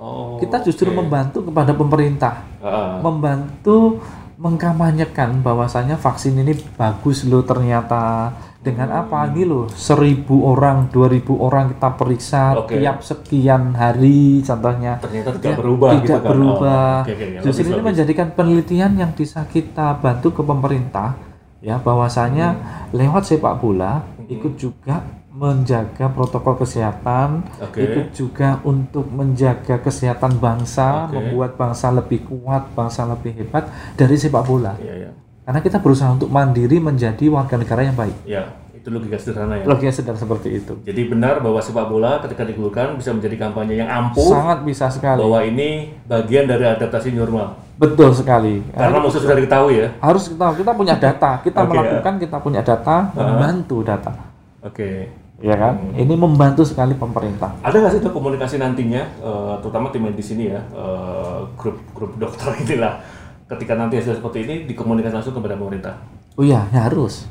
oh, 0.00 0.40
Kita 0.40 0.64
justru 0.64 0.88
oke. 0.88 1.04
membantu 1.04 1.44
kepada 1.44 1.76
pemerintah. 1.76 2.40
Heeh. 2.64 3.04
membantu 3.04 4.00
mengkampanyekan 4.40 5.44
bahwasanya 5.44 6.00
vaksin 6.00 6.40
ini 6.40 6.56
bagus 6.74 7.28
loh 7.28 7.44
ternyata 7.44 8.32
dengan 8.64 8.88
Hmm. 8.88 9.00
apa 9.04 9.18
ini 9.28 9.44
loh 9.44 9.68
seribu 9.68 10.48
orang 10.48 10.88
dua 10.88 11.06
ribu 11.06 11.36
orang 11.36 11.70
kita 11.70 11.88
periksa 11.94 12.42
Oke. 12.56 12.80
tiap 12.80 13.04
sekian 13.04 13.76
hari 13.76 14.40
contohnya 14.40 14.96
ternyata 14.98 15.36
tidak 15.36 15.60
berubah 15.60 15.90
tidak 15.92 16.02
gitu 16.02 16.14
kan. 16.16 16.30
berubah 16.32 16.94
Oh, 16.96 17.12
oke, 17.12 17.24
ya, 17.28 17.40
justru 17.44 17.68
ini 17.68 17.82
menjadikan 17.84 18.28
penelitian 18.32 18.92
yang 18.96 19.12
bisa 19.12 19.44
kita 19.44 20.00
bantu 20.00 20.32
ke 20.32 20.42
pemerintah 20.42 21.12
ya 21.60 21.76
bahwasanya 21.76 22.46
Hmm. 22.50 22.96
lewat 22.96 23.22
sepak 23.22 23.60
bola 23.60 24.00
ikut 24.26 24.56
juga 24.56 25.04
menjaga 25.28 26.06
protokol 26.08 26.54
kesehatan 26.56 27.42
Oke. 27.58 27.82
ikut 27.82 28.06
juga 28.10 28.62
untuk 28.62 29.10
menjaga 29.10 29.76
kesehatan 29.78 30.38
bangsa 30.38 31.04
Oke. 31.04 31.18
membuat 31.18 31.58
bangsa 31.58 31.90
lebih 31.90 32.22
kuat 32.24 32.70
bangsa 32.70 33.04
lebih 33.04 33.34
hebat 33.34 33.66
dari 33.92 34.14
sepak 34.14 34.40
bola 34.42 34.78
Iya, 34.78 34.94
iya. 34.96 35.10
Karena 35.44 35.60
kita 35.60 35.78
berusaha 35.78 36.10
untuk 36.10 36.32
mandiri 36.32 36.80
menjadi 36.80 37.28
warga 37.28 37.60
negara 37.60 37.84
yang 37.84 37.92
baik. 37.92 38.16
Ya, 38.24 38.48
itu 38.72 38.88
logika 38.88 39.16
sederhana 39.16 39.60
ya. 39.60 39.64
logika 39.64 39.92
sedang 39.92 40.16
seperti 40.16 40.56
itu. 40.56 40.72
Jadi 40.84 41.08
benar 41.08 41.40
bahwa 41.40 41.60
sepak 41.60 41.86
bola 41.86 42.20
ketika 42.24 42.44
digulirkan 42.44 42.96
bisa 42.96 43.12
menjadi 43.12 43.36
kampanye 43.36 43.80
yang 43.80 43.88
ampuh 43.88 44.24
sangat 44.28 44.64
bisa 44.64 44.88
sekali. 44.88 45.20
bahwa 45.20 45.40
ini 45.44 45.92
bagian 46.04 46.48
dari 46.48 46.64
adaptasi 46.64 47.12
normal. 47.12 47.60
betul 47.74 48.14
sekali. 48.14 48.62
Karena 48.70 49.02
musuh 49.02 49.18
sudah 49.18 49.34
diketahui 49.34 49.82
ya. 49.82 49.88
harus 49.98 50.30
kita 50.30 50.46
kita 50.54 50.72
punya 50.72 50.94
data. 50.94 51.30
Kita 51.42 51.58
Oke, 51.60 51.68
ya. 51.68 51.72
melakukan 51.74 52.14
kita 52.22 52.36
punya 52.38 52.60
data 52.62 52.96
membantu 53.12 53.76
data. 53.82 54.12
Oke. 54.62 55.10
ya 55.42 55.58
kan? 55.60 55.76
Ini 55.92 56.14
membantu 56.14 56.62
sekali 56.64 56.94
pemerintah. 56.96 57.52
Ada 57.60 57.76
nggak 57.76 57.92
sih 57.92 58.00
Dok, 58.00 58.14
komunikasi 58.16 58.56
nantinya, 58.56 59.02
eh, 59.20 59.54
terutama 59.60 59.90
tim 59.92 60.06
medis 60.06 60.30
ini 60.32 60.48
ya, 60.48 60.62
eh, 60.72 61.38
grup 61.58 61.76
grup 61.92 62.16
dokter 62.16 62.48
inilah, 62.64 62.96
ketika 63.46 63.72
nanti 63.74 63.98
hasil 63.98 64.18
seperti 64.18 64.38
ini 64.42 64.54
dikomunikasi 64.64 65.14
langsung 65.14 65.36
kepada 65.36 65.54
pemerintah. 65.54 65.94
oh 66.34 66.42
iya 66.42 66.64
ya 66.70 66.86
harus 66.86 67.28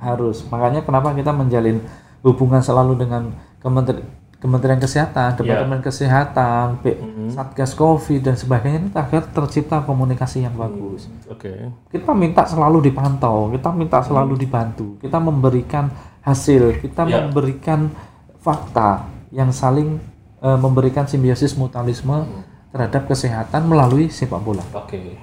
harus 0.00 0.42
makanya 0.48 0.80
kenapa 0.80 1.12
kita 1.12 1.30
menjalin 1.30 1.78
hubungan 2.22 2.60
selalu 2.60 2.96
dengan 2.98 3.30
kementerian 3.58 4.06
Kementerian 4.40 4.80
Kesehatan, 4.80 5.36
Departemen 5.36 5.84
Kesehatan, 5.84 6.80
P- 6.80 6.96
Satgas 7.28 7.76
Covid 7.76 8.24
dan 8.24 8.40
sebagainya 8.40 8.80
ini 8.80 8.88
agar 8.96 9.28
tercipta 9.28 9.84
komunikasi 9.84 10.48
yang 10.48 10.56
bagus. 10.56 11.12
Oke. 11.28 11.68
Kita 11.92 12.16
minta 12.16 12.48
selalu 12.48 12.88
dipantau, 12.88 13.52
kita 13.52 13.68
minta 13.68 14.00
selalu 14.00 14.40
dibantu, 14.40 14.96
kita 14.96 15.20
memberikan 15.20 15.92
hasil, 16.24 16.80
kita 16.80 17.04
Ya. 17.04 17.20
memberikan 17.20 17.92
fakta 18.40 19.12
yang 19.28 19.52
saling 19.52 20.00
eh, 20.40 20.56
memberikan 20.56 21.04
simbiosis 21.04 21.52
mutualisme 21.52 22.24
terhadap 22.70 23.02
kesehatan 23.04 23.62
melalui 23.64 24.06
sepak 24.06 24.38
bola. 24.38 24.62
Oke. 24.72 25.18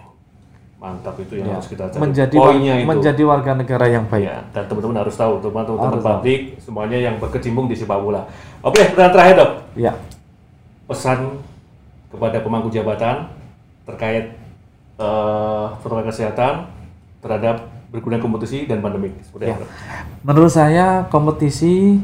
Mantap 0.78 1.18
itu 1.18 1.34
yang 1.36 1.50
Ya. 1.50 1.54
harus 1.58 1.68
kita 1.68 1.90
cari. 1.90 1.98
Menjadi 2.00 2.36
war- 2.38 2.54
Poinnya 2.54 2.76
itu. 2.76 2.86
menjadi 2.86 3.22
warga 3.24 3.52
negara 3.52 3.86
yang 3.88 4.06
baik. 4.06 4.26
Ya, 4.26 4.40
dan 4.52 4.64
teman-teman 4.66 4.98
harus 5.00 5.16
tahu, 5.16 5.42
teman-teman 5.42 5.98
publik 5.98 6.42
semuanya 6.58 6.98
yang 7.02 7.18
berkecimpung 7.18 7.66
di 7.66 7.74
sepak 7.74 7.98
bola. 7.98 8.30
Oke, 8.62 8.86
pertanyaan 8.86 9.12
terakhir 9.12 9.36
dok. 9.36 9.52
Ya. 9.76 9.94
pesan 10.86 11.44
kepada 12.08 12.40
pemangku 12.40 12.70
jabatan 12.70 13.28
terkait 13.84 14.40
eh, 14.96 15.66
protokol 15.78 16.08
kesehatan 16.08 16.64
terhadap 17.20 17.60
berguna 17.88 18.18
kompetisi 18.18 18.66
dan 18.66 18.80
pandemik 18.80 19.14
seperti 19.22 19.46
Ya. 19.46 19.54
apa? 19.54 19.66
Menurut 20.24 20.48
saya 20.48 21.04
kompetisi 21.06 22.00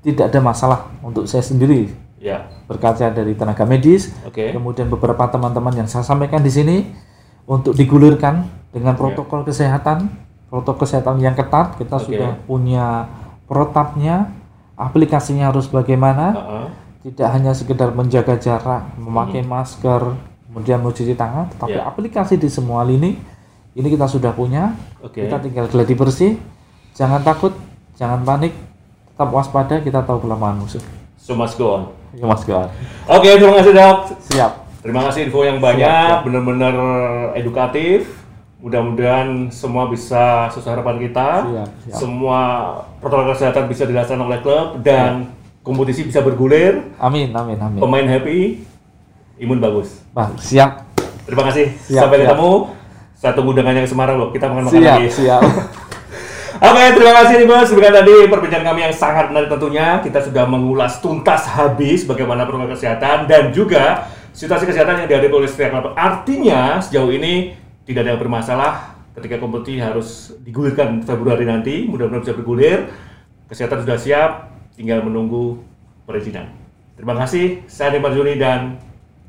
tidak 0.00 0.28
ada 0.28 0.40
masalah 0.40 0.80
untuk 0.98 1.24
saya 1.24 1.40
sendiri 1.40 1.94
Ya, 2.18 2.42
berkaca 2.72 3.12
dari 3.12 3.36
tenaga 3.36 3.68
medis, 3.68 4.08
oke. 4.24 4.56
kemudian 4.56 4.88
beberapa 4.88 5.28
teman-teman 5.28 5.84
yang 5.84 5.88
saya 5.88 6.00
sampaikan 6.00 6.40
di 6.40 6.48
sini 6.48 6.76
untuk 7.44 7.76
digulirkan 7.76 8.48
dengan 8.72 8.96
protokol 8.96 9.44
kesehatan, 9.44 10.08
protokol 10.48 10.88
kesehatan 10.88 11.20
yang 11.20 11.36
ketat. 11.36 11.76
Kita 11.76 12.00
Oke. 12.00 12.08
sudah 12.08 12.30
punya 12.48 13.08
protapnya, 13.44 14.32
aplikasinya 14.80 15.52
harus 15.52 15.68
bagaimana, 15.68 16.32
Heeh. 16.32 16.66
tidak 17.12 17.28
hanya 17.36 17.52
sekedar 17.52 17.92
menjaga 17.92 18.40
jarak, 18.40 18.96
memakai 18.96 19.44
masker, 19.44 20.16
kemudian 20.48 20.80
mencuci 20.80 21.12
tangan, 21.12 21.52
tetapi 21.52 21.76
Ya. 21.76 21.84
aplikasi 21.84 22.40
di 22.40 22.48
semua 22.48 22.84
lini 22.84 23.20
ini 23.72 23.88
kita 23.88 24.04
sudah 24.04 24.32
punya. 24.36 24.76
Oke. 25.00 25.24
Kita 25.24 25.40
tinggal 25.40 25.68
gladi 25.68 25.94
bersih, 25.96 26.32
jangan 26.92 27.24
takut, 27.24 27.56
jangan 27.96 28.20
panik, 28.20 28.52
tetap 29.12 29.28
waspada. 29.32 29.80
Kita 29.80 30.04
tahu 30.04 30.28
kelemahan 30.28 30.60
musuh. 30.60 31.01
So 31.22 31.38
must 31.38 31.54
go 31.54 31.78
on. 31.78 31.82
Ya 32.12 32.26
Mas 32.26 32.42
Gawat. 32.42 32.74
Oke, 33.06 33.30
terima 33.38 33.54
kasih 33.56 33.72
dok. 33.72 33.98
Siap. 34.26 34.52
Terima 34.82 35.06
kasih 35.06 35.30
info 35.30 35.46
yang 35.46 35.56
Siap, 35.56 35.64
banyak, 35.64 35.86
siap. 36.10 36.20
benar-benar 36.26 36.74
edukatif. 37.38 38.26
Mudah-mudahan 38.58 39.46
semua 39.48 39.86
bisa 39.86 40.50
sesuai 40.50 40.74
harapan 40.76 40.98
kita. 40.98 41.28
Siap, 41.46 41.68
siap. 41.86 41.94
Semua 41.94 42.38
protokol 42.98 43.30
kesehatan 43.32 43.70
bisa 43.70 43.86
dilaksanakan 43.86 44.26
oleh 44.26 44.40
klub 44.42 44.66
dan 44.82 45.30
kompetisi 45.62 46.02
bisa 46.02 46.18
bergulir. 46.20 46.90
Amin, 46.98 47.30
amin, 47.30 47.54
amin. 47.56 47.78
Pemain 47.78 48.06
happy, 48.08 48.66
imun 49.38 49.62
bagus. 49.62 50.02
Bah, 50.10 50.34
siap. 50.36 50.90
Terima 51.22 51.46
kasih. 51.46 51.70
Siap, 51.86 52.02
Sampai 52.02 52.18
siap. 52.18 52.34
ketemu. 52.34 52.52
Saya 53.14 53.32
tunggu 53.38 53.54
dengannya 53.54 53.86
ke 53.86 53.90
Semarang 53.90 54.18
loh. 54.18 54.34
Kita 54.34 54.50
makan 54.50 54.66
makan 54.66 54.74
Siap, 54.74 54.98
lagi. 54.98 55.06
siap. 55.08 55.42
Oke, 56.62 56.94
terima 56.94 57.10
kasih 57.18 57.42
nih 57.42 57.48
bos. 57.50 57.66
Demikian 57.74 57.90
tadi 57.90 58.14
perbincangan 58.30 58.66
kami 58.70 58.80
yang 58.86 58.94
sangat 58.94 59.34
menarik 59.34 59.50
tentunya. 59.50 59.98
Kita 59.98 60.22
sudah 60.22 60.46
mengulas 60.46 61.02
tuntas 61.02 61.50
habis 61.50 62.06
bagaimana 62.06 62.46
protokol 62.46 62.70
kesehatan 62.70 63.26
dan 63.26 63.50
juga 63.50 64.06
situasi 64.30 64.70
kesehatan 64.70 65.02
yang 65.02 65.08
dihadapi 65.10 65.42
oleh 65.42 65.50
setiap 65.50 65.74
klub. 65.74 65.98
Artinya 65.98 66.78
sejauh 66.78 67.10
ini 67.10 67.58
tidak 67.82 68.06
ada 68.06 68.10
yang 68.14 68.22
bermasalah 68.22 68.94
ketika 69.18 69.42
kompetisi 69.42 69.82
harus 69.82 70.38
digulirkan 70.46 71.02
Februari 71.02 71.42
nanti. 71.42 71.82
Mudah-mudahan 71.82 72.22
bisa 72.22 72.38
bergulir. 72.38 72.94
Kesehatan 73.50 73.82
sudah 73.82 73.98
siap, 73.98 74.30
tinggal 74.78 75.02
menunggu 75.02 75.58
perizinan. 76.06 76.46
Terima 76.94 77.18
kasih. 77.18 77.66
Saya 77.66 77.98
Nimar 77.98 78.14
Juni 78.14 78.38
dan 78.38 78.78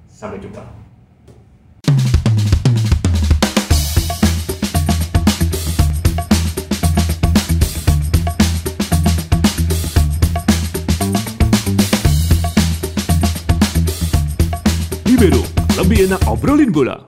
sampai 0.06 0.38
jumpa. 0.38 0.83
Libero, 15.24 15.40
lebih 15.80 16.12
enak 16.12 16.28
obrolin 16.28 16.68
bola. 16.68 17.00